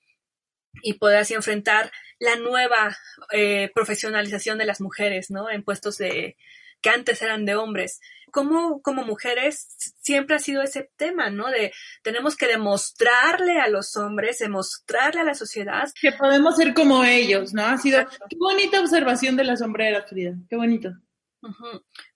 y 0.82 0.94
poder 0.94 1.18
así 1.18 1.34
enfrentar 1.34 1.90
la 2.18 2.36
nueva 2.36 2.96
eh, 3.32 3.70
profesionalización 3.74 4.58
de 4.58 4.66
las 4.66 4.80
mujeres, 4.80 5.30
¿no? 5.30 5.50
En 5.50 5.62
puestos 5.62 5.96
de, 5.96 6.36
que 6.80 6.90
antes 6.90 7.22
eran 7.22 7.44
de 7.44 7.56
hombres 7.56 8.00
como, 8.36 8.82
como 8.82 9.02
mujeres 9.02 9.66
siempre 10.00 10.36
ha 10.36 10.38
sido 10.38 10.60
ese 10.62 10.90
tema, 10.96 11.30
¿no? 11.30 11.48
De 11.50 11.72
tenemos 12.02 12.36
que 12.36 12.46
demostrarle 12.46 13.60
a 13.60 13.68
los 13.68 13.96
hombres, 13.96 14.40
demostrarle 14.40 15.22
a 15.22 15.24
la 15.24 15.34
sociedad. 15.34 15.88
Que 15.98 16.12
podemos 16.12 16.56
ser 16.56 16.74
como 16.74 17.02
ellos, 17.02 17.54
¿no? 17.54 17.64
Ha 17.64 17.78
sido, 17.78 18.06
qué 18.28 18.36
bonita 18.38 18.80
observación 18.80 19.36
de 19.36 19.44
la 19.44 19.56
sombrera, 19.56 20.02
Frida, 20.02 20.34
qué 20.50 20.56
bonito. 20.56 20.90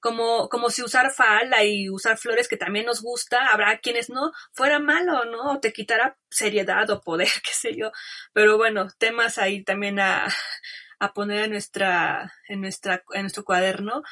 Como, 0.01 0.49
como 0.51 0.69
si 0.69 0.83
usar 0.83 1.11
falda 1.11 1.65
y 1.65 1.89
usar 1.89 2.19
flores 2.19 2.49
que 2.49 2.57
también 2.59 2.85
nos 2.85 3.01
gusta, 3.01 3.47
habrá 3.47 3.79
quienes 3.79 4.11
no, 4.11 4.33
fuera 4.53 4.79
malo, 4.79 5.25
¿no? 5.25 5.53
O 5.53 5.61
te 5.61 5.73
quitara 5.73 6.19
seriedad 6.29 6.91
o 6.91 7.01
poder, 7.01 7.29
qué 7.45 7.53
sé 7.53 7.77
yo. 7.77 7.93
Pero 8.35 8.59
bueno, 8.59 8.89
temas 8.99 9.39
ahí 9.39 9.65
también 9.65 10.01
a, 10.01 10.27
a 11.01 11.15
poner 11.15 11.45
en 11.45 11.51
nuestra, 11.53 12.35
en 12.47 12.61
nuestra, 12.61 13.03
en 13.15 13.23
nuestro 13.23 13.43
cuaderno. 13.45 14.03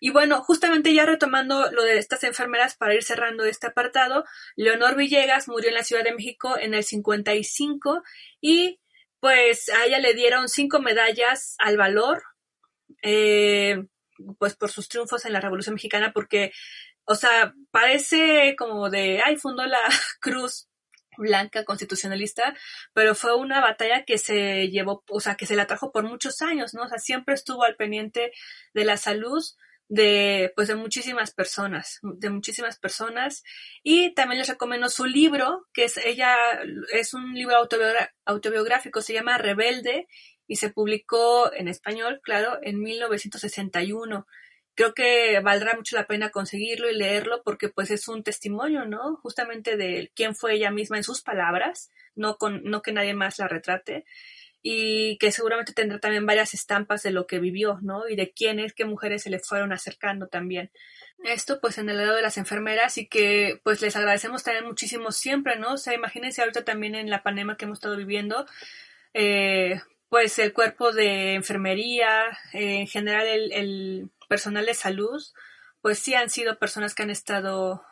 Y 0.00 0.10
bueno, 0.10 0.42
justamente 0.42 0.94
ya 0.94 1.04
retomando 1.04 1.70
lo 1.72 1.82
de 1.82 1.98
estas 1.98 2.22
enfermeras 2.24 2.76
para 2.76 2.94
ir 2.94 3.02
cerrando 3.02 3.44
este 3.44 3.66
apartado, 3.66 4.24
Leonor 4.54 4.96
Villegas 4.96 5.48
murió 5.48 5.68
en 5.68 5.74
la 5.74 5.82
Ciudad 5.82 6.04
de 6.04 6.14
México 6.14 6.56
en 6.56 6.72
el 6.72 6.84
55 6.84 8.02
y 8.40 8.80
pues 9.18 9.68
a 9.70 9.84
ella 9.86 9.98
le 9.98 10.14
dieron 10.14 10.48
cinco 10.48 10.80
medallas 10.80 11.56
al 11.58 11.76
valor, 11.76 12.22
eh, 13.02 13.84
pues 14.38 14.54
por 14.54 14.70
sus 14.70 14.88
triunfos 14.88 15.24
en 15.24 15.32
la 15.32 15.40
Revolución 15.40 15.74
Mexicana, 15.74 16.12
porque, 16.12 16.52
o 17.04 17.16
sea, 17.16 17.54
parece 17.72 18.54
como 18.56 18.88
de, 18.88 19.20
ay, 19.24 19.36
fundó 19.36 19.66
la 19.66 19.80
cruz 20.20 20.68
blanca 21.18 21.64
constitucionalista, 21.64 22.54
pero 22.92 23.14
fue 23.14 23.34
una 23.34 23.60
batalla 23.60 24.04
que 24.04 24.18
se 24.18 24.68
llevó, 24.68 25.04
o 25.08 25.20
sea, 25.20 25.36
que 25.36 25.46
se 25.46 25.56
la 25.56 25.66
trajo 25.66 25.92
por 25.92 26.04
muchos 26.04 26.42
años, 26.42 26.74
¿no? 26.74 26.82
O 26.82 26.88
sea, 26.88 26.98
siempre 26.98 27.34
estuvo 27.34 27.64
al 27.64 27.76
pendiente 27.76 28.32
de 28.74 28.84
la 28.84 28.96
salud 28.96 29.42
de 29.88 30.52
pues 30.56 30.68
de 30.68 30.74
muchísimas 30.74 31.32
personas, 31.32 32.00
de 32.02 32.30
muchísimas 32.30 32.78
personas 32.78 33.44
y 33.82 34.14
también 34.14 34.38
les 34.38 34.48
recomiendo 34.48 34.88
su 34.88 35.06
libro, 35.06 35.66
que 35.72 35.84
es 35.84 35.96
ella 35.98 36.34
es 36.92 37.14
un 37.14 37.34
libro 37.34 37.56
autobiográfico, 38.24 39.00
se 39.00 39.12
llama 39.12 39.38
Rebelde 39.38 40.08
y 40.48 40.56
se 40.56 40.70
publicó 40.70 41.52
en 41.52 41.68
español, 41.68 42.20
claro, 42.22 42.58
en 42.62 42.80
1961. 42.80 44.26
Creo 44.76 44.94
que 44.94 45.40
valdrá 45.40 45.74
mucho 45.74 45.96
la 45.96 46.06
pena 46.06 46.30
conseguirlo 46.30 46.90
y 46.90 46.94
leerlo 46.94 47.42
porque 47.42 47.70
pues 47.70 47.90
es 47.90 48.06
un 48.08 48.22
testimonio, 48.22 48.84
¿no? 48.84 49.16
Justamente 49.16 49.76
de 49.76 50.12
quién 50.14 50.36
fue 50.36 50.54
ella 50.54 50.70
misma 50.70 50.98
en 50.98 51.04
sus 51.04 51.22
palabras, 51.22 51.90
no 52.14 52.36
con 52.36 52.62
no 52.62 52.82
que 52.82 52.92
nadie 52.92 53.14
más 53.14 53.38
la 53.38 53.48
retrate 53.48 54.04
y 54.68 55.16
que 55.18 55.32
seguramente 55.32 55.72
tendrá 55.72 56.00
también 56.00 56.26
varias 56.26 56.52
estampas 56.52 57.02
de 57.04 57.12
lo 57.12 57.26
que 57.26 57.38
vivió, 57.38 57.78
¿no? 57.82 58.08
Y 58.08 58.16
de 58.16 58.32
quiénes, 58.32 58.74
qué 58.74 58.84
mujeres 58.84 59.22
se 59.22 59.30
le 59.30 59.38
fueron 59.38 59.72
acercando 59.72 60.26
también. 60.26 60.70
Esto 61.24 61.60
pues 61.60 61.78
en 61.78 61.88
el 61.88 61.96
lado 61.96 62.16
de 62.16 62.22
las 62.22 62.36
enfermeras 62.36 62.98
y 62.98 63.06
que 63.06 63.60
pues 63.64 63.80
les 63.80 63.96
agradecemos 63.96 64.42
también 64.42 64.66
muchísimo 64.66 65.12
siempre, 65.12 65.56
¿no? 65.56 65.74
O 65.74 65.76
sea, 65.78 65.94
imagínense 65.94 66.42
ahorita 66.42 66.64
también 66.64 66.96
en 66.96 67.10
la 67.10 67.22
pandemia 67.22 67.56
que 67.56 67.64
hemos 67.64 67.78
estado 67.78 67.96
viviendo, 67.96 68.44
eh, 69.14 69.80
pues 70.08 70.38
el 70.38 70.52
cuerpo 70.52 70.92
de 70.92 71.34
enfermería, 71.34 72.26
eh, 72.52 72.80
en 72.80 72.86
general 72.88 73.26
el, 73.26 73.52
el 73.52 74.10
personal 74.26 74.66
de 74.66 74.74
salud, 74.74 75.22
pues 75.80 75.98
sí 75.98 76.14
han 76.14 76.30
sido 76.30 76.58
personas 76.58 76.94
que 76.94 77.02
han 77.02 77.10
estado 77.10 77.84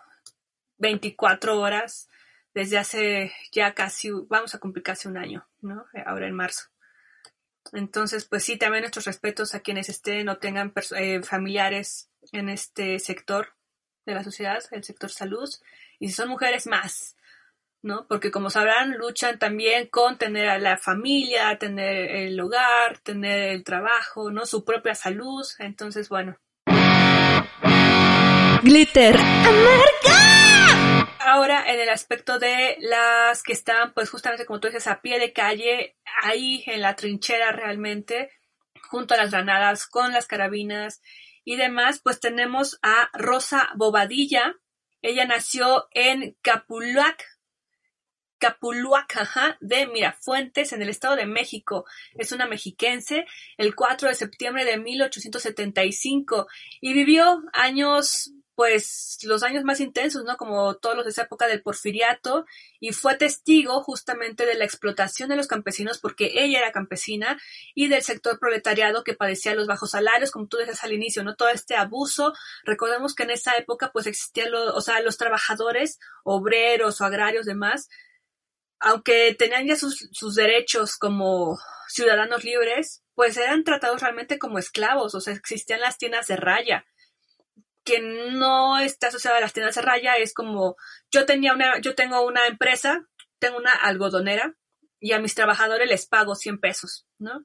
24 0.78 1.59
horas 1.59 2.09
desde 2.55 2.78
hace 2.78 3.32
ya 3.53 3.74
casi, 3.74 4.11
vamos 4.28 4.55
a 4.55 4.59
cumplir 4.59 4.85
casi 4.85 5.09
un 5.09 5.16
año, 5.16 5.47
¿no? 5.61 5.87
Ahora 6.07 6.26
en 6.26 6.35
marzo. 6.35 6.70
Entonces, 7.72 8.24
pues 8.24 8.45
sí, 8.45 8.57
también 8.57 8.82
nuestros 8.82 9.07
respetos 9.07 9.55
a 9.55 9.61
quienes 9.61 9.89
estén 9.89 10.28
o 10.28 10.39
tengan 10.39 10.72
eh, 10.97 11.22
familiares 11.22 12.11
en 12.32 12.49
este 12.49 12.99
sector 12.99 13.55
de 14.07 14.14
la 14.14 14.22
sociedad, 14.22 14.62
el 14.70 14.85
sector 14.85 15.11
salud, 15.11 15.49
y 15.99 16.09
si 16.09 16.14
son 16.14 16.28
mujeres 16.28 16.66
más, 16.66 17.16
¿no? 17.85 18.07
Porque 18.09 18.30
como 18.30 18.49
sabrán, 18.49 18.97
luchan 18.97 19.39
también 19.39 19.89
con 19.89 20.16
tener 20.16 20.49
a 20.49 20.59
la 20.59 20.78
familia, 20.78 21.59
tener 21.59 22.11
el 22.11 22.41
hogar, 22.41 22.99
tener 22.99 23.51
el 23.53 23.62
trabajo, 23.62 24.30
¿no? 24.30 24.47
Su 24.47 24.64
propia 24.64 24.95
salud. 24.95 25.47
Entonces, 25.59 26.09
bueno. 26.09 26.39
Glitter 28.62 29.16
amarga 29.16 31.09
ahora 31.18 31.70
en 31.70 31.80
el 31.80 31.91
aspecto 31.91 32.39
de 32.39 32.78
las 32.80 33.43
que 33.43 33.53
están, 33.53 33.93
pues 33.93 34.09
justamente 34.09 34.47
como 34.47 34.61
tú 34.61 34.68
dices, 34.68 34.87
a 34.87 35.03
pie 35.03 35.18
de 35.18 35.35
calle, 35.35 35.97
ahí 36.22 36.64
en 36.66 36.80
la 36.80 36.97
trinchera 36.97 37.53
realmente, 37.53 38.30
junto 38.89 39.12
a 39.12 39.18
las 39.18 39.30
granadas, 39.30 39.87
con 39.87 40.12
las 40.12 40.26
carabinas 40.26 41.03
y 41.45 41.57
demás, 41.57 42.01
pues 42.03 42.18
tenemos 42.18 42.78
a 42.82 43.11
Rosa 43.12 43.68
Bobadilla. 43.74 44.55
Ella 45.03 45.26
nació 45.26 45.89
en 45.91 46.35
Capulac, 46.41 47.34
Capuluac, 48.45 49.16
ajá, 49.16 49.57
de 49.62 49.86
Mirafuentes, 49.86 50.74
en 50.74 50.82
el 50.82 50.90
Estado 50.90 51.16
de 51.16 51.24
México. 51.24 51.86
Es 52.14 52.30
una 52.30 52.47
mexiquense, 52.47 53.24
el 53.57 53.74
4 53.74 54.11
de 54.11 54.14
septiembre 54.14 54.66
de 54.66 54.76
1875, 54.76 56.47
y 56.82 56.92
vivió 56.92 57.42
años 57.55 58.34
pues 58.55 59.18
los 59.22 59.42
años 59.42 59.64
más 59.64 59.80
intensos, 59.80 60.24
¿no? 60.24 60.36
Como 60.36 60.76
todos 60.76 60.95
los 60.95 61.07
de 61.07 61.11
esa 61.11 61.22
época 61.22 61.49
del 61.49 61.62
porfiriato, 61.62 62.45
y 62.80 62.92
fue 62.92 63.16
testigo 63.16 63.82
justamente 63.82 64.45
de 64.45 64.55
la 64.55 64.64
explotación 64.64 65.30
de 65.30 65.36
los 65.36 65.47
campesinos 65.47 65.99
porque 65.99 66.32
ella 66.34 66.59
era 66.59 66.70
campesina 66.70 67.40
y 67.74 67.88
del 67.88 68.03
sector 68.03 68.38
proletariado 68.38 69.05
que 69.05 69.14
padecía 69.14 69.55
los 69.55 69.66
bajos 69.66 69.92
salarios, 69.92 70.30
como 70.30 70.49
tú 70.49 70.59
decías 70.59 70.84
al 70.84 70.92
inicio, 70.92 71.24
¿no? 71.24 71.34
Todo 71.34 71.49
este 71.49 71.76
abuso. 71.76 72.34
Recordemos 72.64 73.14
que 73.14 73.22
en 73.22 73.30
esa 73.30 73.57
época 73.57 73.90
pues 73.90 74.07
existían 74.07 74.55
o 74.55 74.80
sea, 74.82 75.01
los 75.01 75.16
trabajadores, 75.16 75.99
obreros 76.24 77.01
o 77.01 77.05
agrarios 77.07 77.47
demás, 77.47 77.88
aunque 78.85 79.35
tenían 79.35 79.66
ya 79.66 79.76
sus, 79.76 80.35
derechos 80.35 80.99
como 80.99 81.59
ciudadanos 81.89 82.45
libres, 82.45 83.03
pues 83.14 83.37
eran 83.39 83.64
tratados 83.64 84.03
realmente 84.03 84.39
como 84.39 84.59
esclavos, 84.59 85.14
o 85.14 85.20
sea, 85.20 85.32
existían 85.32 85.80
las 85.80 85.97
tiendas 85.97 86.26
de 86.26 86.37
raya 86.37 86.85
que 87.82 88.01
no 88.01 88.78
está 88.78 89.09
asociada 89.09 89.39
a 89.39 89.41
las 89.41 89.53
tiendas 89.53 89.74
de 89.74 89.82
raya 89.82 90.16
es 90.16 90.32
como 90.32 90.76
yo 91.11 91.26
tenía 91.26 91.53
una, 91.53 91.80
yo 91.80 91.95
tengo 91.95 92.24
una 92.26 92.47
empresa, 92.47 93.07
tengo 93.39 93.59
una 93.59 93.72
algodonera 93.72 94.55
y 95.01 95.12
a 95.12 95.18
mis 95.18 95.35
trabajadores 95.35 95.89
les 95.89 96.07
pago 96.07 96.35
100 96.35 96.61
pesos, 96.61 97.07
¿no? 97.18 97.45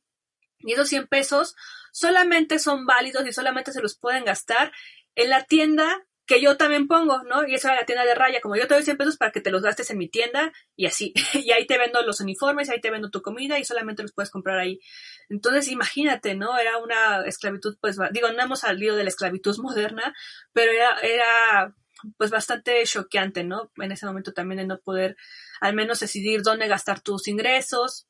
Y 0.60 0.74
esos 0.74 0.88
100 0.88 1.08
pesos 1.08 1.56
solamente 1.92 2.60
son 2.60 2.86
válidos 2.86 3.28
y 3.28 3.34
solamente 3.34 3.74
se 3.74 3.82
los 3.82 3.98
pueden 3.98 4.24
gastar 4.24 4.72
en 5.16 5.30
la 5.30 5.44
tienda 5.44 6.06
que 6.30 6.40
yo 6.40 6.58
también 6.58 6.88
pongo, 6.88 7.24
¿no? 7.24 7.48
Y 7.48 7.56
eso 7.56 7.70
era 7.70 7.78
la 7.78 7.88
tienda 7.88 8.06
de 8.06 8.14
raya, 8.14 8.40
como 8.40 8.56
yo 8.56 8.68
te 8.68 8.76
doy 8.76 8.84
100 8.84 8.98
pesos 8.98 9.18
para 9.18 9.32
que 9.32 9.42
te 9.42 9.50
los 9.50 9.64
gastes 9.64 9.90
en 9.90 9.98
mi 9.98 10.08
tienda 10.08 10.54
y 10.76 10.86
así. 10.86 11.12
y 11.34 11.52
ahí 11.52 11.66
te 11.66 11.80
vendo 11.80 12.04
los 12.04 12.22
uniformes, 12.22 12.70
ahí 12.70 12.80
te 12.80 12.92
vendo 12.92 13.10
tu 13.10 13.24
comida 13.24 13.58
y 13.58 13.66
solamente 13.66 14.04
los 14.04 14.14
puedes 14.14 14.30
comprar 14.30 14.60
ahí. 14.60 14.80
Entonces, 15.28 15.70
imagínate, 15.70 16.36
¿no? 16.36 16.56
Era 16.60 16.78
una 16.78 17.26
esclavitud, 17.26 17.78
pues, 17.82 17.98
digo, 18.12 18.32
no 18.32 18.44
hemos 18.44 18.60
salido 18.60 18.96
de 18.96 19.06
la 19.06 19.10
esclavitud 19.10 19.58
moderna, 19.58 20.14
pero 20.54 20.72
era, 20.72 21.00
era 21.00 21.76
pues 22.18 22.30
bastante 22.30 22.84
choqueante, 22.86 23.44
¿no? 23.44 23.72
En 23.78 23.92
ese 23.92 24.06
momento 24.06 24.32
también 24.32 24.60
de 24.60 24.68
no 24.68 24.78
poder 24.78 25.18
al 25.62 25.74
menos 25.74 26.00
decidir 26.00 26.44
dónde 26.44 26.68
gastar 26.68 27.02
tus 27.02 27.28
ingresos, 27.28 28.08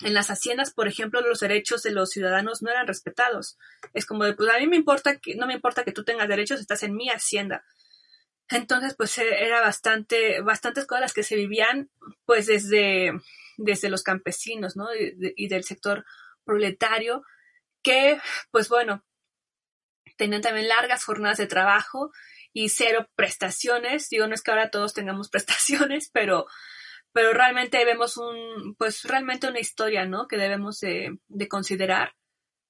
en 0.00 0.14
las 0.14 0.30
haciendas, 0.30 0.72
por 0.72 0.88
ejemplo, 0.88 1.20
los 1.20 1.40
derechos 1.40 1.82
de 1.82 1.90
los 1.90 2.10
ciudadanos 2.10 2.62
no 2.62 2.70
eran 2.70 2.86
respetados. 2.86 3.58
Es 3.94 4.04
como 4.04 4.24
de, 4.24 4.34
pues 4.34 4.50
a 4.50 4.58
mí 4.58 4.66
me 4.66 4.76
importa 4.76 5.18
que, 5.18 5.36
no 5.36 5.46
me 5.46 5.54
importa 5.54 5.84
que 5.84 5.92
tú 5.92 6.04
tengas 6.04 6.28
derechos, 6.28 6.60
estás 6.60 6.82
en 6.82 6.94
mi 6.94 7.08
hacienda. 7.08 7.64
Entonces, 8.48 8.94
pues 8.94 9.16
e, 9.18 9.44
era 9.44 9.60
bastante, 9.60 10.40
bastantes 10.42 10.86
cosas 10.86 11.00
las 11.00 11.12
que 11.14 11.22
se 11.22 11.36
vivían, 11.36 11.90
pues 12.26 12.46
desde, 12.46 13.12
desde 13.56 13.88
los 13.88 14.02
campesinos, 14.02 14.76
¿no? 14.76 14.88
Y, 14.94 15.48
del 15.48 15.64
sector 15.64 16.04
proletario, 16.44 17.22
que, 17.82 18.20
pues 18.50 18.68
bueno, 18.68 19.04
tenían 20.16 20.42
también 20.42 20.68
largas 20.68 21.04
jornadas 21.04 21.38
de 21.38 21.46
trabajo 21.46 22.12
y 22.52 22.68
cero 22.68 23.08
prestaciones. 23.16 24.08
Digo, 24.10 24.26
no 24.26 24.34
es 24.34 24.42
que 24.42 24.50
ahora 24.50 24.70
todos 24.70 24.92
tengamos 24.92 25.28
prestaciones, 25.30 26.10
pero, 26.12 26.46
pero 27.16 27.32
realmente 27.32 27.82
vemos 27.86 28.18
un, 28.18 28.74
pues 28.76 29.04
realmente 29.04 29.48
una 29.48 29.58
historia, 29.58 30.04
¿no? 30.04 30.28
Que 30.28 30.36
debemos 30.36 30.80
de, 30.80 31.16
de 31.28 31.48
considerar 31.48 32.12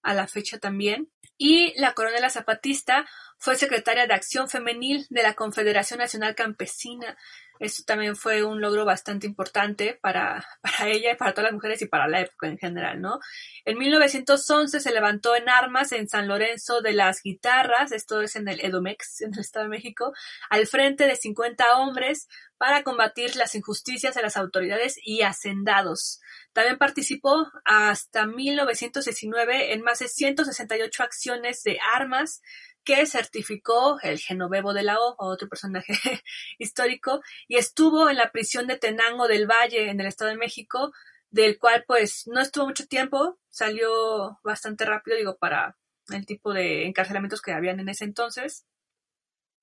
a 0.04 0.14
la 0.14 0.28
fecha 0.28 0.58
también. 0.60 1.10
Y 1.36 1.74
la 1.80 1.94
coronela 1.94 2.30
zapatista 2.30 3.08
fue 3.38 3.56
secretaria 3.56 4.06
de 4.06 4.14
Acción 4.14 4.48
Femenil 4.48 5.04
de 5.10 5.24
la 5.24 5.34
Confederación 5.34 5.98
Nacional 5.98 6.36
Campesina. 6.36 7.18
Esto 7.58 7.82
también 7.86 8.16
fue 8.16 8.44
un 8.44 8.60
logro 8.60 8.84
bastante 8.84 9.26
importante 9.26 9.98
para, 10.00 10.46
para 10.62 10.88
ella 10.88 11.12
y 11.12 11.16
para 11.16 11.32
todas 11.32 11.50
las 11.50 11.54
mujeres 11.54 11.82
y 11.82 11.86
para 11.86 12.08
la 12.08 12.20
época 12.20 12.48
en 12.48 12.58
general, 12.58 13.00
¿no? 13.00 13.18
En 13.64 13.78
1911 13.78 14.80
se 14.80 14.92
levantó 14.92 15.36
en 15.36 15.48
armas 15.48 15.92
en 15.92 16.08
San 16.08 16.28
Lorenzo 16.28 16.80
de 16.80 16.92
las 16.92 17.22
Guitarras, 17.22 17.92
esto 17.92 18.20
es 18.20 18.36
en 18.36 18.48
el 18.48 18.60
Edomex, 18.60 19.20
en 19.22 19.34
el 19.34 19.40
Estado 19.40 19.64
de 19.64 19.70
México, 19.70 20.12
al 20.50 20.66
frente 20.66 21.06
de 21.06 21.16
50 21.16 21.78
hombres 21.78 22.28
para 22.58 22.82
combatir 22.82 23.36
las 23.36 23.54
injusticias 23.54 24.14
de 24.14 24.22
las 24.22 24.36
autoridades 24.36 24.96
y 25.04 25.22
hacendados. 25.22 26.20
También 26.52 26.78
participó 26.78 27.50
hasta 27.64 28.26
1919 28.26 29.74
en 29.74 29.82
más 29.82 29.98
de 29.98 30.08
168 30.08 31.02
acciones 31.02 31.62
de 31.62 31.78
armas 31.94 32.40
que 32.86 33.04
certificó 33.04 33.98
el 34.00 34.20
Genovevo 34.20 34.72
de 34.72 34.84
la 34.84 34.98
O, 34.98 35.16
otro 35.18 35.48
personaje 35.48 35.92
histórico, 36.58 37.20
y 37.48 37.56
estuvo 37.56 38.08
en 38.08 38.16
la 38.16 38.30
prisión 38.30 38.68
de 38.68 38.78
Tenango 38.78 39.26
del 39.26 39.46
Valle, 39.46 39.90
en 39.90 40.00
el 40.00 40.06
Estado 40.06 40.30
de 40.30 40.36
México, 40.36 40.92
del 41.30 41.58
cual 41.58 41.84
pues 41.86 42.28
no 42.28 42.40
estuvo 42.40 42.64
mucho 42.66 42.86
tiempo, 42.86 43.38
salió 43.50 44.38
bastante 44.44 44.84
rápido, 44.84 45.16
digo, 45.16 45.36
para 45.36 45.76
el 46.10 46.24
tipo 46.24 46.54
de 46.54 46.86
encarcelamientos 46.86 47.42
que 47.42 47.52
habían 47.52 47.80
en 47.80 47.88
ese 47.88 48.04
entonces. 48.04 48.64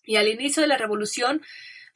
Y 0.04 0.18
al 0.18 0.28
inicio 0.28 0.62
de 0.62 0.68
la 0.68 0.78
revolución, 0.78 1.42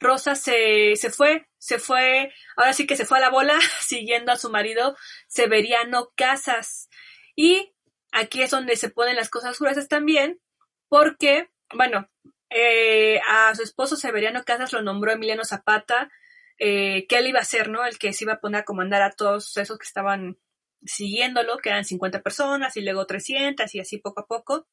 Rosa 0.00 0.34
se, 0.34 0.96
se 0.96 1.10
fue, 1.10 1.46
se 1.58 1.78
fue, 1.78 2.32
ahora 2.56 2.72
sí 2.72 2.86
que 2.86 2.96
se 2.96 3.04
fue 3.04 3.18
a 3.18 3.20
la 3.20 3.30
bola, 3.30 3.58
siguiendo 3.80 4.32
a 4.32 4.38
su 4.38 4.48
marido 4.48 4.96
Severiano 5.26 6.10
Casas. 6.16 6.88
Y 7.36 7.74
aquí 8.12 8.40
es 8.40 8.50
donde 8.50 8.76
se 8.76 8.88
ponen 8.88 9.16
las 9.16 9.28
cosas 9.28 9.58
gruesas 9.58 9.88
también, 9.88 10.40
porque, 10.88 11.48
bueno, 11.74 12.08
eh, 12.50 13.20
a 13.28 13.54
su 13.54 13.62
esposo 13.62 13.96
Severiano 13.96 14.44
Casas 14.44 14.72
lo 14.72 14.82
nombró 14.82 15.12
Emiliano 15.12 15.44
Zapata, 15.44 16.10
eh, 16.58 17.06
que 17.08 17.18
él 17.18 17.28
iba 17.28 17.40
a 17.40 17.44
ser, 17.44 17.68
¿no? 17.68 17.84
El 17.84 17.98
que 17.98 18.12
se 18.12 18.24
iba 18.24 18.34
a 18.34 18.40
poner 18.40 18.62
a 18.62 18.64
comandar 18.64 19.02
a 19.02 19.12
todos 19.12 19.56
esos 19.56 19.78
que 19.78 19.86
estaban 19.86 20.38
siguiéndolo, 20.84 21.58
que 21.58 21.70
eran 21.70 21.84
50 21.84 22.22
personas 22.22 22.76
y 22.76 22.82
luego 22.82 23.06
300 23.06 23.74
y 23.74 23.80
así 23.80 23.98
poco 23.98 24.20
a 24.22 24.26
poco. 24.26 24.66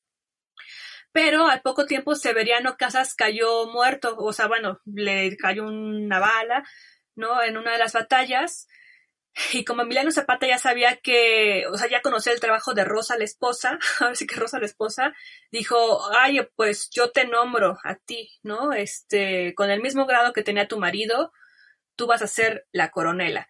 Pero 1.11 1.47
al 1.47 1.61
poco 1.61 1.86
tiempo 1.86 2.16
Severiano 2.16 2.78
Casas 2.78 3.16
cayó 3.16 3.68
muerto, 3.68 4.16
o 4.18 4.34
sea, 4.34 4.47
bueno, 4.47 4.82
le 4.86 5.38
cayó 5.38 5.66
una 5.66 6.20
bala, 6.20 6.63
¿no? 7.16 7.41
En 7.41 7.57
una 7.57 7.72
de 7.72 7.78
las 7.78 7.93
batallas 7.93 8.68
y 9.54 9.66
como 9.66 9.82
Emiliano 9.82 10.12
Zapata 10.12 10.48
ya 10.48 10.58
sabía 10.58 10.98
que, 10.98 11.66
o 11.72 11.78
sea, 11.78 11.90
ya 11.90 12.02
conocía 12.02 12.34
el 12.34 12.40
trabajo 12.40 12.74
de 12.74 12.86
Rosa, 12.86 13.18
la 13.18 13.26
esposa, 13.26 13.80
ahora 14.00 14.16
sí 14.16 14.28
que 14.28 14.36
Rosa, 14.36 14.60
la 14.60 14.66
esposa, 14.66 15.14
dijo, 15.52 16.00
ay, 16.16 16.40
pues 16.56 16.90
yo 16.92 17.12
te 17.12 17.26
nombro 17.26 17.78
a 17.84 17.96
ti, 17.96 18.32
¿no? 18.44 18.74
Este, 18.74 19.54
con 19.56 19.70
el 19.70 19.82
mismo 19.82 20.06
grado 20.06 20.34
que 20.34 20.44
tenía 20.44 20.68
tu 20.68 20.80
marido, 20.80 21.32
tú 21.96 22.08
vas 22.08 22.22
a 22.22 22.28
ser 22.28 22.68
la 22.72 22.92
coronela. 22.92 23.50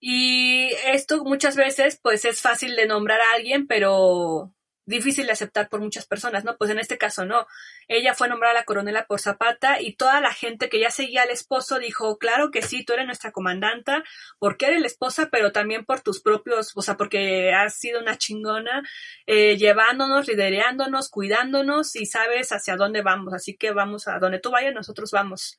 Y 0.00 0.72
esto 0.86 1.24
muchas 1.24 1.56
veces, 1.56 1.98
pues 2.02 2.24
es 2.24 2.40
fácil 2.40 2.74
de 2.76 2.86
nombrar 2.86 3.20
a 3.20 3.34
alguien, 3.34 3.66
pero 3.66 4.52
difícil 4.92 5.26
de 5.26 5.32
aceptar 5.32 5.68
por 5.68 5.80
muchas 5.80 6.06
personas, 6.06 6.44
¿no? 6.44 6.56
Pues 6.56 6.70
en 6.70 6.78
este 6.78 6.98
caso 6.98 7.24
no. 7.24 7.46
Ella 7.88 8.14
fue 8.14 8.28
nombrada 8.28 8.54
la 8.54 8.64
coronela 8.64 9.06
por 9.06 9.20
Zapata 9.20 9.80
y 9.80 9.94
toda 9.94 10.20
la 10.20 10.32
gente 10.32 10.68
que 10.68 10.78
ya 10.78 10.90
seguía 10.90 11.22
al 11.22 11.30
esposo 11.30 11.78
dijo, 11.80 12.18
claro 12.18 12.50
que 12.50 12.62
sí, 12.62 12.84
tú 12.84 12.92
eres 12.92 13.06
nuestra 13.06 13.32
comandanta, 13.32 14.04
porque 14.38 14.66
eres 14.66 14.80
la 14.80 14.86
esposa, 14.86 15.28
pero 15.30 15.50
también 15.50 15.84
por 15.84 16.00
tus 16.00 16.20
propios, 16.20 16.72
o 16.76 16.82
sea, 16.82 16.96
porque 16.96 17.52
has 17.52 17.74
sido 17.74 18.00
una 18.00 18.16
chingona, 18.16 18.82
eh, 19.26 19.56
llevándonos, 19.56 20.28
lidereándonos, 20.28 21.08
cuidándonos 21.08 21.96
y 21.96 22.06
sabes 22.06 22.52
hacia 22.52 22.76
dónde 22.76 23.02
vamos, 23.02 23.34
así 23.34 23.56
que 23.56 23.72
vamos 23.72 24.06
a 24.06 24.18
donde 24.18 24.38
tú 24.38 24.50
vayas, 24.50 24.74
nosotros 24.74 25.10
vamos. 25.10 25.58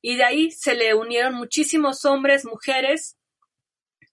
Y 0.00 0.16
de 0.16 0.24
ahí 0.24 0.50
se 0.50 0.74
le 0.74 0.94
unieron 0.94 1.34
muchísimos 1.34 2.04
hombres, 2.04 2.44
mujeres, 2.44 3.18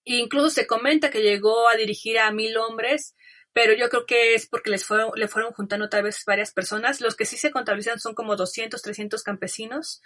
e 0.04 0.18
incluso 0.18 0.50
se 0.50 0.68
comenta 0.68 1.10
que 1.10 1.22
llegó 1.22 1.68
a 1.68 1.76
dirigir 1.76 2.20
a 2.20 2.32
mil 2.32 2.58
hombres, 2.58 3.16
pero 3.56 3.74
yo 3.74 3.88
creo 3.88 4.06
que 4.06 4.36
es 4.36 4.48
porque 4.48 4.70
les 4.70 4.86
fueron, 4.86 5.12
le 5.16 5.30
fueron 5.30 5.54
juntando 5.54 5.88
tal 5.88 6.04
vez 6.04 6.26
varias 6.28 6.52
personas. 6.52 7.00
Los 7.00 7.16
que 7.16 7.24
sí 7.24 7.38
se 7.38 7.52
contabilizan 7.52 8.02
son 8.02 8.14
como 8.14 8.36
200, 8.36 8.82
300 8.82 9.24
campesinos. 9.24 10.02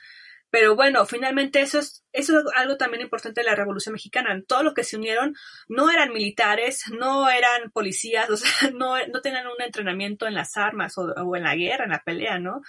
Pero 0.51 0.75
bueno, 0.75 1.03
finalmente 1.07 1.59
eso 1.61 1.79
es, 1.79 2.05
eso 2.11 2.37
es 2.37 2.45
algo 2.55 2.77
también 2.77 3.01
importante 3.01 3.41
de 3.41 3.45
la 3.45 3.55
Revolución 3.55 3.93
Mexicana. 3.93 4.39
Todo 4.47 4.61
lo 4.61 4.75
que 4.75 4.83
se 4.83 4.97
unieron 4.97 5.35
no 5.67 5.89
eran 5.89 6.13
militares, 6.13 6.83
no 6.91 7.27
eran 7.27 7.71
policías, 7.71 8.29
o 8.29 8.37
sea, 8.37 8.51
no, 8.75 8.93
no 9.07 9.21
tenían 9.21 9.47
un 9.47 9.59
entrenamiento 9.63 10.27
en 10.27 10.35
las 10.35 10.55
armas 10.55 10.95
o, 10.99 11.05
o 11.05 11.35
en 11.35 11.41
la 11.41 11.55
guerra, 11.55 11.85
en 11.85 11.91
la 11.91 12.03
pelea, 12.03 12.37
¿no? 12.37 12.61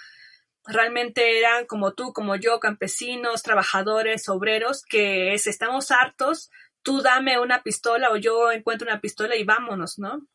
Realmente 0.65 1.37
eran 1.37 1.67
como 1.67 1.93
tú, 1.93 2.11
como 2.11 2.37
yo, 2.37 2.59
campesinos, 2.59 3.43
trabajadores, 3.43 4.27
obreros, 4.29 4.83
que 4.83 5.35
es, 5.35 5.45
estamos 5.45 5.91
hartos, 5.91 6.49
tú 6.81 7.03
dame 7.03 7.39
una 7.39 7.61
pistola 7.61 8.09
o 8.09 8.17
yo 8.17 8.51
encuentro 8.51 8.87
una 8.87 8.99
pistola 8.99 9.35
y 9.35 9.43
vámonos, 9.43 9.99
¿no? 9.99 10.25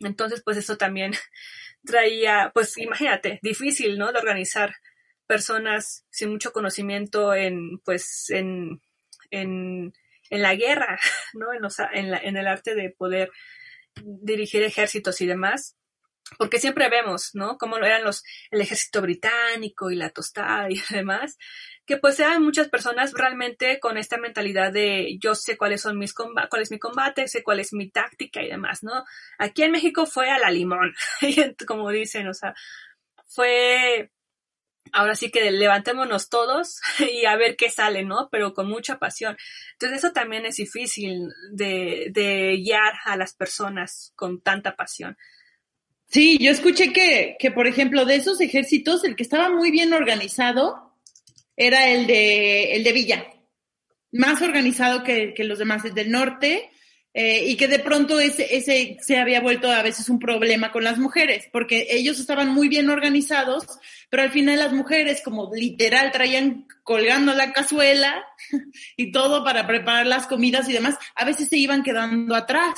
Entonces, 0.00 0.42
pues 0.44 0.56
eso 0.56 0.76
también 0.76 1.12
traía, 1.84 2.50
pues 2.54 2.76
imagínate, 2.78 3.38
difícil, 3.42 3.98
¿no? 3.98 4.12
De 4.12 4.18
organizar 4.18 4.74
personas 5.26 6.06
sin 6.10 6.30
mucho 6.30 6.52
conocimiento 6.52 7.34
en, 7.34 7.78
pues, 7.84 8.30
en, 8.30 8.80
en, 9.30 9.92
en 10.30 10.42
la 10.42 10.54
guerra, 10.54 10.98
¿no? 11.34 11.52
En, 11.52 11.62
en, 11.92 12.10
la, 12.10 12.18
en 12.18 12.36
el 12.36 12.46
arte 12.46 12.74
de 12.74 12.90
poder 12.90 13.30
dirigir 13.94 14.62
ejércitos 14.62 15.20
y 15.20 15.26
demás 15.26 15.76
porque 16.38 16.58
siempre 16.58 16.88
vemos, 16.88 17.30
¿no? 17.34 17.56
Cómo 17.56 17.76
eran 17.76 18.04
los, 18.04 18.24
el 18.50 18.60
ejército 18.60 19.00
británico 19.00 19.90
y 19.90 19.96
la 19.96 20.10
tostada 20.10 20.68
y 20.70 20.80
demás, 20.90 21.38
que 21.86 21.96
pues 21.96 22.18
eran 22.18 22.42
muchas 22.42 22.68
personas 22.68 23.12
realmente 23.12 23.78
con 23.78 23.96
esta 23.96 24.18
mentalidad 24.18 24.72
de 24.72 25.18
yo 25.20 25.34
sé 25.36 25.56
cuáles 25.56 25.80
son 25.80 25.98
mis 25.98 26.12
cuál 26.12 26.62
es 26.62 26.70
mi 26.70 26.78
combate, 26.78 27.28
sé 27.28 27.44
cuál 27.44 27.60
es 27.60 27.72
mi 27.72 27.88
táctica 27.88 28.42
y 28.42 28.48
demás, 28.48 28.82
¿no? 28.82 29.04
Aquí 29.38 29.62
en 29.62 29.70
México 29.70 30.04
fue 30.04 30.30
a 30.30 30.38
la 30.38 30.50
limón, 30.50 30.94
como 31.66 31.90
dicen, 31.90 32.26
o 32.26 32.34
sea, 32.34 32.54
fue 33.26 34.10
ahora 34.92 35.14
sí 35.14 35.30
que 35.30 35.50
levantémonos 35.50 36.28
todos 36.28 36.80
y 37.12 37.24
a 37.24 37.36
ver 37.36 37.56
qué 37.56 37.70
sale, 37.70 38.04
¿no? 38.04 38.28
Pero 38.30 38.52
con 38.52 38.68
mucha 38.68 38.98
pasión. 38.98 39.36
Entonces 39.72 39.98
eso 39.98 40.12
también 40.12 40.44
es 40.44 40.56
difícil 40.56 41.28
de, 41.52 42.08
de 42.10 42.56
guiar 42.64 42.94
a 43.04 43.16
las 43.16 43.34
personas 43.34 44.12
con 44.16 44.40
tanta 44.40 44.74
pasión. 44.74 45.16
Sí, 46.08 46.38
yo 46.38 46.50
escuché 46.50 46.92
que, 46.92 47.36
que, 47.38 47.50
por 47.50 47.66
ejemplo, 47.66 48.04
de 48.04 48.14
esos 48.14 48.40
ejércitos, 48.40 49.02
el 49.04 49.16
que 49.16 49.24
estaba 49.24 49.50
muy 49.50 49.72
bien 49.72 49.92
organizado 49.92 50.85
era 51.56 51.88
el 51.88 52.06
de, 52.06 52.74
el 52.74 52.84
de 52.84 52.92
Villa, 52.92 53.26
más 54.12 54.42
organizado 54.42 55.02
que, 55.02 55.34
que 55.34 55.44
los 55.44 55.58
demás, 55.58 55.84
el 55.84 55.94
del 55.94 56.10
norte, 56.10 56.70
eh, 57.18 57.46
y 57.46 57.56
que 57.56 57.66
de 57.66 57.78
pronto 57.78 58.20
ese, 58.20 58.54
ese 58.54 58.98
se 59.00 59.16
había 59.16 59.40
vuelto 59.40 59.70
a 59.70 59.80
veces 59.80 60.10
un 60.10 60.18
problema 60.18 60.70
con 60.70 60.84
las 60.84 60.98
mujeres, 60.98 61.48
porque 61.50 61.86
ellos 61.88 62.20
estaban 62.20 62.50
muy 62.50 62.68
bien 62.68 62.90
organizados, 62.90 63.64
pero 64.10 64.22
al 64.22 64.30
final 64.30 64.58
las 64.58 64.74
mujeres 64.74 65.22
como 65.24 65.50
literal 65.54 66.12
traían 66.12 66.66
colgando 66.82 67.32
la 67.32 67.54
cazuela 67.54 68.22
y 68.98 69.12
todo 69.12 69.42
para 69.44 69.66
preparar 69.66 70.06
las 70.06 70.26
comidas 70.26 70.68
y 70.68 70.74
demás, 70.74 70.96
a 71.14 71.24
veces 71.24 71.48
se 71.48 71.56
iban 71.56 71.82
quedando 71.82 72.34
atrás 72.34 72.74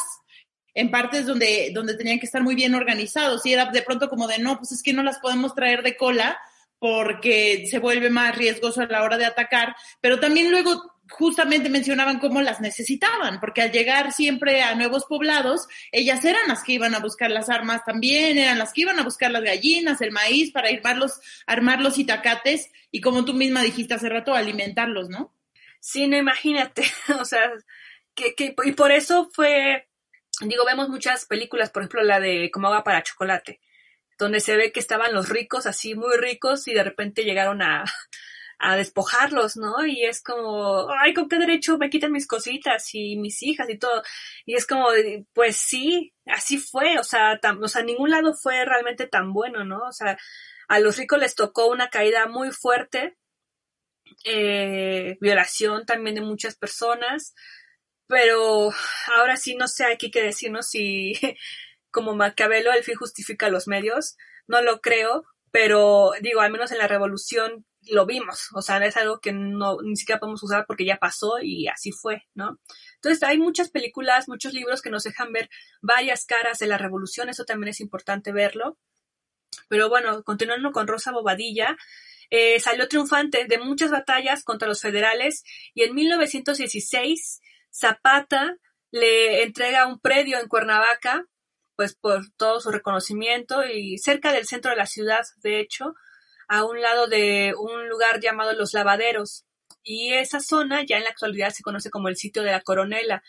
en 0.73 0.93
partes 0.93 1.27
donde, 1.27 1.73
donde 1.75 1.97
tenían 1.97 2.21
que 2.21 2.27
estar 2.27 2.45
muy 2.45 2.55
bien 2.55 2.77
organizados 2.77 3.45
y 3.45 3.53
era 3.53 3.65
de 3.65 3.83
pronto 3.83 4.09
como 4.09 4.29
de, 4.29 4.39
no, 4.39 4.59
pues 4.59 4.71
es 4.71 4.85
que 4.85 4.93
no 4.93 5.03
las 5.03 5.19
podemos 5.19 5.53
traer 5.57 5.83
de 5.83 5.97
cola 5.97 6.39
porque 6.79 7.67
se 7.71 7.79
vuelve 7.79 8.11
más 8.11 8.37
riesgoso 8.37 8.83
a 8.83 8.87
la 8.87 9.03
hora 9.03 9.19
de 9.19 9.27
atacar, 9.27 9.75
pero 10.01 10.21
también 10.21 10.51
luego 10.51 10.99
justamente 11.11 11.71
mencionaban 11.71 12.19
cómo 12.19 12.43
las 12.43 12.61
necesitaban, 12.61 13.41
porque 13.41 13.63
al 13.63 13.73
llegar 13.73 14.13
siempre 14.13 14.63
a 14.63 14.75
nuevos 14.75 15.07
poblados, 15.07 15.67
ellas 15.91 16.25
eran 16.25 16.49
las 16.49 16.63
que 16.63 16.73
iban 16.73 16.95
a 16.95 17.01
buscar 17.01 17.31
las 17.31 17.49
armas 17.49 17.85
también, 17.85 18.39
eran 18.39 18.59
las 18.59 18.73
que 18.73 18.83
iban 18.83 18.99
a 18.99 19.05
buscar 19.05 19.31
las 19.31 19.43
gallinas, 19.43 20.01
el 20.01 20.13
maíz, 20.13 20.53
para 20.53 20.69
armarlos, 20.69 21.21
armar 21.47 21.81
los 21.81 21.99
itacates 21.99 22.71
y 22.91 23.01
como 23.01 23.25
tú 23.25 23.35
misma 23.35 23.63
dijiste 23.63 23.95
hace 23.95 24.09
rato, 24.09 24.35
alimentarlos, 24.35 25.09
¿no? 25.09 25.35
Sí, 25.81 26.09
no 26.09 26.17
imagínate, 26.17 26.83
o 27.21 27.25
sea, 27.25 27.53
que, 28.15 28.35
que, 28.35 28.55
y 28.65 28.73
por 28.73 28.93
eso 28.93 29.31
fue 29.33 29.89
digo, 30.47 30.65
vemos 30.65 30.89
muchas 30.89 31.27
películas, 31.27 31.71
por 31.71 31.83
ejemplo, 31.83 32.03
la 32.03 32.21
de 32.21 32.51
Como 32.51 32.69
agua 32.69 32.85
para 32.85 33.03
chocolate, 33.03 33.61
donde 34.19 34.41
se 34.41 34.57
ve 34.57 34.73
que 34.73 34.81
estaban 34.81 35.15
los 35.15 35.29
ricos, 35.29 35.67
así 35.67 35.95
muy 35.95 36.17
ricos, 36.17 36.69
y 36.69 36.75
de 36.75 36.85
repente 36.85 37.25
llegaron 37.25 37.63
a, 37.63 37.85
a 38.59 38.77
despojarlos, 38.77 39.57
¿no? 39.57 39.87
Y 39.87 40.05
es 40.05 40.23
como, 40.23 40.89
ay, 41.01 41.15
¿con 41.15 41.29
qué 41.29 41.39
derecho 41.39 41.79
me 41.79 41.91
quitan 41.91 42.13
mis 42.13 42.27
cositas 42.27 42.95
y 42.95 43.17
mis 43.17 43.43
hijas 43.43 43.71
y 43.71 43.79
todo? 43.79 44.03
Y 44.45 44.55
es 44.57 44.67
como, 44.67 44.89
pues 45.33 45.57
sí, 45.57 46.13
así 46.27 46.59
fue, 46.59 46.99
o 46.99 47.05
sea, 47.05 47.41
o 47.61 47.69
sea, 47.69 47.83
ningún 47.83 48.11
lado 48.11 48.35
fue 48.35 48.65
realmente 48.65 49.07
tan 49.07 49.33
bueno, 49.33 49.65
¿no? 49.65 49.79
O 49.87 49.93
sea, 49.93 50.19
a 50.69 50.81
los 50.81 50.97
ricos 50.97 51.21
les 51.21 51.35
tocó 51.37 51.69
una 51.69 51.89
caída 51.89 52.27
muy 52.27 52.51
fuerte, 52.51 53.17
eh, 54.25 55.17
violación 55.21 55.87
también 55.87 56.17
de 56.17 56.23
muchas 56.23 56.57
personas, 56.57 57.35
pero 58.09 58.71
ahora 59.17 59.37
sí 59.37 59.55
no 59.55 59.69
sé 59.69 59.85
aquí 59.85 60.11
qué 60.11 60.23
decirnos 60.23 60.69
si 60.69 61.13
como 61.91 62.15
Maquiavelo 62.15 62.73
el 62.73 62.85
fin 62.85 62.97
justifica 62.97 63.49
los 63.49 63.69
medios, 63.69 64.17
no 64.47 64.63
lo 64.63 64.81
creo, 64.81 65.25
pero 65.51 66.13
digo, 66.21 66.41
al 66.41 66.53
menos 66.53 66.73
en 66.73 66.79
la 66.79 66.89
revolución 66.89 67.65
lo 67.83 68.07
vimos, 68.07 68.49
o 68.55 68.61
sea, 68.61 68.85
es 68.85 68.97
algo 68.97 69.21
que 69.21 69.33
no 69.33 69.79
ni 69.83 69.97
siquiera 69.97 70.21
podemos 70.21 70.43
usar 70.43 70.67
porque 70.67 70.85
ya 70.85 70.99
pasó 70.99 71.39
y 71.41 71.69
así 71.69 71.93
fue, 71.93 72.27
¿no? 72.35 72.59
Entonces 72.97 73.23
hay 73.23 73.39
muchas 73.39 73.71
películas, 73.71 74.29
muchos 74.29 74.53
libros 74.53 74.83
que 74.83 74.91
nos 74.91 75.05
dejan 75.05 75.33
ver 75.33 75.49
varias 75.81 76.27
caras 76.27 76.59
de 76.59 76.67
la 76.67 76.77
revolución, 76.77 77.29
eso 77.29 77.45
también 77.45 77.69
es 77.69 77.81
importante 77.81 78.33
verlo. 78.33 78.79
Pero 79.69 79.89
bueno, 79.89 80.23
continuando 80.25 80.73
con 80.73 80.87
Rosa 80.87 81.13
Bobadilla, 81.13 81.77
eh, 82.31 82.61
salió 82.61 82.89
triunfante 82.89 83.47
de 83.47 83.59
muchas 83.59 83.91
batallas 83.91 84.45
contra 84.45 84.69
los 84.69 84.83
federales 84.83 85.45
y 85.73 85.85
en 85.85 85.95
1916 85.95 87.41
Zapata 87.71 88.57
le 88.91 89.43
entrega 89.43 89.87
un 89.87 90.01
predio 90.01 90.39
en 90.39 90.49
Cuernavaca, 90.49 91.25
pues 91.79 91.95
por 91.95 92.29
todo 92.37 92.61
su 92.61 92.73
reconocimiento 92.73 93.65
y 93.65 93.99
cerca 93.99 94.33
del 94.33 94.47
centro 94.47 94.73
de 94.73 94.77
la 94.77 94.87
ciudad, 94.87 95.21
de 95.37 95.61
hecho, 95.61 95.95
a 96.49 96.65
un 96.65 96.81
lado 96.83 97.07
de 97.07 97.55
un 97.57 97.89
lugar 97.89 98.19
llamado 98.19 98.53
Los 98.53 98.75
Lavaderos. 98.75 99.45
Y 99.85 100.13
esa 100.15 100.41
zona 100.41 100.85
ya 100.85 100.97
en 100.97 101.05
la 101.05 101.11
actualidad 101.11 101.51
se 101.51 101.63
conoce 101.63 101.89
como 101.89 102.09
el 102.09 102.17
sitio 102.17 102.43
de 102.43 102.51
la 102.51 102.63
Coronela. 102.63 103.23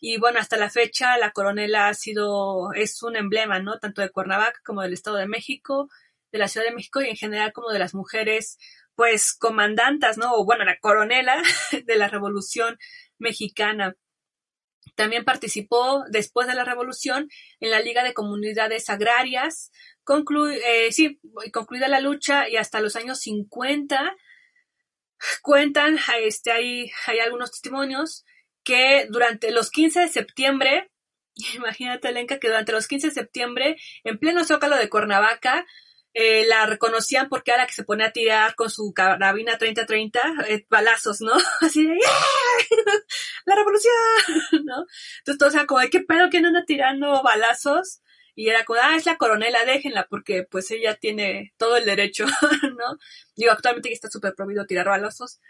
Y 0.00 0.18
bueno, 0.18 0.38
hasta 0.38 0.56
la 0.56 0.70
fecha 0.70 1.18
la 1.18 1.32
Coronela 1.32 1.88
ha 1.88 1.94
sido, 1.94 2.72
es 2.72 3.02
un 3.02 3.16
emblema, 3.16 3.58
¿no? 3.58 3.78
Tanto 3.78 4.00
de 4.00 4.08
Cuernavaca 4.08 4.60
como 4.64 4.80
del 4.80 4.94
Estado 4.94 5.18
de 5.18 5.28
México, 5.28 5.90
de 6.32 6.38
la 6.38 6.48
Ciudad 6.48 6.64
de 6.64 6.74
México 6.74 7.02
y 7.02 7.10
en 7.10 7.16
general 7.16 7.52
como 7.52 7.68
de 7.68 7.80
las 7.80 7.92
mujeres, 7.92 8.56
pues 8.94 9.34
comandantas, 9.34 10.16
¿no? 10.16 10.42
Bueno, 10.46 10.64
la 10.64 10.78
coronela 10.78 11.42
de 11.84 11.96
la 11.96 12.08
Revolución 12.08 12.78
Mexicana. 13.18 13.94
También 14.94 15.24
participó 15.24 16.04
después 16.10 16.46
de 16.46 16.54
la 16.54 16.64
revolución 16.64 17.28
en 17.60 17.70
la 17.70 17.80
Liga 17.80 18.02
de 18.02 18.14
Comunidades 18.14 18.90
Agrarias, 18.90 19.70
eh, 20.52 20.92
sí, 20.92 21.20
concluida 21.52 21.88
la 21.88 22.00
lucha 22.00 22.48
y 22.48 22.56
hasta 22.56 22.80
los 22.80 22.96
años 22.96 23.20
50 23.20 24.16
cuentan, 25.42 25.98
este, 26.22 26.50
hay, 26.50 26.90
hay 27.06 27.18
algunos 27.20 27.50
testimonios 27.50 28.24
que 28.64 29.06
durante 29.10 29.50
los 29.52 29.70
15 29.70 30.00
de 30.00 30.08
septiembre, 30.08 30.90
imagínate 31.54 32.12
Lenka 32.12 32.38
que 32.38 32.48
durante 32.48 32.72
los 32.72 32.88
15 32.88 33.08
de 33.08 33.14
septiembre, 33.14 33.76
en 34.04 34.18
pleno 34.18 34.44
zócalo 34.44 34.76
de 34.76 34.88
Cuernavaca, 34.88 35.66
eh, 36.12 36.44
la 36.46 36.66
reconocían 36.66 37.28
porque 37.28 37.52
era 37.52 37.62
la 37.62 37.66
que 37.66 37.72
se 37.72 37.84
ponía 37.84 38.06
a 38.06 38.12
tirar 38.12 38.56
con 38.56 38.68
su 38.68 38.92
carabina 38.92 39.58
30-30 39.58 40.46
eh, 40.48 40.66
balazos, 40.68 41.20
¿no? 41.20 41.32
Así 41.60 41.86
de 41.86 41.94
¡La 43.44 43.54
revolución! 43.54 43.92
¿no? 44.64 44.86
Entonces 45.18 45.38
todos 45.38 45.54
eran 45.54 45.66
como, 45.66 45.80
¿qué 45.90 46.00
pedo 46.00 46.28
que 46.30 46.38
anda 46.38 46.64
tirando 46.64 47.22
balazos? 47.22 48.02
Y 48.34 48.48
era 48.48 48.64
como, 48.64 48.80
ah, 48.82 48.96
es 48.96 49.06
la 49.06 49.18
coronela, 49.18 49.64
déjenla, 49.64 50.06
porque 50.08 50.44
pues 50.50 50.70
ella 50.70 50.94
tiene 50.94 51.52
todo 51.56 51.76
el 51.76 51.84
derecho, 51.84 52.26
¿no? 52.62 52.98
Digo, 53.36 53.52
actualmente 53.52 53.92
está 53.92 54.08
súper 54.08 54.34
prohibido 54.34 54.66
tirar 54.66 54.86
balazos. 54.86 55.40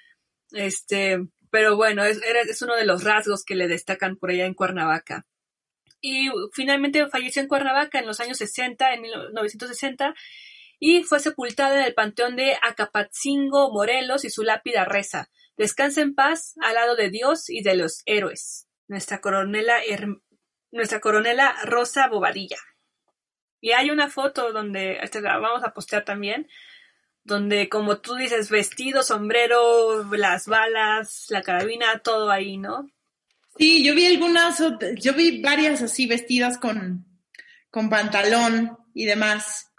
Este, 0.50 1.20
pero 1.50 1.76
bueno, 1.76 2.04
es, 2.04 2.20
es 2.22 2.62
uno 2.62 2.74
de 2.76 2.86
los 2.86 3.04
rasgos 3.04 3.44
que 3.44 3.54
le 3.54 3.68
destacan 3.68 4.16
por 4.16 4.30
allá 4.30 4.46
en 4.46 4.54
Cuernavaca. 4.54 5.26
Y 6.01 6.28
finalmente 6.53 7.07
falleció 7.09 7.42
en 7.42 7.48
Cuernavaca 7.48 7.98
en 7.98 8.07
los 8.07 8.20
años 8.20 8.38
60, 8.38 8.94
en 8.94 9.03
1960, 9.03 10.14
y 10.78 11.03
fue 11.03 11.20
sepultada 11.20 11.78
en 11.78 11.84
el 11.84 11.94
panteón 11.94 12.36
de 12.36 12.57
Acapatzingo, 12.62 13.70
Morelos, 13.70 14.24
y 14.24 14.30
su 14.30 14.42
lápida 14.42 14.84
reza. 14.84 15.28
Descansa 15.57 16.01
en 16.01 16.14
paz 16.14 16.55
al 16.62 16.74
lado 16.74 16.96
de 16.96 17.11
Dios 17.11 17.51
y 17.51 17.62
de 17.62 17.76
los 17.76 18.03
héroes. 18.07 18.66
Nuestra 18.88 19.20
coronela, 19.20 19.78
nuestra 20.72 21.01
coronela 21.01 21.55
Rosa 21.64 22.09
Bobadilla. 22.09 22.57
Y 23.61 23.72
hay 23.72 23.90
una 23.90 24.09
foto 24.09 24.53
donde, 24.53 24.98
la 25.20 25.38
vamos 25.38 25.62
a 25.64 25.74
postear 25.74 26.05
también, 26.07 26.48
donde 27.24 27.68
como 27.68 28.01
tú 28.01 28.14
dices, 28.14 28.48
vestido, 28.48 29.03
sombrero, 29.03 30.03
las 30.14 30.46
balas, 30.46 31.26
la 31.28 31.42
carabina, 31.42 31.98
todo 31.98 32.30
ahí, 32.30 32.57
¿no? 32.57 32.90
Sí, 33.61 33.84
yo 33.84 33.94
vi 33.94 34.06
algunas, 34.06 34.58
yo 34.96 35.12
vi 35.12 35.42
varias 35.42 35.82
así 35.82 36.06
vestidas 36.06 36.56
con, 36.56 37.04
con 37.70 37.90
pantalón 37.90 38.78
y 38.94 39.04
demás. 39.04 39.70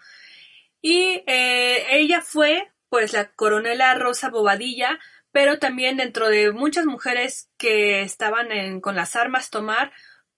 Y 0.84 1.24
eh, 1.26 1.88
ella 1.90 2.22
fue, 2.22 2.72
pues, 2.90 3.12
la 3.12 3.32
coronela 3.32 3.96
Rosa 3.96 4.30
Bobadilla, 4.30 5.00
pero 5.32 5.58
también 5.58 5.98
dentro 5.98 6.30
de 6.30 6.52
muchas 6.52 6.86
mujeres 6.86 7.50
que 7.58 8.04
estaban 8.04 8.52
en, 8.52 8.82
con 8.82 8.96
las 8.96 9.16
armas 9.16 9.50
tomar, 9.50 9.92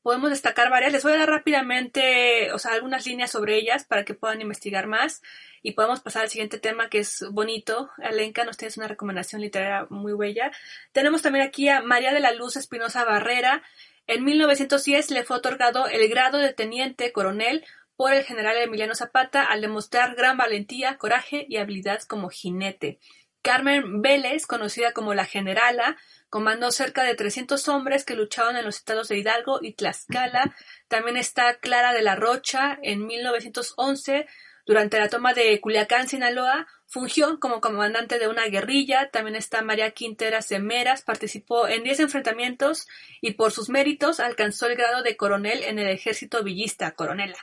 podemos 0.04 0.30
destacar 0.30 0.70
varias. 0.70 0.92
Les 0.92 1.04
voy 1.04 1.14
a 1.14 1.18
dar 1.18 1.30
rápidamente, 1.30 2.52
o 2.52 2.60
sea, 2.60 2.74
algunas 2.74 3.08
líneas 3.08 3.32
sobre 3.32 3.56
ellas 3.56 3.86
para 3.86 4.06
que 4.06 4.14
puedan 4.14 4.42
investigar 4.42 4.86
más 4.86 5.24
y 5.64 5.72
podemos 5.72 6.02
pasar 6.02 6.24
al 6.24 6.30
siguiente 6.30 6.60
tema 6.60 6.90
que 6.90 7.00
es 7.00 7.26
bonito. 7.32 7.90
Alenka, 8.04 8.44
nos 8.44 8.58
tienes 8.58 8.78
una 8.78 8.88
recomendación 8.88 9.42
literaria 9.42 9.88
muy 9.90 10.14
bella. 10.16 10.52
Tenemos 10.92 11.22
también 11.22 11.48
aquí 11.48 11.70
a 11.70 11.82
María 11.82 12.14
de 12.14 12.20
la 12.20 12.34
Luz 12.34 12.58
Espinosa 12.58 13.06
Barrera. 13.06 13.64
En 14.06 14.26
1910 14.26 15.12
le 15.12 15.24
fue 15.24 15.38
otorgado 15.38 15.88
el 15.88 16.08
grado 16.10 16.38
de 16.38 16.54
teniente 16.54 17.12
coronel 17.14 17.66
por 17.96 18.14
el 18.14 18.26
general 18.26 18.58
Emiliano 18.58 18.96
Zapata 18.96 19.44
al 19.44 19.62
demostrar 19.62 20.16
gran 20.16 20.36
valentía, 20.36 20.98
coraje 20.98 21.46
y 21.48 21.58
habilidad 21.58 22.02
como 22.02 22.30
jinete. 22.30 23.00
Carmen 23.42 24.02
Vélez, 24.02 24.48
conocida 24.48 24.94
como 24.94 25.14
la 25.14 25.26
Generala, 25.26 25.98
comandó 26.34 26.72
cerca 26.72 27.04
de 27.04 27.14
300 27.14 27.68
hombres 27.68 28.06
que 28.06 28.16
luchaban 28.16 28.58
en 28.58 28.66
los 28.66 28.78
estados 28.78 29.08
de 29.08 29.20
Hidalgo 29.20 29.60
y 29.62 29.74
Tlaxcala. 29.74 30.56
También 30.88 31.16
está 31.16 31.60
Clara 31.60 31.94
de 31.94 32.02
la 32.02 32.16
Rocha, 32.16 32.80
en 32.82 33.06
1911, 33.06 34.26
durante 34.66 34.98
la 34.98 35.10
toma 35.10 35.36
de 35.36 35.62
Culiacán, 35.62 36.08
Sinaloa, 36.08 36.66
fungió 36.88 37.40
como 37.40 37.62
comandante 37.62 38.18
de 38.18 38.28
una 38.28 38.48
guerrilla. 38.48 39.12
También 39.12 39.36
está 39.36 39.62
María 39.62 39.92
Quintera 39.92 40.42
Semeras, 40.42 41.04
participó 41.04 41.68
en 41.68 41.84
10 41.84 42.00
enfrentamientos 42.00 42.88
y 43.22 43.34
por 43.34 43.52
sus 43.52 43.70
méritos 43.70 44.20
alcanzó 44.20 44.66
el 44.66 44.76
grado 44.76 45.04
de 45.04 45.16
coronel 45.16 45.62
en 45.62 45.78
el 45.78 45.90
ejército 45.90 46.42
villista, 46.42 46.96
coronela. 46.96 47.38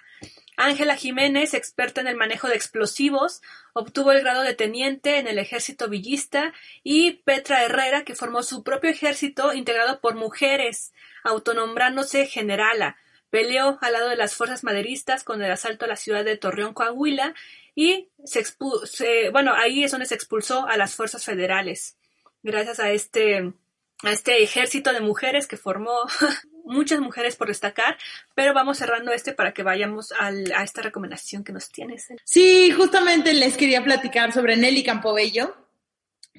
Ángela 0.61 0.95
Jiménez, 0.95 1.55
experta 1.55 2.03
en 2.03 2.07
el 2.07 2.17
manejo 2.17 2.47
de 2.47 2.55
explosivos, 2.55 3.41
obtuvo 3.73 4.13
el 4.13 4.21
grado 4.21 4.43
de 4.43 4.55
teniente 4.55 5.19
en 5.19 5.27
el 5.27 5.39
ejército 5.39 5.89
villista 5.89 6.53
y 6.83 7.13
Petra 7.25 7.65
Herrera, 7.65 8.05
que 8.05 8.15
formó 8.15 8.43
su 8.43 8.63
propio 8.63 8.91
ejército 8.91 9.55
integrado 9.55 10.03
por 10.03 10.17
mujeres, 10.17 10.93
autonombrándose 11.25 12.27
generala. 12.27 12.97
Peleó 13.31 13.79
al 13.81 13.93
lado 13.95 14.11
de 14.11 14.17
las 14.17 14.35
fuerzas 14.35 14.63
maderistas 14.63 15.25
con 15.25 15.43
el 15.43 15.51
asalto 15.51 15.87
a 15.87 15.89
la 15.89 15.97
ciudad 15.97 16.27
de 16.27 16.37
Torreón, 16.37 16.75
Coahuila, 16.75 17.35
y 17.75 18.11
se, 18.25 19.31
bueno, 19.31 19.55
ahí 19.55 19.83
es 19.83 19.93
donde 19.93 20.07
se 20.07 20.15
expulsó 20.15 20.67
a 20.67 20.77
las 20.77 20.95
fuerzas 20.95 21.25
federales. 21.25 21.97
Gracias 22.43 22.81
a 22.81 22.91
este, 22.91 23.55
a 24.03 24.13
este 24.13 24.43
ejército 24.43 24.93
de 24.93 25.01
mujeres 25.01 25.47
que 25.47 25.57
formó 25.57 25.97
muchas 26.65 27.01
mujeres 27.01 27.37
por 27.37 27.49
destacar, 27.49 27.97
pero 28.35 28.55
vamos 28.55 28.79
cerrando 28.79 29.13
este 29.13 29.33
para 29.33 29.53
que 29.53 29.63
vayamos 29.63 30.13
a 30.19 30.31
esta 30.63 30.83
recomendación 30.83 31.45
que 31.45 31.53
nos 31.53 31.71
tienes. 31.71 32.07
Sí, 32.25 32.71
justamente 32.71 33.33
les 33.33 33.57
quería 33.57 33.83
platicar 33.85 34.33
sobre 34.33 34.57
Nelly 34.57 34.83
Campobello, 34.83 35.57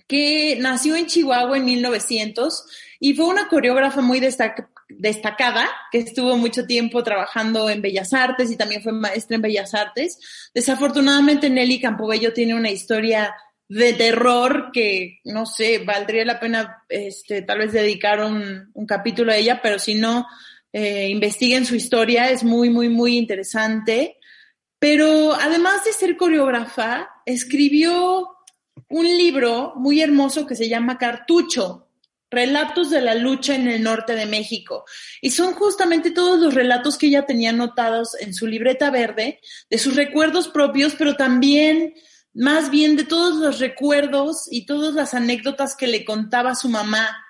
que 0.07 0.57
nació 0.59 0.95
en 0.95 1.07
Chihuahua 1.07 1.57
en 1.57 1.65
1900 1.65 2.65
y 2.99 3.13
fue 3.13 3.25
una 3.25 3.47
coreógrafa 3.47 4.01
muy 4.01 4.19
destacada, 4.19 5.69
que 5.91 5.99
estuvo 5.99 6.37
mucho 6.37 6.65
tiempo 6.65 7.03
trabajando 7.03 7.69
en 7.69 7.81
Bellas 7.81 8.13
Artes 8.13 8.51
y 8.51 8.57
también 8.57 8.83
fue 8.83 8.91
maestra 8.91 9.35
en 9.35 9.41
Bellas 9.41 9.73
Artes. 9.73 10.19
Desafortunadamente 10.53 11.49
Nelly 11.49 11.79
Campobello 11.79 12.33
tiene 12.33 12.55
una 12.55 12.69
historia 12.69 13.33
de 13.71 13.93
terror 13.93 14.69
que, 14.73 15.21
no 15.23 15.45
sé, 15.45 15.77
valdría 15.77 16.25
la 16.25 16.41
pena 16.41 16.83
este, 16.89 17.41
tal 17.41 17.59
vez 17.59 17.71
dedicar 17.71 18.21
un, 18.21 18.69
capítulo 18.85 19.31
a 19.31 19.37
ella, 19.37 19.61
pero 19.63 19.79
si 19.79 19.93
no, 19.93 20.27
eh, 20.73 21.07
investiguen 21.09 21.65
su 21.65 21.75
historia, 21.75 22.31
es 22.31 22.43
muy, 22.43 22.69
muy, 22.69 22.89
muy 22.89 23.17
interesante. 23.17 24.17
Pero 24.77 25.33
además 25.35 25.85
de 25.85 25.93
ser 25.93 26.17
coreógrafa, 26.17 27.09
escribió 27.25 28.27
un 28.89 29.05
libro 29.05 29.71
muy 29.77 30.01
hermoso 30.01 30.45
que 30.45 30.55
se 30.55 30.67
llama 30.67 30.97
Cartucho, 30.97 31.87
Relatos 32.29 32.89
de 32.89 32.99
la 32.99 33.15
lucha 33.15 33.55
en 33.55 33.69
el 33.69 33.83
norte 33.83 34.15
de 34.15 34.25
México. 34.25 34.83
Y 35.21 35.31
son 35.31 35.53
justamente 35.53 36.11
todos 36.11 36.39
los 36.41 36.53
relatos 36.53 36.97
que 36.97 37.07
ella 37.07 37.25
tenía 37.25 37.51
anotados 37.51 38.19
en 38.19 38.33
su 38.33 38.47
libreta 38.47 38.89
verde, 38.89 39.39
de 39.69 39.77
sus 39.77 39.95
recuerdos 39.95 40.49
propios, 40.49 40.95
pero 40.97 41.15
también 41.15 41.93
más 42.33 42.69
bien 42.69 42.95
de 42.95 43.03
todos 43.03 43.35
los 43.35 43.59
recuerdos 43.59 44.47
y 44.49 44.65
todas 44.65 44.93
las 44.93 45.13
anécdotas 45.13 45.75
que 45.75 45.87
le 45.87 46.05
contaba 46.05 46.55
su 46.55 46.69
mamá 46.69 47.25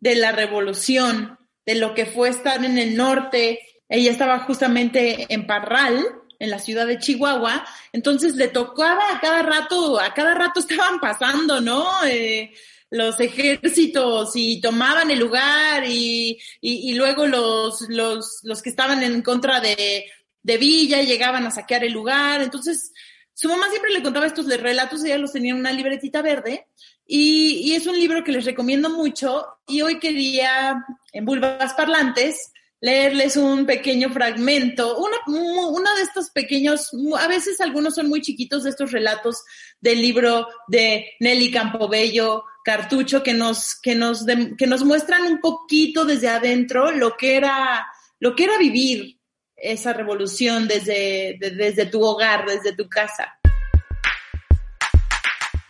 de 0.00 0.14
la 0.14 0.32
revolución, 0.32 1.38
de 1.64 1.74
lo 1.74 1.94
que 1.94 2.06
fue 2.06 2.28
estar 2.28 2.64
en 2.64 2.78
el 2.78 2.96
norte. 2.96 3.60
Ella 3.88 4.10
estaba 4.10 4.40
justamente 4.40 5.26
en 5.28 5.46
Parral, 5.46 6.04
en 6.38 6.50
la 6.50 6.58
ciudad 6.58 6.86
de 6.86 6.98
Chihuahua, 6.98 7.64
entonces 7.92 8.36
le 8.36 8.48
tocaba 8.48 9.02
a 9.14 9.20
cada 9.20 9.42
rato, 9.42 9.98
a 9.98 10.12
cada 10.12 10.34
rato 10.34 10.60
estaban 10.68 11.00
pasando, 11.00 11.60
¿no? 11.60 11.86
Eh, 12.06 12.52
los 12.90 13.18
ejércitos 13.20 14.32
y 14.36 14.60
tomaban 14.60 15.10
el 15.10 15.18
lugar 15.18 15.84
y, 15.86 16.38
y, 16.60 16.94
luego 16.94 17.26
los, 17.26 17.80
los, 17.88 18.40
los, 18.44 18.62
que 18.62 18.70
estaban 18.70 19.02
en 19.02 19.22
contra 19.22 19.58
de, 19.58 20.06
de 20.42 20.56
Villa 20.56 21.02
llegaban 21.02 21.44
a 21.46 21.50
saquear 21.50 21.82
el 21.82 21.92
lugar. 21.92 22.42
Entonces, 22.42 22.92
su 23.36 23.50
mamá 23.50 23.68
siempre 23.68 23.92
le 23.92 24.02
contaba 24.02 24.24
estos 24.24 24.46
relatos, 24.46 25.04
ella 25.04 25.18
los 25.18 25.32
tenía 25.32 25.52
en 25.52 25.60
una 25.60 25.70
libretita 25.70 26.22
verde 26.22 26.68
y, 27.06 27.74
es 27.74 27.86
un 27.86 27.94
libro 27.94 28.24
que 28.24 28.32
les 28.32 28.46
recomiendo 28.46 28.88
mucho 28.88 29.46
y 29.68 29.82
hoy 29.82 29.98
quería, 29.98 30.82
en 31.12 31.24
Bulbas 31.26 31.74
Parlantes, 31.74 32.50
leerles 32.80 33.36
un 33.36 33.66
pequeño 33.66 34.08
fragmento, 34.08 34.96
uno, 34.96 35.16
uno 35.26 35.94
de 35.96 36.02
estos 36.02 36.30
pequeños, 36.30 36.90
a 37.18 37.28
veces 37.28 37.60
algunos 37.60 37.96
son 37.96 38.08
muy 38.08 38.22
chiquitos 38.22 38.64
de 38.64 38.70
estos 38.70 38.90
relatos 38.90 39.44
del 39.82 40.00
libro 40.00 40.48
de 40.68 41.04
Nelly 41.20 41.50
Campobello, 41.50 42.42
Cartucho, 42.64 43.22
que 43.22 43.34
nos, 43.34 43.78
que 43.78 43.94
nos, 43.94 44.24
que 44.56 44.66
nos 44.66 44.82
muestran 44.82 45.24
un 45.24 45.40
poquito 45.40 46.06
desde 46.06 46.28
adentro 46.28 46.90
lo 46.90 47.18
que 47.18 47.36
era, 47.36 47.86
lo 48.18 48.34
que 48.34 48.44
era 48.44 48.56
vivir 48.56 49.15
esa 49.56 49.92
revolución 49.92 50.68
desde, 50.68 51.38
desde 51.40 51.86
tu 51.86 52.04
hogar, 52.04 52.46
desde 52.46 52.74
tu 52.74 52.88
casa. 52.88 53.38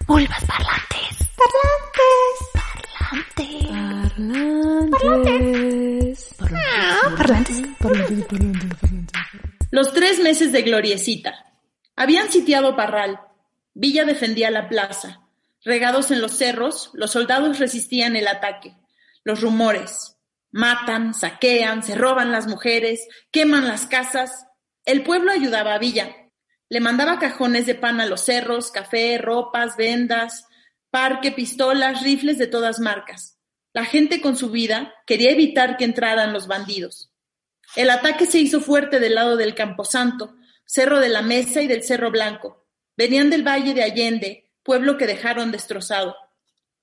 Pulvas 0.07 0.45
parlantes. 0.45 1.29
Parlantes. 1.37 2.39
Parlantes. 4.93 6.35
Parlantes. 6.39 7.67
Parlantes. 7.79 8.17
Los 9.71 9.93
tres 9.93 10.21
meses 10.21 10.53
de 10.53 10.63
Gloriecita. 10.63 11.47
Habían 11.97 12.31
sitiado 12.31 12.77
Parral. 12.77 13.21
Villa 13.75 14.05
defendía 14.05 14.51
la 14.51 14.69
plaza. 14.69 15.21
Regados 15.65 16.11
en 16.11 16.21
los 16.21 16.33
cerros, 16.33 16.91
los 16.95 17.11
soldados 17.11 17.59
resistían 17.59 18.17
el 18.17 18.29
ataque. 18.29 18.77
Los 19.25 19.41
rumores. 19.41 20.16
Matan, 20.51 21.15
saquean, 21.15 21.83
se 21.83 21.95
roban 21.95 22.33
las 22.33 22.47
mujeres, 22.47 23.07
queman 23.31 23.67
las 23.67 23.87
casas. 23.87 24.47
El 24.85 25.03
pueblo 25.03 25.33
ayudaba 25.33 25.75
a 25.75 25.79
Villa. 25.79 26.15
Le 26.69 26.81
mandaba 26.81 27.19
cajones 27.19 27.67
de 27.67 27.75
pan 27.75 28.01
a 28.01 28.07
los 28.07 28.23
cerros, 28.23 28.71
café, 28.71 29.19
ropas, 29.19 29.77
vendas, 29.77 30.47
parque, 30.91 31.31
pistolas, 31.33 32.03
rifles 32.03 32.39
de 32.39 32.47
todas 32.47 32.81
marcas. 32.81 33.39
La 33.73 33.85
gente 33.85 34.21
con 34.21 34.37
su 34.37 34.51
vida 34.51 34.95
quería 35.07 35.31
evitar 35.31 35.77
que 35.77 35.85
entraran 35.85 36.33
los 36.33 36.47
bandidos. 36.47 37.13
El 37.75 37.91
ataque 37.91 38.27
se 38.27 38.39
hizo 38.39 38.61
fuerte 38.61 39.01
del 39.01 39.15
lado 39.15 39.37
del 39.37 39.55
Camposanto, 39.55 40.37
Cerro 40.65 40.99
de 40.99 41.09
la 41.09 41.23
Mesa 41.23 41.61
y 41.61 41.67
del 41.67 41.83
Cerro 41.83 42.11
Blanco. 42.11 42.67
Venían 42.97 43.29
del 43.29 43.47
Valle 43.47 43.75
de 43.75 43.83
Allende, 43.83 44.51
pueblo 44.63 44.97
que 44.97 45.07
dejaron 45.07 45.53
destrozado. 45.53 46.17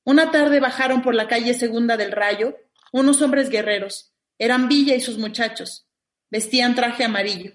Una 0.03 0.31
tarde 0.31 0.59
bajaron 0.59 1.01
por 1.01 1.15
la 1.15 1.27
calle 1.27 1.53
Segunda 1.53 1.97
del 1.97 2.11
Rayo 2.11 2.55
unos 2.93 3.21
hombres 3.21 3.49
guerreros. 3.49 4.13
Eran 4.37 4.69
Villa 4.69 4.95
y 4.95 5.01
sus 5.01 5.17
muchachos. 5.17 5.87
Vestían 6.29 6.75
traje 6.75 7.03
amarillo. 7.03 7.51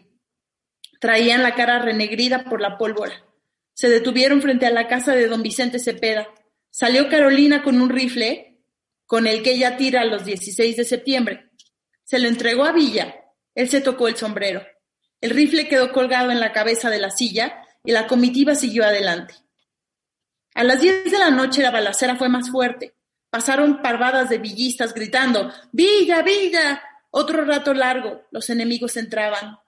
Traían 1.00 1.42
la 1.42 1.54
cara 1.54 1.78
renegrida 1.78 2.44
por 2.44 2.60
la 2.60 2.76
pólvora. 2.76 3.24
Se 3.72 3.88
detuvieron 3.88 4.42
frente 4.42 4.66
a 4.66 4.70
la 4.70 4.88
casa 4.88 5.14
de 5.14 5.28
don 5.28 5.42
Vicente 5.42 5.78
Cepeda. 5.78 6.28
Salió 6.70 7.08
Carolina 7.08 7.62
con 7.62 7.80
un 7.80 7.88
rifle 7.88 8.60
con 9.06 9.26
el 9.26 9.42
que 9.42 9.52
ella 9.52 9.76
tira 9.76 10.04
los 10.04 10.24
16 10.24 10.76
de 10.76 10.84
septiembre. 10.84 11.50
Se 12.02 12.18
lo 12.18 12.28
entregó 12.28 12.64
a 12.64 12.72
Villa. 12.72 13.14
Él 13.54 13.68
se 13.68 13.80
tocó 13.80 14.08
el 14.08 14.16
sombrero. 14.16 14.66
El 15.20 15.30
rifle 15.30 15.68
quedó 15.68 15.92
colgado 15.92 16.32
en 16.32 16.40
la 16.40 16.52
cabeza 16.52 16.90
de 16.90 16.98
la 16.98 17.10
silla 17.10 17.62
y 17.84 17.92
la 17.92 18.08
comitiva 18.08 18.56
siguió 18.56 18.84
adelante. 18.84 19.34
A 20.54 20.64
las 20.64 20.80
diez 20.80 21.04
de 21.04 21.18
la 21.18 21.30
noche 21.30 21.62
la 21.62 21.70
balacera 21.70 22.16
fue 22.16 22.28
más 22.28 22.50
fuerte. 22.50 22.97
Pasaron 23.30 23.82
parvadas 23.82 24.28
de 24.28 24.38
villistas 24.38 24.94
gritando 24.94 25.52
Villa, 25.72 26.22
Villa. 26.22 26.82
Otro 27.10 27.44
rato 27.44 27.72
largo, 27.74 28.22
los 28.30 28.50
enemigos 28.50 28.96
entraban. 28.96 29.58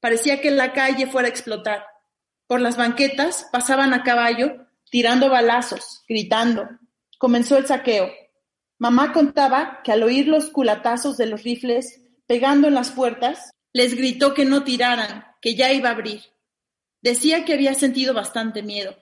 Parecía 0.00 0.40
que 0.40 0.50
la 0.50 0.72
calle 0.72 1.06
fuera 1.06 1.28
a 1.28 1.30
explotar. 1.30 1.86
Por 2.46 2.60
las 2.60 2.76
banquetas 2.76 3.48
pasaban 3.50 3.94
a 3.94 4.02
caballo, 4.02 4.66
tirando 4.90 5.30
balazos, 5.30 6.02
gritando. 6.08 6.68
Comenzó 7.18 7.56
el 7.56 7.66
saqueo. 7.66 8.10
Mamá 8.78 9.12
contaba 9.12 9.80
que 9.84 9.92
al 9.92 10.02
oír 10.02 10.28
los 10.28 10.50
culatazos 10.50 11.16
de 11.16 11.26
los 11.26 11.44
rifles 11.44 12.02
pegando 12.26 12.68
en 12.68 12.74
las 12.74 12.90
puertas, 12.90 13.50
les 13.72 13.94
gritó 13.94 14.34
que 14.34 14.44
no 14.44 14.64
tiraran, 14.64 15.24
que 15.40 15.54
ya 15.54 15.72
iba 15.72 15.90
a 15.90 15.92
abrir. 15.92 16.22
Decía 17.00 17.44
que 17.44 17.52
había 17.52 17.74
sentido 17.74 18.14
bastante 18.14 18.62
miedo. 18.62 18.96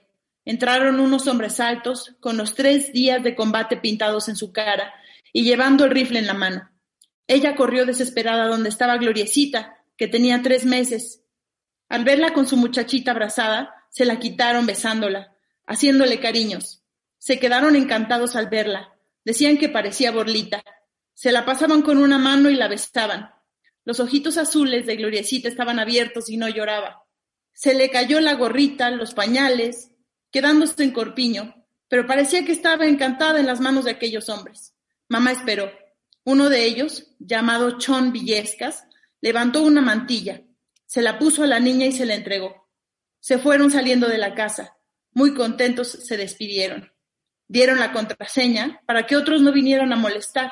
Entraron 0.50 0.98
unos 0.98 1.28
hombres 1.28 1.60
altos, 1.60 2.16
con 2.18 2.36
los 2.36 2.56
tres 2.56 2.92
días 2.92 3.22
de 3.22 3.36
combate 3.36 3.76
pintados 3.76 4.28
en 4.28 4.34
su 4.34 4.50
cara, 4.52 4.92
y 5.32 5.44
llevando 5.44 5.84
el 5.84 5.92
rifle 5.92 6.18
en 6.18 6.26
la 6.26 6.34
mano. 6.34 6.68
Ella 7.28 7.54
corrió 7.54 7.86
desesperada 7.86 8.48
donde 8.48 8.68
estaba 8.68 8.96
Gloriecita, 8.96 9.76
que 9.96 10.08
tenía 10.08 10.42
tres 10.42 10.64
meses. 10.64 11.22
Al 11.88 12.02
verla 12.02 12.32
con 12.32 12.48
su 12.48 12.56
muchachita 12.56 13.12
abrazada, 13.12 13.72
se 13.90 14.04
la 14.04 14.18
quitaron 14.18 14.66
besándola, 14.66 15.36
haciéndole 15.68 16.18
cariños. 16.18 16.82
Se 17.16 17.38
quedaron 17.38 17.76
encantados 17.76 18.34
al 18.34 18.48
verla. 18.48 18.96
Decían 19.24 19.56
que 19.56 19.68
parecía 19.68 20.10
Borlita. 20.10 20.64
Se 21.14 21.30
la 21.30 21.44
pasaban 21.44 21.82
con 21.82 21.96
una 21.96 22.18
mano 22.18 22.50
y 22.50 22.56
la 22.56 22.66
besaban. 22.66 23.30
Los 23.84 24.00
ojitos 24.00 24.36
azules 24.36 24.84
de 24.84 24.96
Gloriecita 24.96 25.46
estaban 25.46 25.78
abiertos 25.78 26.28
y 26.28 26.36
no 26.36 26.48
lloraba. 26.48 27.04
Se 27.52 27.72
le 27.72 27.88
cayó 27.88 28.18
la 28.18 28.34
gorrita, 28.34 28.90
los 28.90 29.14
pañales, 29.14 29.89
quedándose 30.30 30.82
en 30.82 30.92
corpiño, 30.92 31.54
pero 31.88 32.06
parecía 32.06 32.44
que 32.44 32.52
estaba 32.52 32.86
encantada 32.86 33.40
en 33.40 33.46
las 33.46 33.60
manos 33.60 33.84
de 33.84 33.92
aquellos 33.92 34.28
hombres. 34.28 34.74
Mamá 35.08 35.32
esperó. 35.32 35.70
Uno 36.24 36.48
de 36.48 36.64
ellos, 36.64 37.08
llamado 37.18 37.78
Chon 37.78 38.12
Villescas, 38.12 38.84
levantó 39.20 39.62
una 39.62 39.80
mantilla, 39.80 40.42
se 40.90 41.02
la 41.02 41.20
puso 41.20 41.44
a 41.44 41.46
la 41.46 41.60
niña 41.60 41.86
y 41.86 41.92
se 41.92 42.04
la 42.04 42.16
entregó. 42.16 42.68
Se 43.20 43.38
fueron 43.38 43.70
saliendo 43.70 44.08
de 44.08 44.18
la 44.18 44.34
casa. 44.34 44.76
Muy 45.12 45.34
contentos 45.34 45.86
se 45.88 46.16
despidieron. 46.16 46.90
Dieron 47.46 47.78
la 47.78 47.92
contraseña 47.92 48.80
para 48.86 49.06
que 49.06 49.16
otros 49.16 49.40
no 49.40 49.52
vinieran 49.52 49.92
a 49.92 49.96
molestar. 49.96 50.50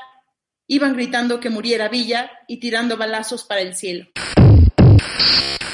Iban 0.69 0.95
gritando 0.95 1.41
que 1.41 1.51
muriera 1.51 1.89
Villa 1.89 2.31
y 2.47 2.61
tirando 2.61 2.97
balazos 2.97 3.43
para 3.43 3.63
el 3.63 3.75
cielo. 3.75 4.07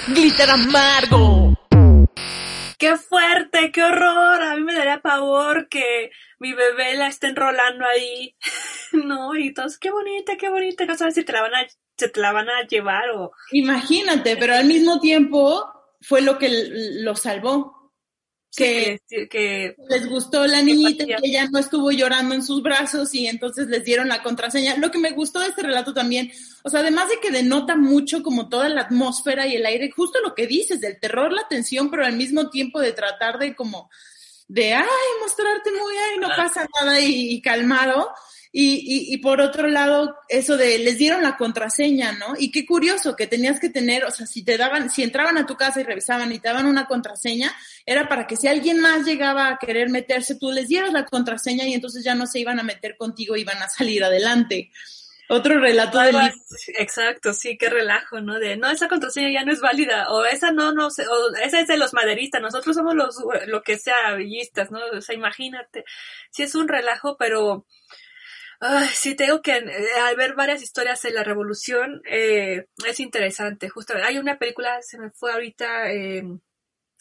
¡Glitter 0.08 0.48
amargo! 0.48 1.43
¡Qué 2.84 2.98
fuerte! 2.98 3.72
¡Qué 3.72 3.82
horror! 3.82 4.42
A 4.42 4.56
mí 4.56 4.62
me 4.62 4.74
daría 4.74 5.00
pavor 5.00 5.70
que 5.70 6.10
mi 6.38 6.52
bebé 6.52 6.94
la 6.98 7.06
esté 7.06 7.28
enrolando 7.28 7.86
ahí. 7.86 8.36
no, 8.92 9.34
y 9.34 9.54
todos, 9.54 9.78
qué 9.78 9.90
bonita, 9.90 10.36
qué 10.36 10.50
bonita. 10.50 10.84
No 10.84 10.94
sabes 10.94 11.14
si 11.14 11.22
se 11.22 11.24
te 11.24 12.20
la 12.20 12.32
van 12.32 12.50
a 12.50 12.66
llevar 12.68 13.08
o... 13.14 13.32
Imagínate, 13.52 14.36
pero 14.36 14.52
al 14.52 14.66
mismo 14.66 15.00
tiempo 15.00 15.64
fue 16.02 16.20
lo 16.20 16.36
que 16.36 16.50
lo 17.00 17.16
salvó 17.16 17.83
que, 18.56 19.00
que, 19.30 19.76
les 19.88 20.08
gustó 20.08 20.46
la 20.46 20.62
niñita, 20.62 21.04
que 21.04 21.16
ella 21.22 21.48
no 21.50 21.58
estuvo 21.58 21.90
llorando 21.90 22.34
en 22.34 22.42
sus 22.42 22.62
brazos 22.62 23.14
y 23.14 23.26
entonces 23.26 23.68
les 23.68 23.84
dieron 23.84 24.08
la 24.08 24.22
contraseña. 24.22 24.76
Lo 24.76 24.90
que 24.90 24.98
me 24.98 25.12
gustó 25.12 25.40
de 25.40 25.48
este 25.48 25.62
relato 25.62 25.92
también, 25.92 26.30
o 26.62 26.70
sea, 26.70 26.80
además 26.80 27.08
de 27.08 27.20
que 27.20 27.30
denota 27.30 27.76
mucho 27.76 28.22
como 28.22 28.48
toda 28.48 28.68
la 28.68 28.82
atmósfera 28.82 29.46
y 29.46 29.56
el 29.56 29.66
aire, 29.66 29.90
justo 29.90 30.20
lo 30.20 30.34
que 30.34 30.46
dices, 30.46 30.80
del 30.80 31.00
terror, 31.00 31.32
la 31.32 31.48
tensión, 31.48 31.90
pero 31.90 32.04
al 32.04 32.16
mismo 32.16 32.50
tiempo 32.50 32.80
de 32.80 32.92
tratar 32.92 33.38
de 33.38 33.54
como, 33.54 33.90
de, 34.48 34.74
ay, 34.74 34.86
mostrarte 35.20 35.70
muy, 35.70 35.94
ay, 35.96 36.18
no 36.20 36.28
pasa 36.28 36.66
nada 36.80 37.00
y 37.00 37.40
calmado 37.42 38.10
y, 38.56 39.12
y, 39.12 39.16
por 39.18 39.40
otro 39.40 39.66
lado, 39.66 40.16
eso 40.28 40.56
de 40.56 40.78
les 40.78 40.96
dieron 40.96 41.24
la 41.24 41.36
contraseña, 41.36 42.12
¿no? 42.12 42.34
Y 42.38 42.52
qué 42.52 42.64
curioso 42.64 43.16
que 43.16 43.26
tenías 43.26 43.58
que 43.58 43.68
tener, 43.68 44.04
o 44.04 44.12
sea, 44.12 44.26
si 44.26 44.44
te 44.44 44.56
daban, 44.56 44.90
si 44.90 45.02
entraban 45.02 45.36
a 45.38 45.44
tu 45.44 45.56
casa 45.56 45.80
y 45.80 45.82
revisaban 45.82 46.30
y 46.30 46.38
te 46.38 46.46
daban 46.46 46.66
una 46.66 46.86
contraseña, 46.86 47.52
era 47.84 48.08
para 48.08 48.28
que 48.28 48.36
si 48.36 48.46
alguien 48.46 48.78
más 48.78 49.04
llegaba 49.04 49.48
a 49.48 49.58
querer 49.58 49.90
meterse, 49.90 50.36
tú 50.36 50.52
les 50.52 50.68
dieras 50.68 50.92
la 50.92 51.04
contraseña 51.04 51.66
y 51.66 51.74
entonces 51.74 52.04
ya 52.04 52.14
no 52.14 52.28
se 52.28 52.38
iban 52.38 52.60
a 52.60 52.62
meter 52.62 52.96
contigo, 52.96 53.34
iban 53.34 53.60
a 53.60 53.68
salir 53.68 54.04
adelante. 54.04 54.70
Otro 55.28 55.58
relato 55.58 55.98
del 55.98 56.14
Exacto, 56.78 57.32
sí, 57.32 57.58
qué 57.58 57.68
relajo, 57.70 58.20
¿no? 58.20 58.38
De, 58.38 58.56
no, 58.56 58.70
esa 58.70 58.86
contraseña 58.86 59.32
ya 59.32 59.44
no 59.44 59.52
es 59.52 59.60
válida, 59.60 60.12
o 60.12 60.24
esa 60.26 60.52
no, 60.52 60.70
no 60.70 60.90
sé, 60.90 61.04
o 61.08 61.34
esa 61.42 61.58
es 61.58 61.66
de 61.66 61.76
los 61.76 61.92
maderistas, 61.92 62.40
nosotros 62.40 62.76
somos 62.76 62.94
los, 62.94 63.16
lo 63.48 63.64
que 63.64 63.78
sea, 63.78 64.14
villistas, 64.14 64.70
¿no? 64.70 64.78
O 64.96 65.00
sea, 65.00 65.16
imagínate, 65.16 65.84
sí 66.30 66.44
es 66.44 66.54
un 66.54 66.68
relajo, 66.68 67.16
pero 67.16 67.66
Ay, 68.60 68.88
sí, 68.92 69.14
tengo 69.14 69.42
que 69.42 69.56
eh, 69.56 69.88
al 70.02 70.16
ver 70.16 70.34
varias 70.34 70.62
historias 70.62 71.02
de 71.02 71.10
la 71.10 71.24
revolución 71.24 72.02
eh, 72.08 72.66
es 72.86 73.00
interesante. 73.00 73.68
Justo 73.68 73.94
hay 74.02 74.18
una 74.18 74.38
película, 74.38 74.80
se 74.82 74.98
me 74.98 75.10
fue 75.10 75.32
ahorita, 75.32 75.92
eh, 75.92 76.22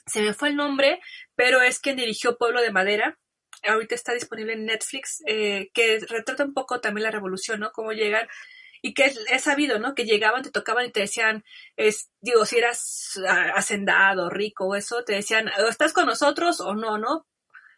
se 0.06 0.22
me 0.22 0.34
fue 0.34 0.50
el 0.50 0.56
nombre, 0.56 1.00
pero 1.36 1.62
es 1.62 1.80
quien 1.80 1.96
dirigió 1.98 2.38
Pueblo 2.38 2.62
de 2.62 2.72
Madera. 2.72 3.20
Ahorita 3.64 3.96
está 3.96 4.14
disponible 4.14 4.54
en 4.54 4.66
Netflix, 4.66 5.24
eh, 5.26 5.70
que 5.74 6.00
retrata 6.00 6.44
un 6.44 6.54
poco 6.54 6.82
también 6.82 7.04
la 7.04 7.12
revolución, 7.12 7.60
¿no? 7.62 7.72
Cómo 7.72 7.94
llegan 7.94 8.28
y 8.82 8.94
que 8.94 9.06
es, 9.06 9.42
sabido, 9.42 9.80
¿no? 9.80 9.96
Que 9.96 10.04
llegaban, 10.06 10.44
te 10.44 10.52
tocaban 10.52 10.86
y 10.86 10.92
te 10.92 11.00
decían, 11.02 11.46
es, 11.78 12.10
digo, 12.20 12.46
si 12.46 12.58
eras 12.58 13.18
hacendado, 13.56 14.30
rico 14.30 14.66
o 14.66 14.76
eso, 14.76 15.06
te 15.06 15.14
decían, 15.14 15.50
estás 15.70 15.94
con 15.94 16.06
nosotros 16.08 16.60
o 16.60 16.76
no, 16.76 16.98
¿no? 16.98 17.26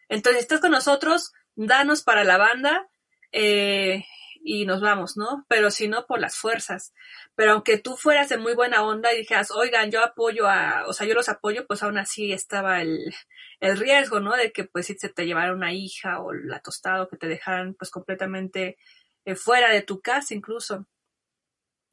Entonces, 0.10 0.42
estás 0.42 0.62
con 0.62 0.72
nosotros, 0.72 1.32
danos 1.56 2.02
para 2.04 2.24
la 2.24 2.38
banda 2.38 2.90
eh, 3.32 4.06
y 4.44 4.66
nos 4.66 4.80
vamos, 4.80 5.18
¿no? 5.18 5.46
Pero 5.50 5.72
si 5.72 5.88
no, 5.88 6.06
por 6.06 6.20
las 6.20 6.36
fuerzas. 6.36 6.94
Pero 7.36 7.54
aunque 7.54 7.80
tú 7.80 7.98
fueras 7.98 8.30
de 8.30 8.38
muy 8.38 8.54
buena 8.54 8.84
onda 8.84 9.12
y 9.12 9.18
dijeras, 9.18 9.50
oigan, 9.52 9.90
yo 9.92 10.04
apoyo 10.04 10.48
a, 10.48 10.86
o 10.88 10.94
sea, 10.94 11.08
yo 11.08 11.16
los 11.16 11.30
apoyo, 11.30 11.66
pues 11.66 11.82
aún 11.82 11.98
así 11.98 12.32
estaba 12.32 12.82
el, 12.82 13.14
el 13.60 13.78
riesgo, 13.78 14.20
¿no? 14.20 14.36
De 14.36 14.52
que 14.52 14.66
pues 14.66 14.86
si 14.86 14.96
se 14.96 15.10
te 15.10 15.26
llevara 15.26 15.54
una 15.54 15.74
hija 15.74 16.22
o 16.22 16.32
la 16.32 16.60
tostada 16.60 17.04
o 17.04 17.10
que 17.10 17.18
te 17.18 17.28
dejaran 17.28 17.74
pues 17.74 17.90
completamente 17.90 18.78
eh, 19.26 19.36
fuera 19.36 19.72
de 19.72 19.82
tu 19.82 20.02
casa 20.02 20.36
incluso. 20.36 20.86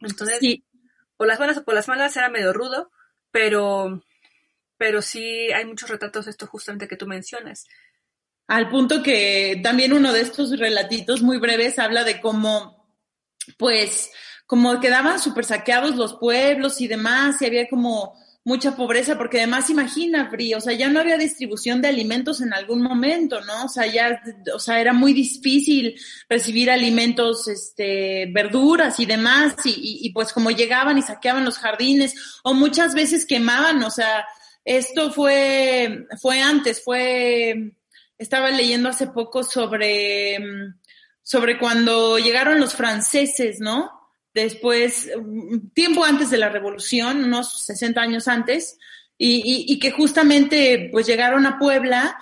Entonces, 0.01 0.41
por 1.17 1.27
las 1.27 1.39
buenas 1.39 1.57
o 1.57 1.65
por 1.65 1.75
las 1.75 1.89
malas 1.89 2.17
era 2.17 2.29
medio 2.29 2.53
rudo, 2.53 2.91
pero, 3.31 4.03
pero 4.77 5.01
sí 5.01 5.51
hay 5.53 5.65
muchos 5.65 5.89
retratos 5.89 6.27
de 6.27 6.33
esto 6.33 6.47
justamente 6.47 6.89
que 6.89 6.97
tú 6.97 7.07
mencionas. 7.07 7.67
Al 8.53 8.69
punto 8.69 9.03
que 9.03 9.59
también 9.63 9.95
uno 9.95 10.13
de 10.13 10.21
estos 10.21 10.59
relatitos 10.59 11.23
muy 11.23 11.39
breves 11.39 11.79
habla 11.79 12.05
de 12.05 12.21
cómo, 12.21 12.87
pues, 13.57 14.11
como 14.45 14.79
quedaban 14.79 15.19
súper 15.19 15.47
saqueados 15.47 15.97
los 15.97 16.17
pueblos 16.17 16.83
y 16.83 16.87
demás, 16.87 17.41
y 17.41 17.47
había 17.47 17.67
como 17.71 18.13
mucha 18.45 18.77
pobreza, 18.77 19.17
porque 19.17 19.39
además 19.39 19.71
imagina, 19.71 20.29
Fri, 20.29 20.53
o 20.53 20.61
sea, 20.61 20.75
ya 20.75 20.91
no 20.91 21.01
había 21.01 21.17
distribución 21.17 21.81
de 21.81 21.89
alimentos 21.89 22.43
en 22.43 22.53
algún 22.53 22.83
momento, 22.83 23.41
¿no? 23.41 23.65
O 23.65 23.69
sea, 23.71 23.87
ya, 23.87 24.21
o 24.55 24.59
sea, 24.59 24.83
era 24.83 24.93
muy 24.93 25.15
difícil 25.15 25.99
recibir 26.29 26.71
alimentos, 26.71 27.49
este, 27.49 28.27
verduras 28.35 29.01
y 29.01 29.07
demás, 29.07 29.55
y, 29.65 30.01
y, 30.03 30.13
pues 30.13 30.31
como 30.35 30.51
llegaban 30.51 30.99
y 30.99 31.03
saqueaban 31.03 31.47
los 31.47 31.57
jardines, 31.57 32.15
o 32.45 32.53
muchas 32.53 32.95
veces 32.95 33.25
quemaban, 33.25 33.83
o 33.83 33.91
sea, 33.91 34.27
esto 34.63 35.11
fue, 35.11 36.07
fue 36.21 36.43
antes, 36.43 36.85
fue, 36.85 37.73
estaba 38.19 38.51
leyendo 38.51 38.89
hace 38.89 39.09
poco 39.09 39.43
sobre, 39.43 40.39
sobre 41.23 41.59
cuando 41.59 42.19
llegaron 42.19 42.61
los 42.61 42.75
franceses, 42.75 43.61
¿no? 43.61 44.03
después, 44.35 45.11
tiempo 45.75 46.05
antes 46.05 46.31
de 46.31 46.39
la 46.39 46.49
revolución, 46.49 47.25
unos 47.25 47.65
60 47.65 48.01
años 48.01 48.29
antes, 48.29 48.79
y, 49.19 49.79
que 49.79 49.93
justamente 49.93 50.89
pues 50.91 51.07
llegaron 51.07 51.47
a 51.47 51.59
Puebla 51.59 52.17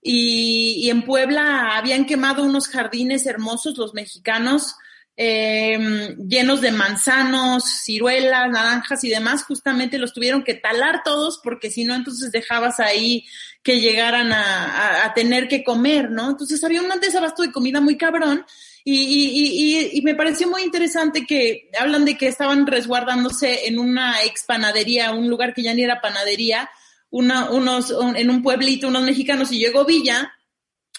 y, 0.00 0.88
en 0.88 1.02
Puebla 1.02 1.76
habían 1.76 2.04
quemado 2.04 2.44
unos 2.44 2.68
jardines 2.68 3.26
hermosos 3.26 3.76
los 3.76 3.94
mexicanos, 3.94 4.76
em, 5.16 6.16
llenos 6.28 6.60
de 6.60 6.72
manzanos, 6.72 7.64
ciruelas, 7.84 8.50
naranjas 8.50 9.04
y 9.04 9.08
demás, 9.08 9.44
justamente 9.44 9.98
los 9.98 10.12
tuvieron 10.12 10.42
que 10.42 10.54
talar 10.54 11.02
todos 11.04 11.40
porque 11.42 11.70
si 11.70 11.84
no 11.84 11.94
entonces 11.94 12.32
dejabas 12.32 12.80
ahí 12.80 13.24
que 13.62 13.80
llegaran 13.80 14.32
a, 14.32 15.12
tener 15.14 15.48
que 15.48 15.64
comer, 15.64 16.10
¿no? 16.10 16.30
Entonces 16.30 16.62
había 16.64 16.82
un 16.82 16.88
desabasto 17.00 17.42
de 17.42 17.52
comida 17.52 17.80
muy 17.80 17.96
cabrón 17.96 18.44
y, 18.84 18.94
y, 18.94 19.98
y, 19.98 20.02
me 20.02 20.14
pareció 20.14 20.48
muy 20.48 20.62
interesante 20.62 21.24
que 21.26 21.70
hablan 21.78 22.04
de 22.04 22.18
que 22.18 22.26
estaban 22.26 22.66
resguardándose 22.66 23.66
en 23.66 23.78
una 23.78 24.22
ex 24.24 24.44
panadería, 24.44 25.12
un 25.12 25.30
lugar 25.30 25.54
que 25.54 25.62
ya 25.62 25.72
ni 25.72 25.82
era 25.82 26.02
panadería, 26.02 26.68
una, 27.08 27.48
unos, 27.50 27.94
en 28.16 28.28
un 28.28 28.42
pueblito, 28.42 28.88
unos 28.88 29.04
mexicanos, 29.04 29.50
y 29.52 29.58
llegó 29.58 29.86
Villa 29.86 30.34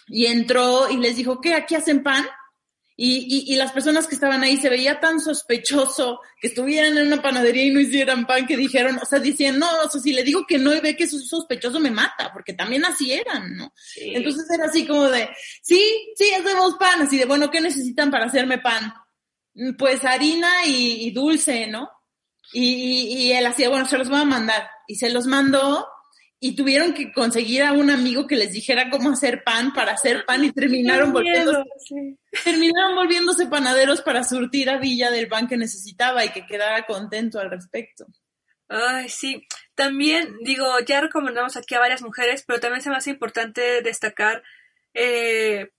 y 0.08 0.26
entró 0.26 0.90
y 0.90 0.98
les 0.98 1.18
dijo, 1.18 1.42
¿qué? 1.42 1.54
¿Aquí 1.54 1.76
hacen 1.76 2.02
pan? 2.02 2.26
Y, 2.98 3.46
y, 3.50 3.54
y, 3.54 3.58
las 3.58 3.74
personas 3.74 4.08
que 4.08 4.16
estaban 4.16 4.42
ahí 4.42 4.56
se 4.56 4.70
veía 4.70 5.02
tan 5.02 5.20
sospechoso 5.20 6.22
que 6.40 6.48
estuvieran 6.48 6.98
en 6.98 7.08
una 7.08 7.22
panadería 7.22 7.66
y 7.66 7.72
no 7.72 7.82
hicieran 7.82 8.26
pan 8.26 8.48
que 8.48 8.56
dijeron, 8.56 8.98
o 9.02 9.06
sea, 9.06 9.20
decían, 9.20 9.60
no, 9.60 9.68
o 9.86 9.90
sea, 9.90 10.00
si 10.00 10.14
le 10.14 10.24
digo 10.24 10.46
que 10.48 10.58
no 10.58 10.74
y 10.74 10.80
ve 10.80 10.96
que 10.96 11.04
eso 11.04 11.18
es 11.18 11.28
sospechoso 11.28 11.82
me 11.82 11.92
mata, 11.92 12.32
porque 12.32 12.54
también 12.54 12.86
así 12.86 13.12
eran, 13.12 13.58
¿no? 13.58 13.74
Entonces 13.98 14.50
era 14.50 14.66
así 14.68 14.88
como 14.88 15.10
de, 15.10 15.28
sí, 15.62 16.14
sí, 16.16 16.32
hacemos 16.34 16.76
pan, 16.76 17.02
así 17.02 17.18
de, 17.18 17.26
bueno, 17.26 17.52
¿qué 17.52 17.60
necesitan 17.60 18.10
para 18.10 18.28
hacerme 18.28 18.60
pan? 18.60 18.94
Pues 19.78 20.06
harina 20.06 20.66
y, 20.66 21.08
y 21.08 21.12
dulce, 21.12 21.68
¿no? 21.68 21.90
Y, 22.54 23.26
y, 23.26 23.32
él 23.34 23.46
hacía, 23.46 23.68
bueno, 23.68 23.86
se 23.88 23.98
los 23.98 24.08
voy 24.08 24.20
a 24.20 24.26
mandar. 24.26 24.70
Y 24.88 24.96
se 24.96 25.10
los 25.10 25.28
mandó 25.28 25.86
y 26.46 26.56
tuvieron 26.56 26.94
que 26.94 27.12
conseguir 27.12 27.64
a 27.64 27.74
un 27.74 27.90
amigo 27.90 28.28
que 28.28 28.36
les 28.36 28.52
dijera 28.52 28.92
cómo 28.92 29.10
hacer 29.10 29.44
pan 29.44 29.74
para 29.74 29.94
hacer 29.94 30.26
pan 30.28 30.44
y 30.44 30.52
terminaron 30.52 31.12
volviéndose, 31.12 31.64
terminaron 32.44 32.94
volviéndose 32.94 33.48
panaderos 33.48 34.04
para 34.04 34.24
surtir 34.24 34.70
a 34.70 34.78
Villa 34.78 35.10
del 35.10 35.28
pan 35.28 35.48
que 35.48 35.58
necesitaba 35.58 36.24
y 36.24 36.30
que 36.30 36.46
quedara 36.46 36.86
contento 36.86 37.40
al 37.40 37.50
respecto. 37.50 38.06
Ay, 38.68 39.10
sí. 39.10 39.42
También, 39.74 40.38
digo, 40.44 40.68
ya 40.86 41.02
recomendamos 41.02 41.58
aquí 41.58 41.74
a 41.74 41.80
varias 41.80 42.04
mujeres, 42.04 42.44
pero 42.46 42.60
también 42.60 42.84
se 42.84 42.92
me 42.92 42.98
hace 42.98 43.10
importante 43.10 43.82
destacar 43.82 44.44
eh, 44.94 45.72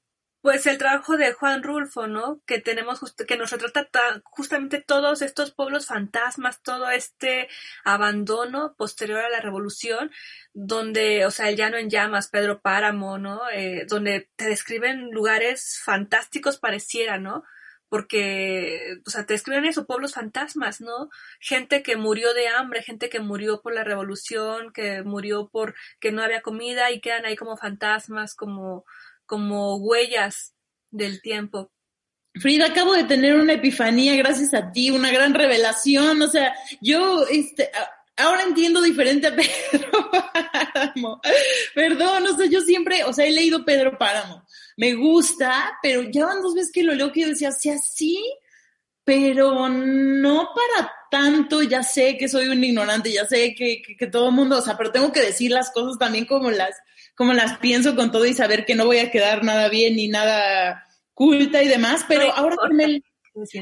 pues 0.47 0.65
el 0.69 0.79
trabajo 0.79 1.17
de 1.17 1.33
Juan 1.33 1.65
Rulfo, 1.65 2.07
¿no? 2.07 2.41
Que 2.47 2.61
tenemos 2.61 3.01
que 3.27 3.37
nos 3.37 3.51
retrata 3.51 4.23
justamente 4.23 4.81
todos 4.81 5.21
estos 5.21 5.51
pueblos 5.51 5.87
fantasmas, 5.87 6.63
todo 6.63 6.89
este 6.89 7.49
abandono 7.85 8.77
posterior 8.79 9.25
a 9.25 9.29
la 9.29 9.41
revolución, 9.41 10.13
donde, 10.55 11.27
o 11.27 11.33
sea, 11.33 11.49
el 11.49 11.57
llano 11.57 11.79
en 11.79 11.91
llamas, 11.91 12.29
Pedro 12.29 12.61
Páramo, 12.61 13.19
¿no? 13.19 13.41
Eh, 13.51 13.87
donde 13.89 14.29
te 14.37 14.45
describen 14.49 15.11
lugares 15.11 15.81
fantásticos 15.85 16.59
pareciera, 16.59 17.19
¿no? 17.19 17.43
Porque, 17.89 18.99
o 19.05 19.11
sea, 19.11 19.27
te 19.27 19.35
describen 19.35 19.65
eso, 19.65 19.85
pueblos 19.85 20.15
fantasmas, 20.15 20.81
¿no? 20.81 21.09
Gente 21.41 21.83
que 21.83 21.97
murió 21.97 22.35
de 22.35 22.47
hambre, 22.47 22.85
gente 22.85 23.09
que 23.09 23.19
murió 23.19 23.63
por 23.63 23.75
la 23.75 23.83
revolución, 23.83 24.73
que 24.73 25.03
murió 25.03 25.49
por 25.49 25.75
que 25.99 26.13
no 26.13 26.23
había 26.23 26.43
comida 26.43 26.93
y 26.93 27.01
quedan 27.01 27.25
ahí 27.27 27.35
como 27.35 27.57
fantasmas, 27.57 28.37
como 28.37 28.85
como 29.27 29.77
huellas 29.77 30.55
del 30.91 31.21
tiempo. 31.21 31.71
Frida, 32.35 32.67
acabo 32.67 32.93
de 32.93 33.05
tener 33.05 33.35
una 33.35 33.55
epifanía 33.55 34.15
gracias 34.17 34.53
a 34.53 34.71
ti, 34.71 34.91
una 34.91 35.11
gran 35.11 35.35
revelación. 35.35 36.21
O 36.21 36.29
sea, 36.29 36.55
yo 36.81 37.27
este, 37.31 37.71
ahora 38.17 38.43
entiendo 38.43 38.83
diferente 38.83 39.27
a 39.27 39.37
Pedro 39.73 40.11
Páramo. 40.11 41.21
Perdón, 41.75 42.27
o 42.27 42.37
sea, 42.37 42.47
yo 42.47 42.61
siempre, 42.61 43.05
o 43.05 43.13
sea, 43.13 43.27
he 43.27 43.33
leído 43.33 43.65
Pedro 43.65 43.97
Páramo. 43.97 44.45
Me 44.77 44.95
gusta, 44.95 45.79
pero 45.83 46.03
ya 46.03 46.27
van 46.27 46.43
dos 46.43 46.55
veces 46.55 46.73
que 46.73 46.83
lo 46.83 46.95
leo 46.95 47.13
que 47.13 47.23
yo 47.23 47.29
decía, 47.29 47.53
sí, 47.53 47.71
así, 47.71 48.35
pero 49.05 49.69
no 49.69 50.51
para 50.55 50.93
tanto. 51.11 51.63
Ya 51.63 51.83
sé 51.83 52.19
que 52.19 52.29
soy 52.29 52.49
un 52.49 52.63
ignorante, 52.63 53.13
ya 53.13 53.25
sé 53.27 53.55
que, 53.55 53.81
que, 53.81 53.97
que 53.97 54.07
todo 54.09 54.29
el 54.29 54.35
mundo, 54.35 54.59
o 54.59 54.63
sea, 54.63 54.77
pero 54.77 54.93
tengo 54.93 55.11
que 55.13 55.21
decir 55.21 55.51
las 55.51 55.71
cosas 55.71 55.99
también 55.99 56.27
como 56.27 56.51
las, 56.51 56.77
como 57.17 57.33
las 57.33 57.59
pienso 57.59 57.97
con 57.97 58.13
todo 58.13 58.27
y 58.27 58.35
saber 58.35 58.65
que 58.65 58.75
no 58.75 58.85
voy 58.85 58.99
a 58.99 59.11
quedar 59.11 59.43
nada 59.43 59.69
bien 59.69 59.97
ni 59.97 60.09
nada 60.09 60.85
culta 61.15 61.63
y 61.63 61.69
demás, 61.69 62.05
pero 62.07 62.31
ahora 62.33 62.57
que 62.69 62.75
me, 62.75 63.03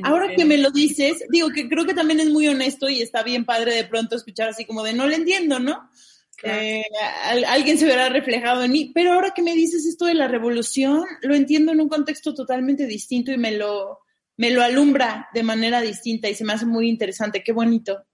ahora 0.03 0.35
que 0.35 0.45
me 0.45 0.59
lo 0.59 0.71
dices, 0.71 1.25
digo 1.31 1.51
que 1.51 1.69
creo 1.69 1.87
que 1.87 1.95
también 1.95 2.21
es 2.21 2.31
muy 2.31 2.49
honesto 2.49 2.89
y 2.89 3.01
está 3.01 3.23
bien 3.23 3.45
padre 3.45 3.75
de 3.75 3.85
pronto 3.85 4.17
escuchar 4.17 4.49
así 4.49 4.65
como 4.65 4.83
de 4.83 4.93
no 4.93 5.07
le 5.07 5.15
entiendo, 5.15 5.61
¿no? 5.61 5.89
Eh, 6.43 6.83
alguien 7.47 7.79
se 7.79 7.87
verá 7.87 8.09
reflejado 8.09 8.65
en 8.65 8.73
mí, 8.73 8.91
pero 8.93 9.13
ahora 9.13 9.31
que 9.31 9.43
me 9.43 9.55
dices 9.55 9.87
esto 9.87 10.07
de 10.07 10.15
la 10.15 10.27
revolución, 10.27 11.05
lo 11.23 11.35
entiendo 11.35 11.73
en 11.73 11.81
un 11.81 11.89
contexto 11.89 12.35
totalmente 12.35 12.87
distinto 12.87 13.31
y 13.31 13.39
me 13.39 13.53
lo, 13.53 14.01
me 14.37 14.51
lo 14.51 14.63
alumbra 14.63 15.29
de 15.33 15.45
manera 15.45 15.81
distinta 15.81 16.29
y 16.29 16.35
se 16.35 16.45
me 16.45 16.55
hace 16.55 16.67
muy 16.67 16.89
interesante, 16.89 17.43
qué 17.43 17.53
bonito. 17.53 18.05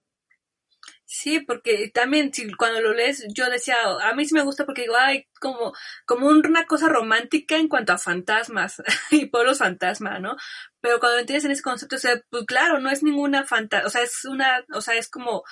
Sí, 1.13 1.41
porque 1.41 1.91
también 1.93 2.33
si, 2.33 2.53
cuando 2.53 2.79
lo 2.79 2.93
lees 2.93 3.25
yo 3.33 3.49
decía, 3.49 3.75
a 4.01 4.13
mí 4.15 4.25
sí 4.25 4.33
me 4.33 4.43
gusta 4.43 4.65
porque 4.65 4.83
digo, 4.83 4.95
ay, 4.97 5.27
como, 5.41 5.73
como 6.05 6.27
una 6.27 6.65
cosa 6.65 6.87
romántica 6.87 7.57
en 7.57 7.67
cuanto 7.67 7.91
a 7.91 7.97
fantasmas 7.97 8.81
y 9.11 9.25
pueblos 9.25 9.57
fantasma, 9.57 10.19
¿no? 10.19 10.37
Pero 10.79 11.01
cuando 11.01 11.19
entiendes 11.19 11.43
en 11.43 11.51
ese 11.51 11.63
concepto, 11.63 11.97
o 11.97 11.99
sea, 11.99 12.21
pues 12.29 12.45
claro, 12.45 12.79
no 12.79 12.89
es 12.89 13.03
ninguna 13.03 13.43
fantasma, 13.43 13.87
o 13.87 13.89
sea, 13.89 14.03
es 14.03 14.23
una, 14.23 14.63
o 14.73 14.79
sea, 14.79 14.95
es 14.95 15.09
como 15.09 15.43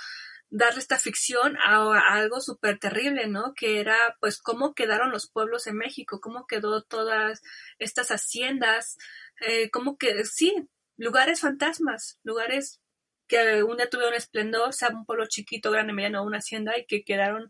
darle 0.49 0.80
esta 0.80 0.97
ficción 0.97 1.57
a, 1.57 2.14
algo 2.14 2.39
súper 2.39 2.80
terrible, 2.80 3.28
¿no? 3.28 3.53
Que 3.53 3.82
era, 3.82 4.16
pues, 4.22 4.41
cómo 4.41 4.74
quedaron 4.74 5.12
los 5.12 5.30
pueblos 5.30 5.68
en 5.68 5.76
México, 5.76 6.22
cómo 6.22 6.47
quedó 6.47 6.84
todas 6.84 7.41
estas 7.80 8.12
haciendas, 8.12 8.97
eh, 9.41 9.70
cómo 9.72 9.97
que, 9.97 10.24
sí, 10.24 10.55
lugares 10.95 11.41
fantasmas, 11.41 12.18
lugares 12.24 12.80
que 13.30 13.63
un 13.63 13.77
día 13.77 13.89
tuvieron 13.89 14.13
esplendor, 14.13 14.73
sea 14.73 14.89
un 14.89 15.05
pueblo 15.05 15.25
chiquito, 15.27 15.71
grande, 15.71 15.93
mediano, 15.93 16.23
una 16.23 16.39
hacienda 16.39 16.77
y 16.77 16.86
que 16.86 17.03
quedaron 17.03 17.49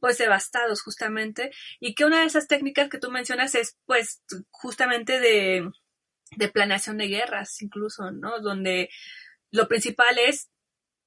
pues 0.00 0.18
devastados 0.18 0.82
justamente 0.82 1.50
y 1.80 1.94
que 1.94 2.04
una 2.04 2.20
de 2.20 2.26
esas 2.26 2.48
técnicas 2.48 2.90
que 2.90 2.98
tú 2.98 3.10
mencionas 3.10 3.54
es 3.54 3.78
pues 3.86 4.22
justamente 4.50 5.20
de, 5.20 5.70
de 6.36 6.48
planeación 6.48 6.98
de 6.98 7.08
guerras 7.08 7.62
incluso, 7.62 8.10
¿no? 8.10 8.40
Donde 8.40 8.90
lo 9.50 9.68
principal 9.68 10.18
es 10.18 10.50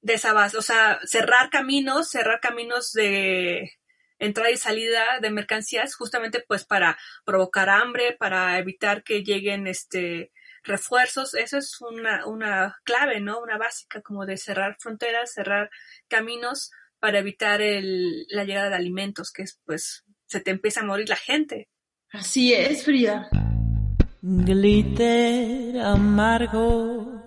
desabas, 0.02 0.56
o 0.56 0.62
sea, 0.62 1.00
cerrar 1.06 1.50
caminos, 1.50 2.10
cerrar 2.10 2.40
caminos 2.40 2.94
de, 2.94 3.74
entrada 4.20 4.52
y 4.52 4.58
salida 4.58 5.20
de 5.22 5.30
mercancías 5.32 5.96
justamente 5.96 6.44
pues 6.48 6.66
para 6.66 6.98
provocar 7.26 7.70
hambre, 7.70 8.16
para 8.18 8.58
evitar 8.60 9.04
que 9.04 9.24
lleguen 9.24 9.68
este 9.68 10.32
refuerzos, 10.66 11.34
eso 11.36 11.58
es 11.58 11.80
una, 11.82 12.26
una 12.26 12.78
clave, 12.84 13.22
¿no? 13.22 13.40
Una 13.40 13.58
básica 13.58 14.02
como 14.02 14.26
de 14.26 14.38
cerrar 14.38 14.78
fronteras, 14.80 15.34
cerrar 15.34 15.70
caminos 16.08 16.72
para 17.00 17.20
evitar 17.20 17.62
el, 17.62 18.26
la 18.30 18.44
llegada 18.44 18.70
de 18.70 18.76
alimentos, 18.76 19.32
que 19.32 19.44
es 19.44 19.60
pues 19.66 20.04
se 20.26 20.40
te 20.40 20.52
empieza 20.52 20.82
a 20.82 20.86
morir 20.86 21.08
la 21.08 21.16
gente. 21.16 21.70
Así 22.12 22.54
es, 22.54 22.84
Frida. 22.84 23.30
Glitter 24.22 25.80
amargo. 25.82 27.24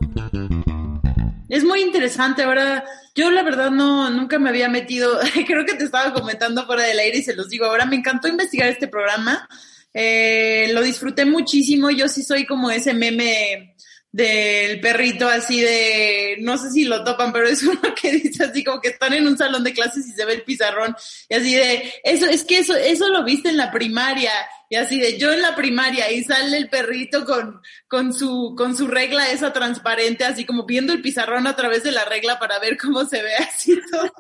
Es 1.49 1.64
muy 1.64 1.80
interesante. 1.80 2.43
Ahora, 2.43 2.84
yo 3.14 3.30
la 3.30 3.43
verdad 3.43 3.70
no, 3.70 4.11
nunca 4.11 4.39
me 4.39 4.49
había 4.49 4.68
metido, 4.68 5.18
creo 5.47 5.64
que 5.64 5.74
te 5.74 5.84
estaba 5.84 6.12
comentando 6.12 6.66
fuera 6.66 6.82
del 6.82 6.99
aire 6.99 7.18
y 7.18 7.22
se 7.22 7.36
los 7.36 7.49
digo. 7.49 7.66
Ahora 7.66 7.86
me 7.86 7.97
encantó 7.97 8.28
investigar 8.28 8.68
este 8.68 8.89
programa. 8.89 9.49
Eh, 9.93 10.70
lo 10.72 10.82
disfruté 10.82 11.24
muchísimo. 11.24 11.91
Yo 11.91 12.09
sí 12.09 12.22
soy 12.22 12.47
como 12.47 12.70
ese 12.70 12.95
meme 12.95 13.74
del 14.11 14.80
perrito 14.80 15.28
así 15.28 15.61
de, 15.61 16.36
no 16.41 16.57
sé 16.57 16.70
si 16.70 16.84
lo 16.84 17.05
topan, 17.05 17.32
pero 17.32 17.47
es 17.47 17.62
uno 17.64 17.95
que 18.01 18.12
dice 18.12 18.45
así 18.45 18.64
como 18.64 18.80
que 18.80 18.89
están 18.89 19.12
en 19.12 19.26
un 19.26 19.36
salón 19.36 19.64
de 19.64 19.72
clases 19.72 20.07
y 20.07 20.12
se 20.12 20.24
ve 20.24 20.34
el 20.34 20.43
pizarrón 20.43 20.97
y 21.28 21.34
así 21.34 21.55
de, 21.55 21.93
eso, 22.03 22.26
es 22.26 22.45
que 22.45 22.59
eso, 22.59 22.74
eso 22.74 23.09
lo 23.09 23.24
viste 23.24 23.51
en 23.51 23.59
la 23.59 23.70
primaria 23.70 24.32
y 24.69 24.77
así 24.77 24.99
de, 24.99 25.19
yo 25.19 25.33
en 25.33 25.43
la 25.43 25.57
primaria 25.57 26.11
y 26.12 26.23
sale 26.25 26.57
el 26.57 26.69
perrito 26.69 27.25
con, 27.25 27.61
con 27.87 28.12
su, 28.12 28.55
con 28.57 28.77
su 28.77 28.87
regla 28.87 29.31
esa 29.31 29.53
transparente, 29.53 30.25
así 30.25 30.45
como 30.45 30.66
viendo 30.66 30.93
el 30.93 31.03
pizarrón 31.03 31.47
a 31.47 31.57
través 31.57 31.83
de 31.83 31.93
la 31.93 32.05
regla 32.05 32.39
para 32.39 32.59
ver 32.59 32.77
cómo 32.77 33.05
se 33.05 33.23
ve 33.23 33.35
así 33.39 33.79
todo 33.91 34.11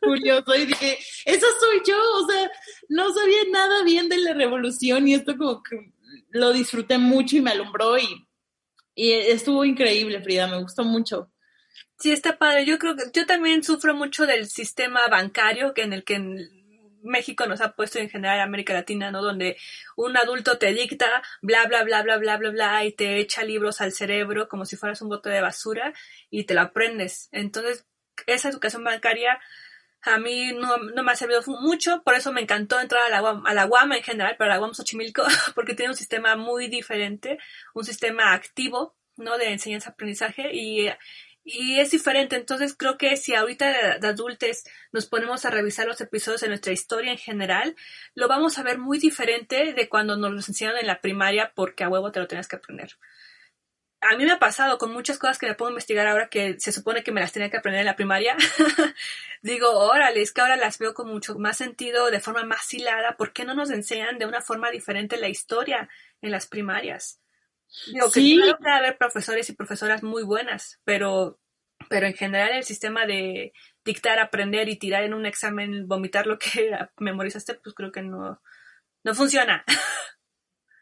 curioso 0.00 0.54
y 0.54 0.66
dije, 0.66 0.98
eso 1.24 1.46
soy 1.60 1.80
yo, 1.86 1.96
o 1.96 2.30
sea, 2.30 2.50
no 2.88 3.12
sabía 3.12 3.40
nada 3.50 3.82
bien 3.82 4.08
de 4.08 4.18
la 4.18 4.34
revolución 4.34 5.08
y 5.08 5.14
esto 5.14 5.36
como 5.36 5.62
que 5.62 5.92
lo 6.30 6.52
disfruté 6.52 6.98
mucho 6.98 7.36
y 7.36 7.40
me 7.40 7.52
alumbró 7.52 7.98
y 7.98 8.26
y 8.94 9.12
estuvo 9.12 9.64
increíble, 9.64 10.22
Frida, 10.22 10.46
me 10.46 10.60
gustó 10.60 10.84
mucho. 10.84 11.30
Sí, 11.98 12.12
está 12.12 12.38
padre. 12.38 12.64
Yo 12.64 12.78
creo 12.78 12.96
que 12.96 13.04
yo 13.12 13.26
también 13.26 13.64
sufro 13.64 13.94
mucho 13.94 14.26
del 14.26 14.46
sistema 14.46 15.08
bancario 15.08 15.74
que 15.74 15.82
en 15.82 15.92
el 15.92 16.04
que 16.04 16.20
México 17.04 17.46
nos 17.46 17.60
ha 17.60 17.72
puesto 17.72 17.98
en 17.98 18.10
general 18.10 18.40
América 18.40 18.72
Latina, 18.72 19.10
¿no? 19.10 19.22
Donde 19.22 19.56
un 19.96 20.16
adulto 20.16 20.58
te 20.58 20.72
dicta 20.72 21.22
bla 21.42 21.66
bla 21.66 21.84
bla 21.84 22.02
bla 22.02 22.16
bla 22.16 22.36
bla 22.36 22.50
bla 22.50 22.84
y 22.84 22.92
te 22.92 23.18
echa 23.18 23.44
libros 23.44 23.80
al 23.80 23.92
cerebro 23.92 24.48
como 24.48 24.64
si 24.64 24.76
fueras 24.76 25.02
un 25.02 25.08
bote 25.08 25.30
de 25.30 25.40
basura 25.40 25.92
y 26.30 26.44
te 26.44 26.54
lo 26.54 26.62
aprendes. 26.62 27.28
Entonces, 27.32 27.86
esa 28.26 28.48
educación 28.48 28.84
bancaria 28.84 29.38
a 30.04 30.18
mí 30.18 30.52
no, 30.52 30.76
no, 30.76 31.02
me 31.02 31.12
ha 31.12 31.16
servido 31.16 31.42
mucho, 31.46 32.02
por 32.02 32.14
eso 32.14 32.30
me 32.30 32.42
encantó 32.42 32.78
entrar 32.78 33.04
a 33.04 33.08
la, 33.08 33.22
UAM, 33.22 33.46
a 33.46 33.54
la 33.54 33.66
UAM 33.66 33.92
en 33.92 34.02
general, 34.02 34.36
pero 34.38 34.50
a 34.50 34.54
la 34.54 34.60
UAM 34.60 34.74
Xochimilco, 34.74 35.24
porque 35.54 35.74
tiene 35.74 35.92
un 35.92 35.96
sistema 35.96 36.36
muy 36.36 36.68
diferente, 36.68 37.38
un 37.72 37.84
sistema 37.84 38.34
activo, 38.34 38.94
¿no? 39.16 39.38
De 39.38 39.50
enseñanza-aprendizaje 39.50 40.50
y, 40.52 40.90
y 41.44 41.78
es 41.80 41.90
diferente. 41.90 42.36
Entonces 42.36 42.74
creo 42.76 42.98
que 42.98 43.16
si 43.16 43.34
ahorita 43.34 43.98
de, 43.98 44.08
adultos 44.08 44.64
nos 44.92 45.06
ponemos 45.06 45.44
a 45.44 45.50
revisar 45.50 45.86
los 45.86 46.00
episodios 46.00 46.40
de 46.40 46.48
nuestra 46.48 46.72
historia 46.72 47.12
en 47.12 47.18
general, 47.18 47.76
lo 48.14 48.28
vamos 48.28 48.58
a 48.58 48.62
ver 48.62 48.78
muy 48.78 48.98
diferente 48.98 49.72
de 49.74 49.88
cuando 49.88 50.16
nos 50.16 50.32
los 50.32 50.48
enseñaron 50.48 50.80
en 50.80 50.86
la 50.86 51.00
primaria 51.00 51.52
porque 51.54 51.84
a 51.84 51.88
huevo 51.88 52.12
te 52.12 52.20
lo 52.20 52.26
tenías 52.26 52.48
que 52.48 52.56
aprender 52.56 52.96
a 54.04 54.16
mí 54.16 54.24
me 54.24 54.32
ha 54.32 54.38
pasado 54.38 54.78
con 54.78 54.92
muchas 54.92 55.18
cosas 55.18 55.38
que 55.38 55.46
me 55.46 55.54
puedo 55.54 55.70
investigar 55.70 56.06
ahora 56.06 56.28
que 56.28 56.60
se 56.60 56.72
supone 56.72 57.02
que 57.02 57.12
me 57.12 57.20
las 57.20 57.32
tenía 57.32 57.50
que 57.50 57.56
aprender 57.56 57.80
en 57.80 57.86
la 57.86 57.96
primaria. 57.96 58.36
Digo, 59.42 59.70
órale, 59.70 60.20
es 60.22 60.32
que 60.32 60.40
ahora 60.40 60.56
las 60.56 60.78
veo 60.78 60.94
con 60.94 61.08
mucho 61.08 61.38
más 61.38 61.56
sentido, 61.56 62.10
de 62.10 62.20
forma 62.20 62.44
más 62.44 62.72
hilada. 62.72 63.16
¿Por 63.16 63.32
qué 63.32 63.44
no 63.44 63.54
nos 63.54 63.70
enseñan 63.70 64.18
de 64.18 64.26
una 64.26 64.42
forma 64.42 64.70
diferente 64.70 65.16
la 65.16 65.28
historia 65.28 65.88
en 66.20 66.30
las 66.30 66.46
primarias? 66.46 67.20
Digo, 67.92 68.06
que 68.06 68.20
sí. 68.20 68.36
claro 68.36 68.58
que 68.62 68.70
haber 68.70 68.98
profesores 68.98 69.48
y 69.48 69.54
profesoras 69.54 70.02
muy 70.02 70.22
buenas, 70.22 70.80
pero, 70.84 71.40
pero 71.88 72.06
en 72.06 72.14
general 72.14 72.52
el 72.52 72.64
sistema 72.64 73.06
de 73.06 73.52
dictar, 73.84 74.18
aprender 74.18 74.68
y 74.68 74.76
tirar 74.76 75.04
en 75.04 75.14
un 75.14 75.26
examen, 75.26 75.86
vomitar 75.86 76.26
lo 76.26 76.38
que 76.38 76.70
memorizaste, 76.98 77.54
pues 77.54 77.74
creo 77.74 77.92
que 77.92 78.02
no, 78.02 78.40
no 79.02 79.14
funciona. 79.14 79.64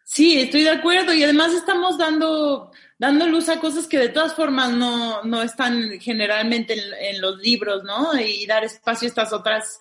Sí, 0.05 0.39
estoy 0.39 0.65
de 0.65 0.71
acuerdo 0.71 1.15
y 1.15 1.25
además 1.25 1.55
estamos 1.55 1.97
dando, 1.97 2.71
dando 2.99 3.27
luz 3.29 3.49
a 3.49 3.61
cosas 3.61 3.87
que 3.87 3.99
de 3.99 4.11
todas 4.11 4.35
formas 4.35 4.71
no, 4.73 5.23
no 5.23 5.41
están 5.41 5.99
generalmente 6.01 6.75
en, 6.75 7.15
en 7.15 7.21
los 7.23 7.39
libros, 7.39 7.83
¿no? 7.85 8.15
Y 8.21 8.45
dar 8.45 8.63
espacio 8.63 9.07
a 9.07 9.09
estas 9.09 9.33
otras, 9.33 9.81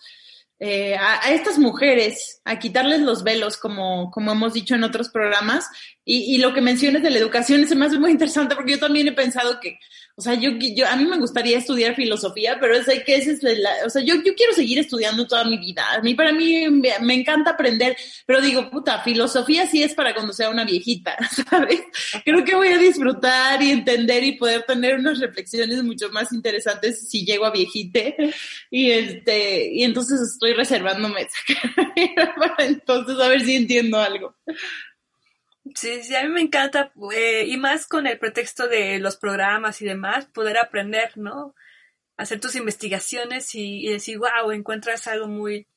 eh, 0.64 0.96
a, 0.96 1.26
a, 1.26 1.32
estas 1.32 1.58
mujeres, 1.58 2.40
a 2.46 2.60
quitarles 2.60 3.02
los 3.02 3.24
velos, 3.24 3.58
como, 3.58 4.12
como 4.12 4.32
hemos 4.32 4.54
dicho 4.54 4.76
en 4.76 4.84
otros 4.84 5.10
programas. 5.10 5.68
Y, 6.06 6.36
y 6.36 6.38
lo 6.38 6.54
que 6.54 6.62
mencionas 6.62 7.02
de 7.02 7.10
la 7.10 7.18
educación 7.18 7.68
se 7.68 7.76
me 7.76 7.88
hace 7.88 7.98
muy 7.98 8.12
interesante 8.12 8.54
porque 8.54 8.74
yo 8.74 8.80
también 8.80 9.08
he 9.08 9.12
pensado 9.12 9.60
que, 9.60 9.80
o 10.16 10.22
sea, 10.22 10.36
yo, 10.36 10.52
yo, 10.76 10.88
a 10.88 10.96
mí 10.96 11.06
me 11.06 11.18
gustaría 11.18 11.58
estudiar 11.58 11.96
filosofía, 11.96 12.58
pero 12.60 12.82
sé 12.84 13.04
que 13.04 13.16
ese 13.16 13.32
es 13.32 13.44
la, 13.44 13.72
o 13.86 13.90
sea, 13.90 14.04
yo, 14.04 14.16
yo 14.24 14.36
quiero 14.36 14.54
seguir 14.54 14.80
estudiando 14.80 15.26
toda 15.26 15.46
mi 15.46 15.58
vida. 15.58 15.84
A 15.94 16.02
mí, 16.02 16.14
para 16.16 16.32
mí, 16.34 16.70
me, 16.70 16.92
me, 17.02 17.14
encanta 17.14 17.52
aprender, 17.52 17.96
pero 18.26 18.42
digo, 18.42 18.70
puta, 18.70 19.02
filosofía 19.02 19.68
sí 19.68 19.84
es 19.84 19.94
para 19.94 20.14
cuando 20.14 20.34
sea 20.34 20.50
una 20.50 20.66
viejita, 20.66 21.18
¿sabes? 21.50 21.82
Creo 22.26 22.44
que 22.44 22.56
voy 22.56 22.68
a 22.70 22.78
disfrutar 22.78 23.62
y 23.64 23.72
entender 23.72 24.24
y 24.24 24.34
poder 24.34 24.64
tener 24.64 25.00
unas 25.00 25.20
reflexiones 25.20 25.84
mucho 25.84 26.10
más 26.10 26.32
interesantes 26.34 27.10
si 27.10 27.26
llego 27.26 27.46
a 27.46 27.52
viejite. 27.52 28.16
Y 28.70 28.92
este, 28.92 29.72
y 29.74 29.84
entonces 29.84 30.20
estoy 30.22 30.54
reservándome 30.54 31.22
esa 31.22 31.62
carrera 31.76 32.36
para 32.36 32.66
entonces 32.66 33.18
a 33.20 33.28
ver 33.28 33.42
si 33.42 33.56
entiendo 33.56 34.00
algo. 34.00 34.36
Sí, 35.76 36.04
sí, 36.04 36.16
a 36.16 36.24
mí 36.24 36.30
me 36.30 36.42
encanta, 36.42 36.92
eh, 37.14 37.46
y 37.48 37.58
más 37.58 37.88
con 37.88 38.08
el 38.08 38.20
pretexto 38.20 38.68
de 38.68 39.00
los 39.00 39.18
programas 39.18 39.82
y 39.82 39.86
demás, 39.86 40.26
poder 40.26 40.58
aprender, 40.58 41.18
¿no? 41.18 41.56
Hacer 42.18 42.40
tus 42.40 42.56
investigaciones 42.56 43.56
y, 43.56 43.86
y, 43.86 43.92
decir, 43.92 44.18
wow, 44.18 44.52
encuentras 44.52 45.08
algo 45.08 45.28
muy, 45.28 45.68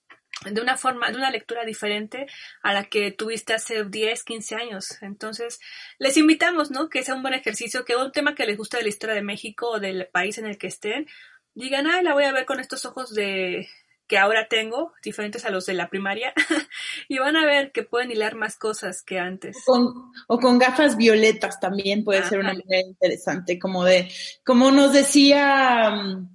de 0.45 0.61
una 0.61 0.77
forma, 0.77 1.11
de 1.11 1.17
una 1.17 1.31
lectura 1.31 1.65
diferente 1.65 2.27
a 2.63 2.73
la 2.73 2.85
que 2.85 3.13
tuviste 3.13 3.55
hace 3.55 3.85
10, 3.85 4.25
15 4.25 4.55
años. 4.57 5.03
Entonces, 5.03 5.61
les 5.99 6.17
invitamos, 6.17 6.71
¿no? 6.71 6.89
Que 6.89 7.03
sea 7.03 7.15
un 7.15 7.23
buen 7.23 7.35
ejercicio, 7.35 7.85
que 7.85 7.97
un 7.97 8.13
tema 8.13 8.35
que 8.35 8.47
les 8.47 8.57
guste 8.57 8.77
de 8.79 8.85
la 8.85 8.89
historia 8.89 9.15
de 9.15 9.23
México 9.23 9.71
o 9.71 9.81
del 9.81 10.09
país 10.09 10.39
en 10.39 10.47
el 10.47 10.59
que 10.59 10.67
estén, 10.67 11.07
digan, 11.55 11.87
ah, 11.87 12.03
la 12.03 12.15
voy 12.15 12.25
a 12.25 12.33
ver 12.33 12.47
con 12.47 12.61
estos 12.61 12.85
ojos 12.85 13.15
de, 13.15 13.69
que 14.07 14.19
ahora 14.19 14.49
tengo, 14.49 14.93
diferentes 15.03 15.45
a 15.45 15.51
los 15.51 15.67
de 15.67 15.75
la 15.75 15.89
primaria, 15.89 16.33
y 17.09 17.19
van 17.19 17.37
a 17.37 17.45
ver 17.45 17.73
que 17.73 17.83
pueden 17.83 18.11
hilar 18.11 18.35
más 18.35 18.57
cosas 18.57 19.03
que 19.03 19.19
antes. 19.19 19.57
O 19.67 19.73
con, 19.73 20.13
o 20.29 20.39
con 20.39 20.59
gafas 20.59 20.97
violetas 20.97 21.61
también 21.61 22.05
puede 22.05 22.21
Ajá. 22.21 22.31
ser 22.31 22.39
una 22.41 22.55
manera 22.55 22.87
interesante, 22.87 23.59
como 23.59 23.85
de, 23.85 24.11
como 24.45 24.71
nos 24.71 24.93
decía 24.93 25.93
um, 25.93 26.35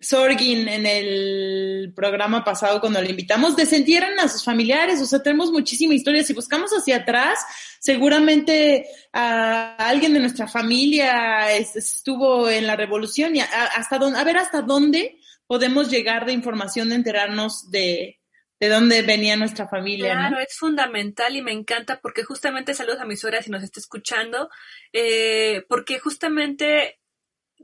Sorgin 0.00 0.68
en 0.68 0.86
el 0.86 1.92
programa 1.96 2.44
pasado 2.44 2.80
cuando 2.80 3.00
le 3.00 3.10
invitamos, 3.10 3.56
desentierran 3.56 4.18
a 4.20 4.28
sus 4.28 4.44
familiares, 4.44 5.00
o 5.00 5.06
sea, 5.06 5.22
tenemos 5.22 5.50
muchísima 5.50 5.94
historia, 5.94 6.22
si 6.22 6.34
buscamos 6.34 6.70
hacia 6.72 6.96
atrás, 6.96 7.38
seguramente 7.80 8.86
a, 9.12 9.76
a 9.76 9.88
alguien 9.88 10.12
de 10.12 10.20
nuestra 10.20 10.46
familia 10.46 11.52
es, 11.52 11.74
estuvo 11.76 12.48
en 12.50 12.66
la 12.66 12.76
revolución 12.76 13.34
y 13.34 13.40
a, 13.40 13.46
hasta 13.76 13.98
dónde, 13.98 14.18
a 14.18 14.24
ver 14.24 14.36
hasta 14.36 14.62
dónde 14.62 15.18
podemos 15.46 15.90
llegar 15.90 16.26
de 16.26 16.32
información 16.32 16.88
de 16.90 16.96
enterarnos 16.96 17.70
de, 17.70 18.20
de 18.64 18.70
dónde 18.70 19.02
venía 19.02 19.36
nuestra 19.36 19.68
familia. 19.68 20.12
Claro, 20.12 20.38
es 20.38 20.56
fundamental 20.56 21.36
y 21.36 21.42
me 21.42 21.52
encanta 21.52 22.00
porque 22.00 22.24
justamente 22.24 22.72
saludos 22.72 23.00
a 23.00 23.04
mis 23.04 23.20
suegra 23.20 23.42
si 23.42 23.50
nos 23.50 23.62
está 23.62 23.78
escuchando, 23.78 24.48
eh, 24.92 25.64
porque 25.68 25.98
justamente 25.98 26.98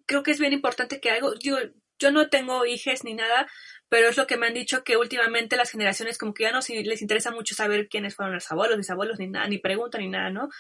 creo 0.07 0.23
que 0.23 0.31
es 0.33 0.41
bien 0.41 0.53
importante 0.53 1.01
que 1.01 1.11
algo, 1.11 1.35
yo, 1.39 1.57
yo 1.99 2.11
no 2.11 2.29
tengo 2.29 2.67
hijas 2.67 3.03
ni 3.05 3.15
nada, 3.15 3.49
pero 3.89 4.09
es 4.09 4.17
lo 4.19 4.27
que 4.27 4.37
me 4.37 4.47
han 4.47 4.55
dicho 4.55 4.85
que 4.85 4.99
últimamente 4.99 5.57
las 5.57 5.71
generaciones 5.71 6.19
como 6.19 6.35
que 6.35 6.45
ya 6.45 6.53
no 6.53 6.61
les 6.69 7.03
interesa 7.03 7.31
mucho 7.31 7.55
saber 7.55 7.89
quiénes 7.89 8.15
fueron 8.15 8.35
los 8.35 8.51
abuelos, 8.53 8.77
mis 8.77 8.91
abuelos, 8.91 9.19
ni 9.19 9.29
nada, 9.29 9.49
ni 9.49 9.59
preguntan 9.59 10.03
ni 10.03 10.09
nada, 10.09 10.31
¿no? 10.31 10.51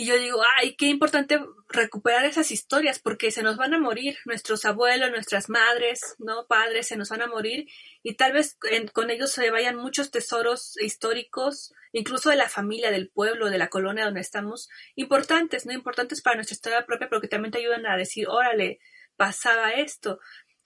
Y 0.00 0.06
yo 0.06 0.16
digo, 0.16 0.40
ay, 0.56 0.76
qué 0.76 0.86
importante 0.86 1.40
recuperar 1.68 2.24
esas 2.24 2.52
historias, 2.52 3.00
porque 3.00 3.32
se 3.32 3.42
nos 3.42 3.56
van 3.56 3.74
a 3.74 3.80
morir 3.80 4.16
nuestros 4.26 4.64
abuelos, 4.64 5.10
nuestras 5.10 5.48
madres, 5.48 6.14
¿no? 6.18 6.46
Padres, 6.46 6.86
se 6.86 6.96
nos 6.96 7.08
van 7.08 7.22
a 7.22 7.26
morir, 7.26 7.66
y 8.04 8.14
tal 8.14 8.32
vez 8.32 8.56
en, 8.70 8.86
con 8.86 9.10
ellos 9.10 9.32
se 9.32 9.50
vayan 9.50 9.74
muchos 9.74 10.12
tesoros 10.12 10.76
históricos, 10.80 11.74
incluso 11.90 12.30
de 12.30 12.36
la 12.36 12.48
familia, 12.48 12.92
del 12.92 13.10
pueblo, 13.10 13.50
de 13.50 13.58
la 13.58 13.70
colonia 13.70 14.04
donde 14.04 14.20
estamos, 14.20 14.68
importantes, 14.94 15.66
¿no? 15.66 15.72
Importantes 15.72 16.22
para 16.22 16.36
nuestra 16.36 16.54
historia 16.54 16.86
propia, 16.86 17.08
porque 17.08 17.26
también 17.26 17.50
te 17.50 17.58
ayudan 17.58 17.84
a 17.84 17.96
decir, 17.96 18.28
órale, 18.28 18.78
pasaba 19.16 19.72
esto. 19.72 20.20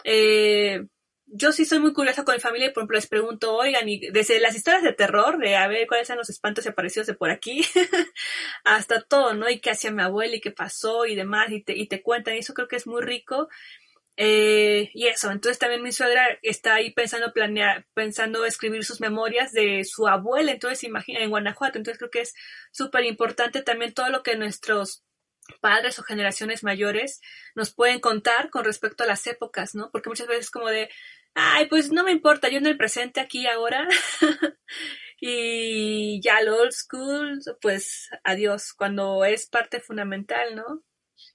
Eh, 0.05 0.89
yo 1.35 1.51
sí 1.51 1.65
soy 1.65 1.79
muy 1.79 1.95
curiosa 1.95 2.25
con 2.25 2.35
mi 2.35 2.41
familia 2.41 2.69
y 2.69 2.71
por 2.73 2.83
ejemplo 2.83 2.97
les 2.97 3.07
pregunto, 3.07 3.55
oigan, 3.57 3.89
y 3.89 4.11
desde 4.11 4.39
las 4.39 4.55
historias 4.55 4.83
de 4.83 4.93
terror, 4.93 5.39
de 5.39 5.57
a 5.57 5.67
ver 5.67 5.87
cuáles 5.87 6.09
eran 6.11 6.19
los 6.19 6.29
espantos 6.29 6.67
y 6.67 6.69
aparecidos 6.69 7.07
de 7.07 7.15
por 7.15 7.31
aquí, 7.31 7.65
hasta 8.65 9.01
todo, 9.01 9.33
¿no? 9.33 9.49
Y 9.49 9.59
qué 9.59 9.71
hacía 9.71 9.91
mi 9.93 10.03
abuela 10.03 10.37
y 10.37 10.41
qué 10.43 10.51
pasó 10.51 11.07
y 11.07 11.15
demás, 11.15 11.51
y 11.51 11.63
te, 11.63 11.77
y 11.77 11.87
te 11.89 12.03
cuentan, 12.03 12.35
y 12.35 12.39
eso 12.41 12.53
creo 12.53 12.69
que 12.69 12.77
es 12.77 12.87
muy 12.87 13.03
rico. 13.03 13.49
Eh, 14.19 14.91
y 14.93 15.07
eso, 15.07 15.31
entonces 15.31 15.59
también 15.59 15.83
mi 15.83 15.91
suegra 15.91 16.39
está 16.43 16.75
ahí 16.75 16.93
pensando 16.93 17.33
planear, 17.33 17.87
pensando 17.95 18.45
escribir 18.45 18.85
sus 18.85 19.01
memorias 19.01 19.53
de 19.53 19.85
su 19.85 20.07
abuela, 20.07 20.53
entonces 20.53 20.85
imagina 20.85 21.21
en 21.21 21.31
Guanajuato, 21.31 21.79
entonces 21.79 21.99
creo 21.99 22.11
que 22.11 22.21
es 22.21 22.35
súper 22.73 23.05
importante 23.05 23.63
también 23.63 23.95
todo 23.95 24.11
lo 24.11 24.23
que 24.23 24.37
nuestros 24.37 25.03
padres 25.61 25.99
o 25.99 26.03
generaciones 26.03 26.63
mayores 26.63 27.21
nos 27.55 27.73
pueden 27.75 28.01
contar 28.01 28.51
con 28.51 28.65
respecto 28.65 29.05
a 29.05 29.07
las 29.07 29.27
épocas, 29.27 29.75
¿no? 29.75 29.91
Porque 29.91 30.11
muchas 30.11 30.29
veces 30.29 30.51
como 30.51 30.69
de, 30.69 30.91
ay, 31.35 31.67
pues 31.67 31.93
no 31.93 32.05
me 32.05 32.13
importa, 32.13 32.49
yo 32.49 32.59
en 32.59 32.67
el 32.67 32.77
presente, 32.77 33.21
aquí, 33.21 33.47
ahora, 33.47 33.89
y 35.21 36.21
ya 36.23 36.39
el 36.39 36.49
old 36.49 36.73
school, 36.73 37.41
pues 37.61 38.09
adiós, 38.25 38.73
cuando 38.73 39.25
es 39.25 39.47
parte 39.47 39.81
fundamental, 39.81 40.55
¿no? 40.57 40.83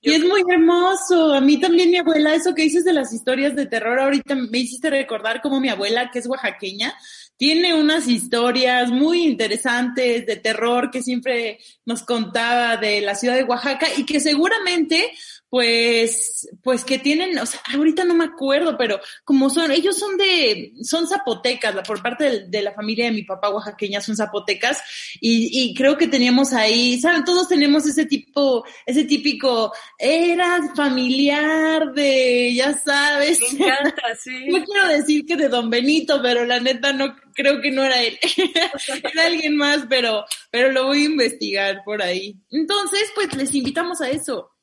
y 0.02 0.14
es 0.14 0.24
muy 0.24 0.44
hermoso. 0.49 1.34
A 1.34 1.41
mí 1.41 1.60
también 1.60 1.90
mi 1.90 1.98
abuela, 1.98 2.34
eso 2.36 2.53
que 2.53 2.64
dices 2.64 2.86
de 2.86 2.94
las 2.94 3.14
historias 3.14 3.56
de 3.56 3.65
terror, 3.65 3.99
ahorita 3.99 4.36
me 4.36 4.60
hiciste 4.60 4.90
recordar 4.90 5.41
como 5.41 5.60
mi 5.60 5.69
abuela, 5.69 6.11
que 6.11 6.19
es 6.19 6.28
oaxaqueña, 6.28 6.94
tiene 7.38 7.74
unas 7.74 8.07
historias 8.07 8.90
muy 8.90 9.24
interesantes 9.24 10.26
de 10.26 10.36
terror 10.38 10.90
que 10.91 11.03
siempre 11.03 11.60
nos 11.86 12.03
contaba 12.03 12.78
de 12.78 13.02
la 13.02 13.15
ciudad 13.15 13.36
de 13.36 13.44
Oaxaca 13.44 13.88
y 13.95 14.06
que 14.06 14.19
seguramente 14.19 15.11
pues, 15.49 16.49
pues 16.61 16.84
que 16.84 16.99
tienen, 16.99 17.38
o 17.40 17.45
sea, 17.45 17.61
ahorita 17.74 18.03
no 18.03 18.14
me 18.14 18.26
acuerdo, 18.26 18.78
pero 18.78 18.99
como 19.24 19.49
son, 19.49 19.72
ellos 19.72 19.98
son 19.98 20.18
de, 20.18 20.74
son 20.84 21.07
zapotecas, 21.07 21.76
por 21.88 22.02
parte 22.02 22.48
de, 22.48 22.61
la 22.61 22.74
familia 22.74 23.06
de 23.06 23.11
mi 23.11 23.24
papá 23.24 23.49
oaxaqueña 23.49 24.02
son 24.02 24.18
zapotecas, 24.18 24.80
y, 25.22 25.64
y, 25.64 25.74
creo 25.74 25.98
que 25.98 26.07
teníamos 26.07 26.52
ahí, 26.53 26.99
saben, 26.99 27.24
todos 27.24 27.48
tenemos 27.48 27.86
ese 27.86 28.06
tipo, 28.06 28.65
ese 28.86 29.06
típico, 29.06 29.74
era 29.98 30.60
familiar 30.76 31.94
de, 31.94 32.53
ya 32.53 32.74
sabes. 32.74 33.40
Me 33.53 33.65
encanta, 33.65 34.15
sí. 34.19 34.48
no 34.49 34.64
quiero 34.65 34.88
decir 34.90 35.26
que 35.26 35.38
de 35.38 35.48
Don 35.48 35.69
Benito, 35.69 36.19
pero 36.22 36.45
la 36.45 36.60
neta 36.60 36.91
no, 36.91 37.15
creo 37.34 37.61
que 37.61 37.72
no 37.72 37.84
era 37.84 38.02
él, 38.03 38.19
era 39.14 39.26
alguien 39.26 39.56
más, 39.56 39.86
pero, 39.90 40.26
pero 40.52 40.74
lo 40.74 40.86
voy 40.88 41.03
a 41.03 41.06
investigar 41.06 41.84
por 41.86 42.02
ahí. 42.02 42.36
Entonces, 42.49 43.11
pues 43.15 43.34
les 43.36 43.56
invitamos 43.56 44.02
a 44.02 44.10
eso 44.10 44.57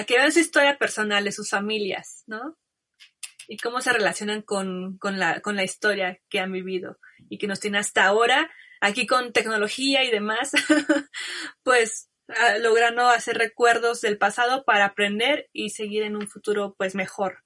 a 0.00 0.04
que 0.04 0.16
vean 0.16 0.32
su 0.32 0.40
historia 0.40 0.78
personal 0.78 1.24
de 1.24 1.32
sus 1.32 1.50
familias, 1.50 2.24
¿no? 2.26 2.58
Y 3.46 3.58
cómo 3.58 3.80
se 3.80 3.92
relacionan 3.92 4.42
con, 4.42 4.96
con, 4.98 5.18
la, 5.18 5.40
con 5.40 5.56
la 5.56 5.64
historia 5.64 6.20
que 6.28 6.40
han 6.40 6.52
vivido 6.52 6.98
y 7.28 7.38
que 7.38 7.46
nos 7.46 7.60
tiene 7.60 7.78
hasta 7.78 8.04
ahora, 8.04 8.50
aquí 8.80 9.06
con 9.06 9.32
tecnología 9.32 10.04
y 10.04 10.10
demás, 10.10 10.52
pues 11.62 12.08
logrando 12.60 13.08
hacer 13.08 13.36
recuerdos 13.36 14.00
del 14.00 14.18
pasado 14.18 14.64
para 14.64 14.86
aprender 14.86 15.48
y 15.52 15.70
seguir 15.70 16.04
en 16.04 16.16
un 16.16 16.28
futuro 16.28 16.74
pues 16.78 16.94
mejor, 16.94 17.42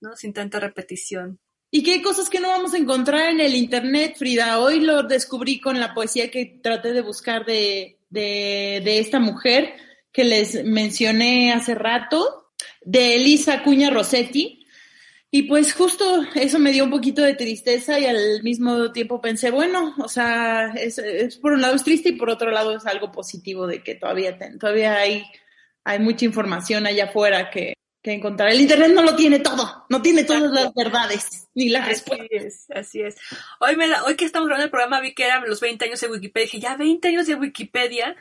¿no? 0.00 0.16
Sin 0.16 0.32
tanta 0.32 0.60
repetición. 0.60 1.40
¿Y 1.70 1.82
qué 1.82 2.00
cosas 2.00 2.30
que 2.30 2.40
no 2.40 2.48
vamos 2.48 2.72
a 2.72 2.78
encontrar 2.78 3.30
en 3.30 3.40
el 3.40 3.54
Internet, 3.54 4.14
Frida? 4.16 4.58
Hoy 4.58 4.80
lo 4.80 5.02
descubrí 5.02 5.60
con 5.60 5.78
la 5.80 5.92
poesía 5.92 6.30
que 6.30 6.60
traté 6.62 6.92
de 6.92 7.02
buscar 7.02 7.44
de, 7.44 7.98
de, 8.08 8.80
de 8.82 8.98
esta 9.00 9.18
mujer 9.18 9.74
que 10.12 10.24
les 10.24 10.64
mencioné 10.64 11.52
hace 11.52 11.74
rato, 11.74 12.52
de 12.82 13.16
Elisa 13.16 13.62
Cuña 13.62 13.90
Rossetti. 13.90 14.66
Y 15.30 15.42
pues 15.42 15.74
justo 15.74 16.24
eso 16.34 16.58
me 16.58 16.72
dio 16.72 16.84
un 16.84 16.90
poquito 16.90 17.20
de 17.20 17.34
tristeza 17.34 18.00
y 18.00 18.06
al 18.06 18.42
mismo 18.42 18.92
tiempo 18.92 19.20
pensé, 19.20 19.50
bueno, 19.50 19.94
o 19.98 20.08
sea, 20.08 20.72
es, 20.72 21.36
por 21.36 21.52
un 21.52 21.60
lado 21.60 21.74
es 21.74 21.84
triste 21.84 22.08
y 22.10 22.16
por 22.16 22.30
otro 22.30 22.50
lado 22.50 22.74
es 22.74 22.86
algo 22.86 23.12
positivo 23.12 23.66
de 23.66 23.82
que 23.82 23.94
todavía, 23.94 24.38
todavía 24.58 24.96
hay, 24.96 25.24
hay 25.84 25.98
mucha 25.98 26.24
información 26.24 26.86
allá 26.86 27.04
afuera 27.04 27.50
que, 27.50 27.74
que 28.02 28.12
encontrar. 28.12 28.50
El 28.50 28.62
Internet 28.62 28.92
no 28.94 29.02
lo 29.02 29.16
tiene 29.16 29.40
todo, 29.40 29.84
no 29.90 30.00
tiene 30.00 30.24
todas 30.24 30.50
las 30.50 30.72
verdades 30.72 31.48
ni 31.54 31.68
las 31.68 31.86
respuestas. 31.86 32.26
Así 32.26 32.46
es, 32.46 32.70
así 32.70 33.00
es. 33.02 33.16
Hoy, 33.60 33.76
me 33.76 33.86
hoy 34.06 34.16
que 34.16 34.24
estamos 34.24 34.46
grabando 34.46 34.64
el 34.64 34.70
programa 34.70 35.00
vi 35.00 35.14
que 35.14 35.24
eran 35.24 35.46
los 35.46 35.60
20 35.60 35.84
años 35.84 36.00
de 36.00 36.08
Wikipedia. 36.08 36.46
Dije, 36.46 36.60
ya 36.60 36.76
20 36.76 37.08
años 37.08 37.26
de 37.26 37.34
Wikipedia. 37.34 38.16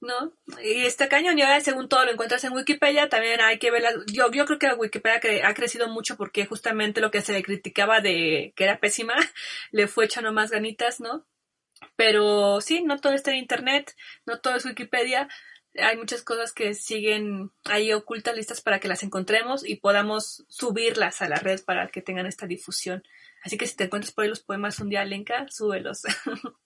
¿No? 0.00 0.32
Y 0.62 0.84
este 0.84 1.08
cañón, 1.08 1.38
y 1.38 1.42
ahora 1.42 1.60
según 1.60 1.88
todo 1.88 2.04
lo 2.04 2.12
encuentras 2.12 2.44
en 2.44 2.52
Wikipedia, 2.52 3.08
también 3.08 3.40
hay 3.40 3.58
que 3.58 3.70
ver, 3.70 3.84
yo, 4.12 4.30
yo 4.30 4.44
creo 4.46 4.58
que 4.58 4.72
Wikipedia 4.74 5.20
ha 5.44 5.54
crecido 5.54 5.88
mucho 5.88 6.16
porque 6.16 6.46
justamente 6.46 7.00
lo 7.00 7.10
que 7.10 7.22
se 7.22 7.32
le 7.32 7.42
criticaba 7.42 8.00
de 8.00 8.52
que 8.56 8.64
era 8.64 8.80
pésima, 8.80 9.14
le 9.72 9.88
fue 9.88 10.06
echando 10.06 10.32
más 10.32 10.50
ganitas, 10.50 11.00
¿no? 11.00 11.26
Pero 11.96 12.60
sí, 12.60 12.82
no 12.82 12.98
todo 12.98 13.12
está 13.12 13.32
en 13.32 13.38
Internet, 13.38 13.94
no 14.24 14.40
todo 14.40 14.56
es 14.56 14.64
Wikipedia, 14.64 15.28
hay 15.78 15.96
muchas 15.96 16.22
cosas 16.22 16.52
que 16.52 16.74
siguen 16.74 17.50
ahí 17.64 17.92
ocultas, 17.92 18.34
listas 18.34 18.60
para 18.60 18.80
que 18.80 18.88
las 18.88 19.02
encontremos 19.02 19.66
y 19.66 19.76
podamos 19.76 20.44
subirlas 20.48 21.22
a 21.22 21.28
la 21.28 21.36
red 21.36 21.62
para 21.64 21.88
que 21.88 22.02
tengan 22.02 22.26
esta 22.26 22.46
difusión. 22.46 23.02
Así 23.42 23.58
que 23.58 23.66
si 23.66 23.76
te 23.76 23.84
encuentras 23.84 24.12
por 24.12 24.24
ahí 24.24 24.30
los 24.30 24.42
poemas 24.42 24.80
un 24.80 24.88
día, 24.88 25.04
Lenka, 25.04 25.46
súbelos. 25.48 26.02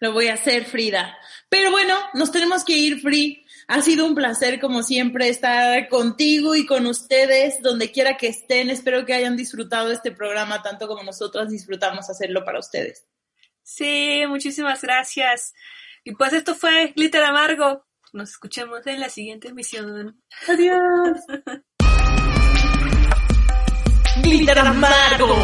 Lo 0.00 0.12
voy 0.12 0.28
a 0.28 0.34
hacer, 0.34 0.64
Frida. 0.64 1.16
Pero 1.50 1.70
bueno, 1.70 1.94
nos 2.14 2.32
tenemos 2.32 2.64
que 2.64 2.72
ir, 2.72 3.00
Free. 3.00 3.44
Ha 3.68 3.82
sido 3.82 4.06
un 4.06 4.14
placer, 4.14 4.58
como 4.58 4.82
siempre, 4.82 5.28
estar 5.28 5.88
contigo 5.88 6.56
y 6.56 6.64
con 6.64 6.86
ustedes, 6.86 7.60
donde 7.62 7.92
quiera 7.92 8.16
que 8.16 8.28
estén. 8.28 8.70
Espero 8.70 9.04
que 9.04 9.12
hayan 9.12 9.36
disfrutado 9.36 9.92
este 9.92 10.10
programa 10.10 10.62
tanto 10.62 10.88
como 10.88 11.02
nosotros 11.02 11.50
disfrutamos 11.50 12.08
hacerlo 12.08 12.44
para 12.44 12.58
ustedes. 12.58 13.06
Sí, 13.62 14.22
muchísimas 14.26 14.80
gracias. 14.80 15.52
Y 16.02 16.12
pues 16.12 16.32
esto 16.32 16.54
fue 16.54 16.94
Glitter 16.96 17.22
Amargo. 17.22 17.86
Nos 18.14 18.30
escuchemos 18.30 18.86
en 18.86 19.00
la 19.00 19.10
siguiente 19.10 19.48
emisión. 19.48 20.20
Adiós. 20.48 21.18
Glitter 24.22 24.58
Amargo. 24.58 25.36